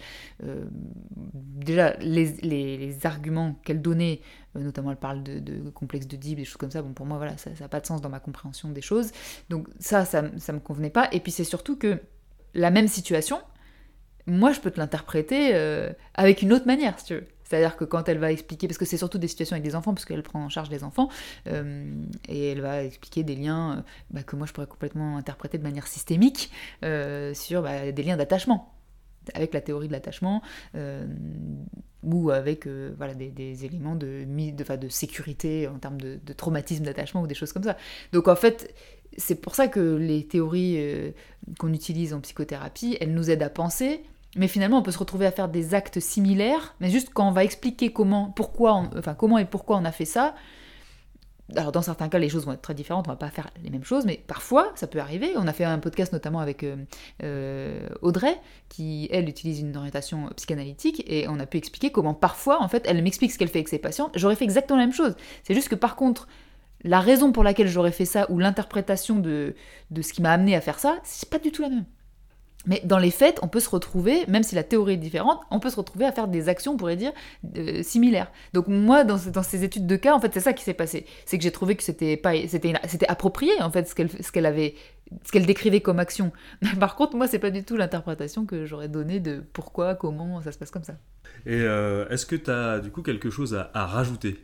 déjà, 1.22 1.96
les, 2.00 3.06
arguments 3.06 3.54
qu'elle 3.64 3.80
donnait, 3.80 4.20
notamment 4.54 4.90
elle 4.90 4.98
parle 4.98 5.22
de, 5.22 5.70
complexe 5.70 6.06
de 6.06 6.16
Deep, 6.16 6.36
des 6.36 6.44
choses 6.44 6.58
comme 6.58 6.70
ça, 6.70 6.82
bon 6.82 6.92
pour 6.92 7.06
moi 7.06 7.16
voilà, 7.16 7.38
ça 7.38 7.50
n'a 7.58 7.68
pas 7.68 7.80
de 7.80 7.86
sens 7.86 8.02
dans 8.02 8.10
ma 8.10 8.20
compréhension 8.20 8.68
des 8.68 8.82
choses. 8.82 9.12
Donc 9.48 9.68
ça, 9.78 10.04
ça, 10.04 10.24
ça 10.36 10.52
me 10.52 10.60
convenait 10.60 10.90
pas. 10.90 11.08
Et 11.12 11.20
puis 11.20 11.32
c'est 11.32 11.44
surtout 11.44 11.78
que 11.78 12.02
la 12.54 12.70
même 12.70 12.88
situation, 12.88 13.40
moi 14.26 14.52
je 14.52 14.60
peux 14.60 14.70
te 14.70 14.78
l'interpréter 14.78 15.50
euh, 15.54 15.92
avec 16.14 16.42
une 16.42 16.52
autre 16.52 16.66
manière, 16.66 16.98
si 16.98 17.06
tu 17.06 17.14
veux. 17.14 17.24
C'est-à-dire 17.44 17.76
que 17.76 17.84
quand 17.84 18.08
elle 18.08 18.18
va 18.18 18.32
expliquer, 18.32 18.66
parce 18.66 18.76
que 18.76 18.84
c'est 18.84 18.96
surtout 18.96 19.18
des 19.18 19.28
situations 19.28 19.54
avec 19.54 19.62
des 19.62 19.76
enfants, 19.76 19.94
parce 19.94 20.04
qu'elle 20.04 20.24
prend 20.24 20.44
en 20.44 20.48
charge 20.48 20.68
des 20.68 20.82
enfants, 20.82 21.08
euh, 21.46 21.94
et 22.28 22.50
elle 22.50 22.60
va 22.60 22.82
expliquer 22.82 23.22
des 23.22 23.36
liens 23.36 23.78
euh, 23.78 23.82
bah, 24.10 24.22
que 24.24 24.34
moi 24.34 24.46
je 24.46 24.52
pourrais 24.52 24.66
complètement 24.66 25.16
interpréter 25.16 25.56
de 25.56 25.62
manière 25.62 25.86
systémique 25.86 26.50
sur 27.34 27.62
bah, 27.62 27.92
des 27.92 28.02
liens 28.02 28.16
d'attachement, 28.16 28.75
avec 29.34 29.54
la 29.54 29.60
théorie 29.60 29.88
de 29.88 29.92
l'attachement, 29.92 30.42
ou 32.02 32.30
avec 32.30 32.66
voilà, 32.66 33.14
des, 33.14 33.64
éléments 33.64 33.96
de, 33.96 34.24
de, 34.24 34.76
de, 34.76 34.88
sécurité 34.88 35.68
en 35.68 35.78
termes 35.78 36.00
de, 36.00 36.18
de 36.24 36.32
traumatisme 36.32 36.84
d'attachement 36.84 37.22
ou 37.22 37.26
des 37.26 37.34
choses 37.34 37.52
comme 37.52 37.64
ça. 37.64 37.76
Donc 38.12 38.28
en 38.28 38.36
fait, 38.36 38.74
c'est 39.16 39.40
pour 39.40 39.54
ça 39.54 39.68
que 39.68 39.96
les 39.96 40.26
théories 40.26 40.76
euh, 40.78 41.10
qu'on 41.58 41.72
utilise 41.72 42.12
en 42.14 42.20
psychothérapie, 42.20 42.96
elles 43.00 43.12
nous 43.12 43.30
aident 43.30 43.42
à 43.42 43.50
penser, 43.50 44.04
mais 44.36 44.48
finalement 44.48 44.78
on 44.78 44.82
peut 44.82 44.90
se 44.90 44.98
retrouver 44.98 45.26
à 45.26 45.32
faire 45.32 45.48
des 45.48 45.74
actes 45.74 46.00
similaires, 46.00 46.74
mais 46.80 46.90
juste 46.90 47.10
quand 47.12 47.28
on 47.28 47.32
va 47.32 47.44
expliquer 47.44 47.92
comment, 47.92 48.30
pourquoi, 48.30 48.88
enfin 48.96 49.14
comment 49.14 49.38
et 49.38 49.44
pourquoi 49.44 49.76
on 49.76 49.84
a 49.84 49.92
fait 49.92 50.04
ça. 50.04 50.34
Alors 51.54 51.70
dans 51.70 51.82
certains 51.82 52.08
cas 52.08 52.18
les 52.18 52.28
choses 52.28 52.44
vont 52.44 52.52
être 52.52 52.62
très 52.62 52.74
différentes, 52.74 53.06
on 53.06 53.12
va 53.12 53.16
pas 53.16 53.30
faire 53.30 53.50
les 53.62 53.70
mêmes 53.70 53.84
choses, 53.84 54.04
mais 54.04 54.20
parfois 54.26 54.72
ça 54.74 54.86
peut 54.88 54.98
arriver. 54.98 55.32
On 55.36 55.46
a 55.46 55.52
fait 55.52 55.64
un 55.64 55.78
podcast 55.78 56.12
notamment 56.12 56.40
avec 56.40 56.64
euh, 56.64 56.76
euh, 57.22 57.88
Audrey, 58.02 58.36
qui 58.68 59.08
elle 59.12 59.28
utilise 59.28 59.60
une 59.60 59.76
orientation 59.76 60.28
psychanalytique, 60.34 61.04
et 61.06 61.28
on 61.28 61.38
a 61.38 61.46
pu 61.46 61.58
expliquer 61.58 61.92
comment 61.92 62.14
parfois 62.14 62.60
en 62.62 62.68
fait 62.68 62.84
elle 62.88 63.00
m'explique 63.02 63.30
ce 63.30 63.38
qu'elle 63.38 63.48
fait 63.48 63.58
avec 63.58 63.68
ses 63.68 63.78
patients. 63.78 64.10
J'aurais 64.14 64.34
fait 64.34 64.44
exactement 64.44 64.78
la 64.78 64.86
même 64.86 64.94
chose. 64.94 65.14
C'est 65.44 65.54
juste 65.54 65.68
que 65.68 65.76
par 65.76 65.94
contre 65.94 66.26
la 66.82 67.00
raison 67.00 67.32
pour 67.32 67.44
laquelle 67.44 67.68
j'aurais 67.68 67.92
fait 67.92 68.04
ça 68.04 68.30
ou 68.30 68.38
l'interprétation 68.38 69.18
de, 69.18 69.54
de 69.90 70.02
ce 70.02 70.12
qui 70.12 70.22
m'a 70.22 70.32
amené 70.32 70.56
à 70.56 70.60
faire 70.60 70.78
ça, 70.78 70.98
c'est 71.04 71.30
pas 71.30 71.38
du 71.38 71.52
tout 71.52 71.62
la 71.62 71.68
même. 71.68 71.84
Mais 72.66 72.82
dans 72.84 72.98
les 72.98 73.10
faits, 73.10 73.38
on 73.42 73.48
peut 73.48 73.60
se 73.60 73.70
retrouver, 73.70 74.24
même 74.26 74.42
si 74.42 74.54
la 74.54 74.62
théorie 74.62 74.94
est 74.94 74.98
différente, 74.98 75.40
on 75.50 75.60
peut 75.60 75.70
se 75.70 75.76
retrouver 75.76 76.04
à 76.04 76.12
faire 76.12 76.28
des 76.28 76.48
actions, 76.48 76.72
on 76.72 76.76
pourrait 76.76 76.96
dire, 76.96 77.12
euh, 77.56 77.82
similaires. 77.82 78.30
Donc 78.52 78.68
moi, 78.68 79.04
dans, 79.04 79.18
ces 79.18 79.64
études 79.64 79.86
de 79.86 79.96
cas, 79.96 80.14
en 80.14 80.20
fait, 80.20 80.32
c'est 80.34 80.40
ça 80.40 80.52
qui 80.52 80.64
s'est 80.64 80.74
passé. 80.74 81.06
C'est 81.24 81.38
que 81.38 81.44
j'ai 81.44 81.52
trouvé 81.52 81.76
que 81.76 81.82
c'était 81.82 82.16
pas, 82.16 82.32
c'était, 82.48 82.74
c'était 82.88 83.08
approprié, 83.08 83.52
en 83.60 83.70
fait, 83.70 83.88
ce 83.88 83.94
qu'elle, 83.94 84.10
ce 84.10 84.44
avait, 84.44 84.74
ce 85.24 85.32
qu'elle 85.32 85.46
décrivait 85.46 85.80
comme 85.80 85.98
action. 85.98 86.32
Mais 86.62 86.74
par 86.80 86.96
contre, 86.96 87.16
moi, 87.16 87.28
c'est 87.28 87.38
pas 87.38 87.50
du 87.50 87.64
tout 87.64 87.76
l'interprétation 87.76 88.46
que 88.46 88.66
j'aurais 88.66 88.88
donnée 88.88 89.20
de 89.20 89.42
pourquoi, 89.52 89.94
comment 89.94 90.42
ça 90.42 90.52
se 90.52 90.58
passe 90.58 90.70
comme 90.70 90.84
ça. 90.84 90.94
Et 91.46 91.60
euh, 91.60 92.08
est-ce 92.08 92.26
que 92.26 92.36
tu 92.36 92.50
as 92.50 92.80
du 92.80 92.90
coup 92.90 93.02
quelque 93.02 93.30
chose 93.30 93.56
à 93.72 93.86
rajouter? 93.86 94.38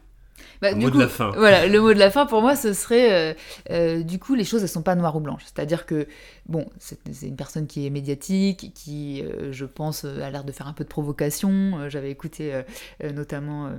Bah, 0.61 0.73
le 0.73 0.77
mot 0.77 0.91
de 0.91 0.99
la 0.99 1.09
fin. 1.09 1.31
Voilà, 1.33 1.67
le 1.67 1.81
mot 1.81 1.93
de 1.93 1.99
la 1.99 2.11
fin 2.11 2.27
pour 2.27 2.41
moi, 2.41 2.57
ce 2.57 2.73
serait 2.73 3.13
euh, 3.13 3.35
euh, 3.71 4.03
du 4.03 4.19
coup, 4.19 4.35
les 4.35 4.45
choses 4.45 4.63
elles 4.63 4.69
sont 4.69 4.83
pas 4.83 4.95
noires 4.95 5.17
ou 5.17 5.21
blanches. 5.21 5.45
C'est-à-dire 5.45 5.87
que 5.87 6.07
bon, 6.47 6.67
c'est 6.79 6.99
une 7.23 7.37
personne 7.37 7.67
qui 7.67 7.87
est 7.87 7.91
médiatique, 7.91 8.73
qui, 8.75 9.23
euh, 9.23 9.53
je 9.53 9.65
pense, 9.65 10.05
a 10.05 10.31
l'air 10.31 10.45
de 10.45 10.53
faire 10.53 10.67
un 10.67 10.73
peu 10.73 10.85
de 10.85 10.89
provocation. 10.89 11.89
J'avais 11.89 12.11
écouté 12.11 12.63
notamment. 13.15 13.71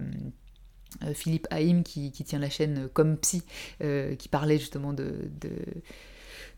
Philippe 1.15 1.47
Haïm 1.49 1.81
qui, 1.83 2.11
tient 2.11 2.37
la 2.37 2.51
chaîne 2.51 2.87
Comme 2.93 3.17
Psy, 3.17 3.43
qui 4.17 4.29
parlait 4.29 4.59
justement 4.59 4.93
de 4.93 5.15
de 5.41 5.49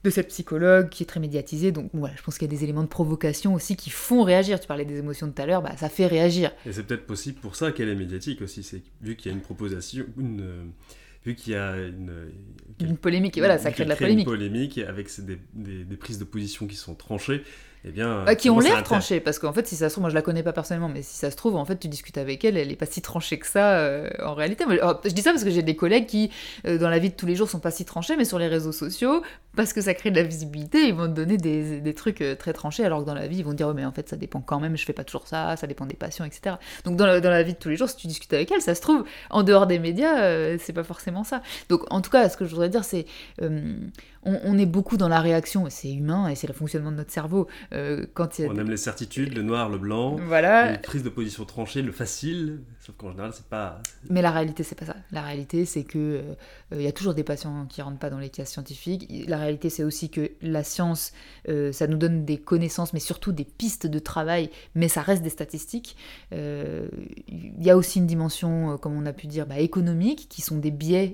cette 0.09 0.29
psychologue 0.29 0.89
qui 0.89 1.03
est 1.03 1.05
très 1.05 1.19
médiatisée. 1.19 1.71
Donc 1.71 1.89
voilà, 1.93 2.15
je 2.15 2.21
pense 2.21 2.37
qu'il 2.37 2.51
y 2.51 2.53
a 2.53 2.55
des 2.55 2.63
éléments 2.63 2.83
de 2.83 2.87
provocation 2.87 3.53
aussi 3.53 3.75
qui 3.75 3.89
font 3.89 4.23
réagir. 4.23 4.59
Tu 4.59 4.67
parlais 4.67 4.85
des 4.85 4.97
émotions 4.97 5.31
tout 5.31 5.41
à 5.41 5.45
l'heure, 5.45 5.61
bah, 5.61 5.75
ça 5.77 5.89
fait 5.89 6.07
réagir. 6.07 6.51
Et 6.65 6.73
c'est 6.73 6.83
peut-être 6.83 7.05
possible 7.05 7.39
pour 7.39 7.55
ça 7.55 7.71
qu'elle 7.71 7.89
est 7.89 7.95
médiatique 7.95 8.41
aussi. 8.41 8.63
C'est 8.63 8.81
vu 9.01 9.15
qu'il 9.15 9.31
y 9.31 9.33
a 9.33 9.37
une 9.37 9.43
proposition, 9.43 10.05
une, 10.17 10.71
vu 11.25 11.35
qu'il 11.35 11.53
y 11.53 11.55
a 11.55 11.75
une, 11.77 12.31
une 12.79 12.97
polémique, 12.97 13.37
et 13.37 13.41
voilà, 13.41 13.57
ça 13.57 13.71
crée 13.71 13.83
de 13.83 13.89
la 13.89 13.95
polémique. 13.95 14.27
Une 14.27 14.33
polémique 14.33 14.77
avec 14.77 15.09
des, 15.21 15.39
des, 15.53 15.83
des, 15.83 15.97
prises 15.97 16.19
de 16.19 16.23
position 16.23 16.67
qui 16.67 16.75
sont 16.75 16.95
tranchées. 16.95 17.43
Eh 17.87 17.91
bien, 17.91 18.23
bah, 18.23 18.33
qui 18.33 18.49
ont 18.49 18.59
l'air 18.59 18.81
tranchées, 18.81 19.19
parce 19.19 19.37
qu'en 19.37 19.53
fait, 19.53 19.67
si 19.67 19.75
ça 19.75 19.89
se 19.89 19.93
trouve, 19.93 20.01
moi 20.01 20.09
je 20.09 20.15
la 20.15 20.23
connais 20.23 20.41
pas 20.41 20.53
personnellement, 20.53 20.89
mais 20.89 21.03
si 21.03 21.15
ça 21.17 21.29
se 21.29 21.35
trouve, 21.35 21.55
en 21.55 21.65
fait, 21.65 21.77
tu 21.77 21.87
discutes 21.87 22.17
avec 22.17 22.43
elle, 22.43 22.57
elle 22.57 22.71
est 22.71 22.75
pas 22.75 22.87
si 22.87 22.99
tranchée 22.99 23.37
que 23.37 23.45
ça 23.45 23.77
euh, 23.77 24.09
en 24.23 24.33
réalité. 24.33 24.65
Oh, 24.67 24.93
je 25.03 25.11
dis 25.11 25.21
ça 25.21 25.31
parce 25.31 25.43
que 25.43 25.51
j'ai 25.51 25.61
des 25.61 25.75
collègues 25.75 26.07
qui, 26.07 26.31
euh, 26.65 26.79
dans 26.79 26.89
la 26.89 26.97
vie 26.97 27.11
de 27.11 27.15
tous 27.15 27.27
les 27.27 27.35
jours, 27.35 27.47
sont 27.47 27.59
pas 27.59 27.69
si 27.69 27.85
tranchés, 27.85 28.15
mais 28.17 28.25
sur 28.25 28.39
les 28.39 28.47
réseaux 28.47 28.71
sociaux, 28.71 29.21
parce 29.55 29.71
que 29.71 29.81
ça 29.81 29.93
crée 29.93 30.09
de 30.09 30.15
la 30.15 30.23
visibilité, 30.23 30.87
ils 30.87 30.95
vont 30.95 31.05
te 31.05 31.13
donner 31.13 31.37
des, 31.37 31.79
des 31.79 31.93
trucs 31.93 32.21
euh, 32.21 32.33
très 32.33 32.53
tranchés, 32.53 32.83
alors 32.83 33.01
que 33.01 33.05
dans 33.05 33.13
la 33.13 33.27
vie, 33.27 33.37
ils 33.37 33.45
vont 33.45 33.53
dire, 33.53 33.67
oh, 33.67 33.73
mais 33.75 33.85
en 33.85 33.91
fait, 33.91 34.09
ça 34.09 34.15
dépend 34.15 34.41
quand 34.41 34.59
même, 34.59 34.75
je 34.75 34.83
fais 34.83 34.93
pas 34.93 35.03
toujours 35.03 35.27
ça, 35.27 35.55
ça 35.55 35.67
dépend 35.67 35.85
des 35.85 35.95
passions, 35.95 36.25
etc. 36.25 36.55
Donc, 36.85 36.95
dans 36.95 37.05
la, 37.05 37.21
dans 37.21 37.29
la 37.29 37.43
vie 37.43 37.53
de 37.53 37.59
tous 37.59 37.69
les 37.69 37.75
jours, 37.75 37.89
si 37.89 37.97
tu 37.97 38.07
discutes 38.07 38.33
avec 38.33 38.51
elle, 38.51 38.61
ça 38.61 38.73
se 38.73 38.81
trouve, 38.81 39.05
en 39.29 39.43
dehors 39.43 39.67
des 39.67 39.77
médias, 39.77 40.57
c'est 40.57 40.73
pas 40.73 40.83
forcément 40.83 41.23
ça. 41.23 41.43
Donc, 41.69 41.81
en 41.91 42.01
tout 42.01 42.09
cas, 42.09 42.29
ce 42.29 42.35
que 42.37 42.45
je 42.45 42.49
voudrais 42.49 42.69
dire, 42.69 42.83
c'est 42.83 43.05
on, 44.25 44.57
est 44.57 44.65
beaucoup 44.65 44.97
dans 44.97 45.07
la 45.07 45.21
réaction, 45.21 45.65
c'est 45.69 45.93
humain 45.93 46.27
et 46.27 46.35
c'est 46.35 46.47
le 46.47 46.53
fonctionnement 46.53 46.91
de 46.91 46.97
notre 46.97 47.11
cerveau. 47.11 47.47
Euh, 47.73 48.05
quand 48.13 48.39
il 48.39 48.47
On 48.47 48.57
aime 48.57 48.69
les 48.69 48.77
certitudes, 48.77 49.35
le 49.35 49.43
noir, 49.43 49.69
le 49.69 49.77
blanc, 49.77 50.17
voilà. 50.27 50.71
les 50.71 50.77
prises 50.79 51.03
de 51.03 51.09
position 51.09 51.45
tranchées, 51.45 51.81
le 51.81 51.91
facile, 51.91 52.61
sauf 52.79 52.95
qu'en 52.95 53.11
général, 53.11 53.31
c'est 53.33 53.45
pas. 53.45 53.81
Mais 54.09 54.21
la 54.21 54.31
réalité, 54.31 54.63
c'est 54.63 54.75
pas 54.75 54.85
ça. 54.85 54.95
La 55.11 55.21
réalité, 55.21 55.65
c'est 55.65 55.83
que 55.83 55.99
euh, 55.99 56.33
il 56.71 56.81
y 56.81 56.87
a 56.87 56.91
toujours 56.91 57.13
des 57.13 57.23
patients 57.23 57.67
qui 57.67 57.81
rentrent 57.81 57.99
pas 57.99 58.09
dans 58.09 58.17
les 58.17 58.29
cases 58.29 58.51
scientifiques. 58.51 59.07
La 59.27 59.37
réalité, 59.37 59.69
c'est 59.69 59.83
aussi 59.83 60.09
que 60.09 60.31
la 60.41 60.63
science, 60.63 61.13
euh, 61.47 61.71
ça 61.71 61.85
nous 61.85 61.97
donne 61.97 62.25
des 62.25 62.37
connaissances, 62.37 62.93
mais 62.93 62.99
surtout 62.99 63.31
des 63.31 63.45
pistes 63.45 63.85
de 63.85 63.99
travail, 63.99 64.49
mais 64.73 64.87
ça 64.87 65.01
reste 65.01 65.21
des 65.21 65.29
statistiques. 65.29 65.95
Il 66.31 67.63
y 67.63 67.69
a 67.69 67.77
aussi 67.77 67.99
une 67.99 68.07
dimension, 68.07 68.77
comme 68.77 68.97
on 68.97 69.05
a 69.05 69.13
pu 69.13 69.27
dire, 69.27 69.45
bah, 69.45 69.59
économique, 69.59 70.27
qui 70.29 70.41
sont 70.41 70.57
des 70.57 70.71
biais, 70.71 71.13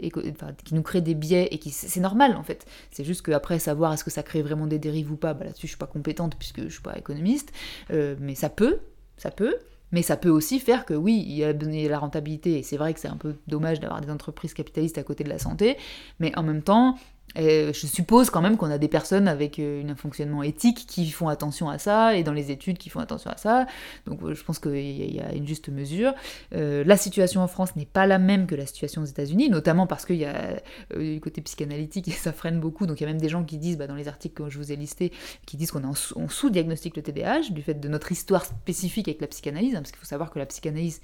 qui 0.63 0.75
nous 0.75 0.81
créent 0.81 1.01
des 1.01 1.15
biais 1.15 1.49
et 1.51 1.57
qui 1.57 1.71
c'est 1.71 1.99
normal 1.99 2.35
en 2.35 2.43
fait. 2.43 2.65
C'est 2.91 3.00
juste 3.03 3.25
qu'après, 3.25 3.59
savoir 3.59 3.93
est-ce 3.93 4.03
que 4.03 4.11
ça 4.11 4.23
crée 4.23 4.41
vraiment 4.41 4.67
des 4.67 4.79
dérives 4.79 5.11
ou 5.11 5.17
pas, 5.17 5.33
bah, 5.33 5.45
là-dessus, 5.45 5.67
je 5.67 5.71
suis 5.71 5.77
pas 5.77 5.87
compétente 5.87 6.35
puisque 6.37 6.63
je 6.63 6.69
suis 6.69 6.81
pas 6.81 6.97
économiste. 6.97 7.51
Euh, 7.91 8.15
mais 8.19 8.35
ça 8.35 8.49
peut, 8.49 8.79
ça 9.17 9.31
peut. 9.31 9.55
Mais 9.91 10.01
ça 10.01 10.15
peut 10.15 10.29
aussi 10.29 10.59
faire 10.59 10.85
que 10.85 10.93
oui, 10.93 11.23
il 11.27 11.35
y 11.35 11.43
a 11.43 11.51
la 11.51 11.99
rentabilité, 11.99 12.57
et 12.57 12.63
c'est 12.63 12.77
vrai 12.77 12.93
que 12.93 12.99
c'est 12.99 13.09
un 13.09 13.17
peu 13.17 13.35
dommage 13.47 13.81
d'avoir 13.81 13.99
des 13.99 14.09
entreprises 14.09 14.53
capitalistes 14.53 14.97
à 14.97 15.03
côté 15.03 15.25
de 15.25 15.29
la 15.29 15.37
santé, 15.37 15.75
mais 16.19 16.33
en 16.37 16.43
même 16.43 16.61
temps, 16.61 16.97
je 17.35 17.87
suppose 17.87 18.29
quand 18.29 18.41
même 18.41 18.57
qu'on 18.57 18.71
a 18.71 18.77
des 18.77 18.87
personnes 18.87 19.27
avec 19.27 19.59
euh, 19.59 19.83
un 19.87 19.95
fonctionnement 19.95 20.43
éthique 20.43 20.85
qui 20.87 21.09
font 21.11 21.27
attention 21.27 21.69
à 21.69 21.77
ça, 21.77 22.15
et 22.15 22.23
dans 22.23 22.33
les 22.33 22.51
études 22.51 22.77
qui 22.77 22.89
font 22.89 22.99
attention 22.99 23.31
à 23.31 23.37
ça. 23.37 23.67
Donc 24.05 24.21
euh, 24.23 24.33
je 24.33 24.43
pense 24.43 24.59
qu'il 24.59 25.13
y 25.13 25.19
a 25.19 25.33
une 25.33 25.47
juste 25.47 25.69
mesure. 25.69 26.13
Euh, 26.53 26.83
la 26.85 26.97
situation 26.97 27.41
en 27.41 27.47
France 27.47 27.75
n'est 27.75 27.85
pas 27.85 28.05
la 28.05 28.19
même 28.19 28.47
que 28.47 28.55
la 28.55 28.65
situation 28.65 29.01
aux 29.01 29.05
États-Unis, 29.05 29.49
notamment 29.49 29.87
parce 29.87 30.05
qu'il 30.05 30.17
y 30.17 30.25
a 30.25 30.61
du 30.95 31.19
côté 31.19 31.41
psychanalytique 31.41 32.07
et 32.07 32.11
ça 32.25 32.33
freine 32.33 32.59
beaucoup. 32.59 32.85
Donc 32.85 32.99
il 32.99 33.03
y 33.03 33.07
a 33.07 33.09
même 33.09 33.21
des 33.21 33.29
gens 33.29 33.43
qui 33.43 33.57
disent, 33.57 33.77
bah, 33.77 33.87
dans 33.87 33.95
les 33.95 34.07
articles 34.07 34.43
que 34.43 34.49
je 34.49 34.57
vous 34.57 34.71
ai 34.71 34.75
listés, 34.75 35.11
qui 35.45 35.57
disent 35.57 35.71
qu'on 35.71 35.93
sous-diagnostic 35.93 36.95
le 36.95 37.03
TDAH, 37.03 37.51
du 37.51 37.61
fait 37.61 37.75
de 37.75 37.87
notre 37.87 38.11
histoire 38.11 38.45
spécifique 38.45 39.07
avec 39.07 39.21
la 39.21 39.27
psychanalyse, 39.27 39.75
hein, 39.75 39.79
parce 39.79 39.91
qu'il 39.91 39.99
faut 39.99 40.05
savoir 40.05 40.31
que 40.31 40.39
la 40.39 40.45
psychanalyse 40.45 41.01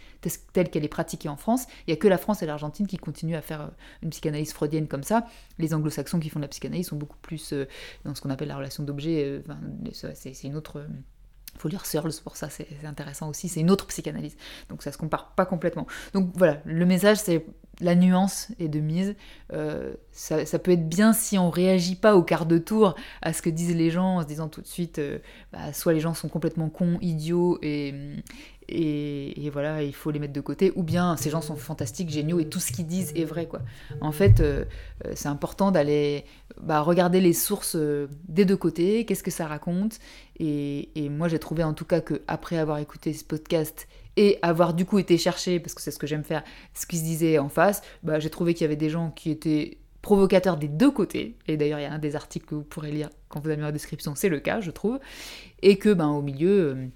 telle 0.53 0.69
qu'elle 0.69 0.83
est 0.83 0.89
pratiquée 0.89 1.29
en 1.29 1.37
France, 1.37 1.65
il 1.87 1.91
n'y 1.91 1.93
a 1.93 1.97
que 1.97 2.07
la 2.07 2.17
France 2.17 2.43
et 2.43 2.45
l'Argentine 2.45 2.87
qui 2.87 2.97
continuent 2.97 3.35
à 3.35 3.41
faire 3.41 3.71
une 4.01 4.09
psychanalyse 4.09 4.53
freudienne 4.53 4.87
comme 4.87 5.03
ça. 5.03 5.25
Les 5.59 5.73
anglo-saxons 5.73 6.16
qui 6.19 6.29
font 6.29 6.39
de 6.39 6.45
la 6.45 6.49
psychanalyse 6.49 6.87
sont 6.87 6.95
beaucoup 6.95 7.17
plus 7.21 7.53
euh, 7.53 7.65
dans 8.05 8.15
ce 8.15 8.21
qu'on 8.21 8.29
appelle 8.29 8.47
la 8.47 8.57
relation 8.57 8.83
d'objet. 8.83 9.23
Euh, 9.25 9.41
c'est 10.13 10.43
une 10.43 10.55
autre 10.55 10.79
euh, 10.79 10.87
faut 11.57 11.69
lire 11.69 11.85
Searles 11.85 12.13
pour 12.23 12.35
ça, 12.37 12.49
c'est 12.49 12.67
intéressant 12.83 13.29
aussi, 13.29 13.49
c'est 13.49 13.61
une 13.61 13.71
autre 13.71 13.87
psychanalyse. 13.87 14.37
Donc 14.69 14.83
ça 14.83 14.91
se 14.91 14.97
compare 14.97 15.33
pas 15.35 15.45
complètement. 15.45 15.87
Donc 16.13 16.31
voilà, 16.35 16.61
le 16.65 16.85
message 16.85 17.17
c'est 17.17 17.45
la 17.79 17.95
nuance 17.95 18.49
est 18.59 18.69
de 18.69 18.79
mise. 18.79 19.15
ça, 20.11 20.59
peut 20.59 20.71
être 20.71 20.89
bien 20.89 21.13
si 21.13 21.37
on 21.37 21.51
réagit 21.51 21.95
pas 21.95 22.15
au 22.15 22.23
quart 22.23 22.47
de 22.47 22.57
tour 22.57 22.95
à 23.21 23.33
ce 23.33 23.43
que 23.43 23.51
disent 23.51 23.75
les 23.75 23.91
gens 23.91 24.17
en 24.17 24.21
se 24.23 24.27
disant 24.27 24.47
tout 24.47 24.61
de 24.61 24.67
suite, 24.67 24.99
bah, 25.51 25.73
soit 25.73 25.93
les 25.93 25.99
gens 25.99 26.15
sont 26.15 26.27
complètement 26.27 26.69
cons, 26.69 26.97
idiots 27.01 27.59
et, 27.61 27.93
et, 28.69 29.49
voilà, 29.51 29.81
il 29.81 29.93
faut 29.93 30.11
les 30.11 30.19
mettre 30.19 30.33
de 30.33 30.41
côté, 30.41 30.73
ou 30.75 30.83
bien 30.83 31.15
ces 31.15 31.29
gens 31.29 31.41
sont 31.41 31.55
fantastiques, 31.55 32.09
géniaux, 32.09 32.39
et 32.39 32.45
tout 32.45 32.59
ce 32.59 32.71
qu'ils 32.71 32.85
disent 32.85 33.13
est 33.15 33.23
vrai, 33.23 33.45
quoi. 33.47 33.61
En 34.01 34.11
fait, 34.11 34.39
euh, 34.39 34.65
euh, 35.05 35.11
c'est 35.15 35.29
important 35.29 35.71
d'aller 35.71 36.25
bah, 36.61 36.81
regarder 36.81 37.21
les 37.21 37.33
sources 37.33 37.75
euh, 37.75 38.07
des 38.27 38.45
deux 38.45 38.57
côtés, 38.57 39.05
qu'est-ce 39.05 39.23
que 39.23 39.31
ça 39.31 39.47
raconte, 39.47 39.99
et, 40.39 40.89
moi 41.09 41.29
j'ai 41.29 41.39
trouvé 41.39 41.63
en 41.63 41.73
tout 41.73 41.85
cas 41.85 42.01
que 42.01 42.21
après 42.27 42.57
avoir 42.57 42.79
écouté 42.79 43.13
ce 43.13 43.23
podcast 43.23 43.87
et 44.17 44.37
avoir 44.41 44.73
du 44.73 44.85
coup 44.85 44.99
été 44.99 45.17
chercher, 45.17 45.59
parce 45.59 45.73
que 45.73 45.81
c'est 45.81 45.91
ce 45.91 45.99
que 45.99 46.07
j'aime 46.07 46.23
faire, 46.23 46.43
ce 46.73 46.85
qui 46.85 46.97
se 46.97 47.03
disait 47.03 47.39
en 47.39 47.49
face, 47.49 47.81
bah, 48.03 48.19
j'ai 48.19 48.29
trouvé 48.29 48.53
qu'il 48.53 48.63
y 48.63 48.65
avait 48.65 48.75
des 48.75 48.89
gens 48.89 49.11
qui 49.11 49.31
étaient 49.31 49.77
provocateurs 50.01 50.57
des 50.57 50.67
deux 50.67 50.91
côtés, 50.91 51.37
et 51.47 51.55
d'ailleurs 51.55 51.79
il 51.79 51.83
y 51.83 51.85
a 51.85 51.93
un 51.93 51.99
des 51.99 52.15
articles 52.15 52.45
que 52.45 52.55
vous 52.55 52.63
pourrez 52.63 52.91
lire 52.91 53.09
quand 53.29 53.39
vous 53.39 53.49
avez 53.49 53.61
la 53.61 53.71
description, 53.71 54.15
c'est 54.15 54.29
le 54.29 54.39
cas, 54.39 54.59
je 54.59 54.71
trouve, 54.71 54.99
et 55.61 55.77
que 55.77 55.93
ben, 55.93 56.07
au 56.07 56.21
milieu 56.21 56.89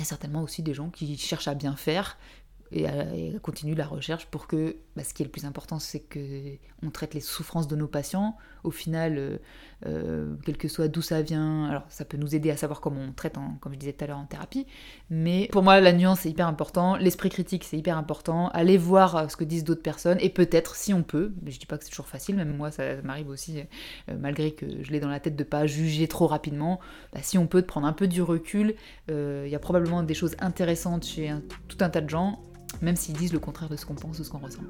il 0.00 0.04
y 0.04 0.06
a 0.06 0.08
certainement 0.08 0.42
aussi 0.42 0.62
des 0.62 0.72
gens 0.72 0.88
qui 0.88 1.18
cherchent 1.18 1.48
à 1.48 1.54
bien 1.54 1.76
faire 1.76 2.16
et 2.72 2.86
à, 2.86 3.04
continuer 3.42 3.74
la 3.74 3.86
recherche 3.86 4.26
pour 4.26 4.46
que, 4.46 4.76
bah, 4.96 5.02
ce 5.02 5.12
qui 5.14 5.22
est 5.22 5.26
le 5.26 5.30
plus 5.30 5.44
important, 5.44 5.78
c'est 5.78 6.00
que 6.00 6.56
on 6.82 6.90
traite 6.90 7.14
les 7.14 7.20
souffrances 7.20 7.68
de 7.68 7.76
nos 7.76 7.88
patients. 7.88 8.36
Au 8.64 8.70
final, 8.70 9.16
euh, 9.18 9.36
euh, 9.86 10.34
quel 10.44 10.56
que 10.56 10.68
soit 10.68 10.88
d'où 10.88 11.02
ça 11.02 11.22
vient, 11.22 11.66
alors 11.66 11.84
ça 11.88 12.04
peut 12.04 12.16
nous 12.16 12.34
aider 12.34 12.50
à 12.50 12.56
savoir 12.56 12.80
comment 12.80 13.00
on 13.00 13.12
traite, 13.12 13.34
comme 13.60 13.72
je 13.72 13.78
disais 13.78 13.92
tout 13.92 14.04
à 14.04 14.06
l'heure, 14.06 14.18
en 14.18 14.26
thérapie. 14.26 14.66
Mais 15.08 15.48
pour 15.50 15.62
moi, 15.62 15.80
la 15.80 15.92
nuance 15.92 16.26
est 16.26 16.30
hyper 16.30 16.46
important, 16.46 16.96
l'esprit 16.96 17.28
critique 17.28 17.64
c'est 17.64 17.76
hyper 17.76 17.96
important. 17.96 18.48
Aller 18.50 18.78
voir 18.78 19.16
euh, 19.16 19.28
ce 19.28 19.36
que 19.36 19.44
disent 19.44 19.64
d'autres 19.64 19.82
personnes 19.82 20.18
et 20.20 20.30
peut-être, 20.30 20.76
si 20.76 20.94
on 20.94 21.02
peut, 21.02 21.32
je 21.46 21.58
dis 21.58 21.66
pas 21.66 21.76
que 21.76 21.84
c'est 21.84 21.90
toujours 21.90 22.08
facile, 22.08 22.36
même 22.36 22.56
moi 22.56 22.70
ça, 22.70 23.02
m'arrive 23.02 23.28
aussi, 23.28 23.62
malgré 24.18 24.52
que 24.52 24.82
je 24.82 24.90
l'ai 24.90 25.00
dans 25.00 25.08
la 25.08 25.20
tête 25.20 25.36
de 25.36 25.44
pas 25.44 25.66
juger 25.66 26.08
trop 26.08 26.26
rapidement. 26.26 26.80
Bah, 27.12 27.20
si 27.22 27.36
on 27.38 27.46
peut, 27.46 27.62
de 27.62 27.66
prendre 27.66 27.86
un 27.86 27.92
peu 27.92 28.06
du 28.06 28.22
recul. 28.22 28.74
Il 29.08 29.48
y 29.48 29.54
a 29.54 29.58
probablement 29.58 30.02
des 30.02 30.14
choses 30.14 30.36
intéressantes 30.38 31.04
chez 31.04 31.32
tout 31.68 31.78
un 31.80 31.90
tas 31.90 32.00
de 32.00 32.08
gens 32.08 32.38
même 32.82 32.96
s'ils 32.96 33.16
disent 33.16 33.32
le 33.32 33.38
contraire 33.38 33.68
de 33.68 33.76
ce 33.76 33.86
qu'on 33.86 33.94
pense 33.94 34.18
ou 34.18 34.24
ce 34.24 34.30
qu'on 34.30 34.38
ressent. 34.38 34.62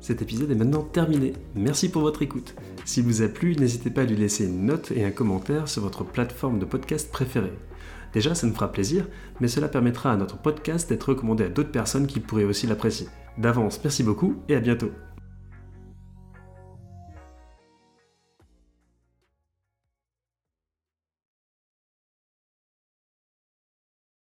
Cet 0.00 0.22
épisode 0.22 0.50
est 0.50 0.54
maintenant 0.54 0.82
terminé. 0.82 1.34
Merci 1.54 1.90
pour 1.90 2.02
votre 2.02 2.22
écoute. 2.22 2.54
S'il 2.86 3.04
vous 3.04 3.22
a 3.22 3.28
plu, 3.28 3.54
n'hésitez 3.56 3.90
pas 3.90 4.02
à 4.02 4.04
lui 4.04 4.16
laisser 4.16 4.46
une 4.46 4.64
note 4.64 4.92
et 4.92 5.04
un 5.04 5.10
commentaire 5.10 5.68
sur 5.68 5.82
votre 5.82 6.04
plateforme 6.04 6.58
de 6.58 6.64
podcast 6.64 7.12
préférée. 7.12 7.52
Déjà, 8.14 8.34
ça 8.34 8.46
nous 8.46 8.54
fera 8.54 8.72
plaisir, 8.72 9.06
mais 9.40 9.48
cela 9.48 9.68
permettra 9.68 10.12
à 10.12 10.16
notre 10.16 10.38
podcast 10.38 10.88
d'être 10.88 11.10
recommandé 11.10 11.44
à 11.44 11.48
d'autres 11.48 11.70
personnes 11.70 12.06
qui 12.06 12.20
pourraient 12.20 12.44
aussi 12.44 12.66
l'apprécier. 12.66 13.08
D'avance, 13.38 13.80
merci 13.84 14.02
beaucoup 14.02 14.36
et 14.48 14.56
à 14.56 14.60
bientôt. 14.60 14.90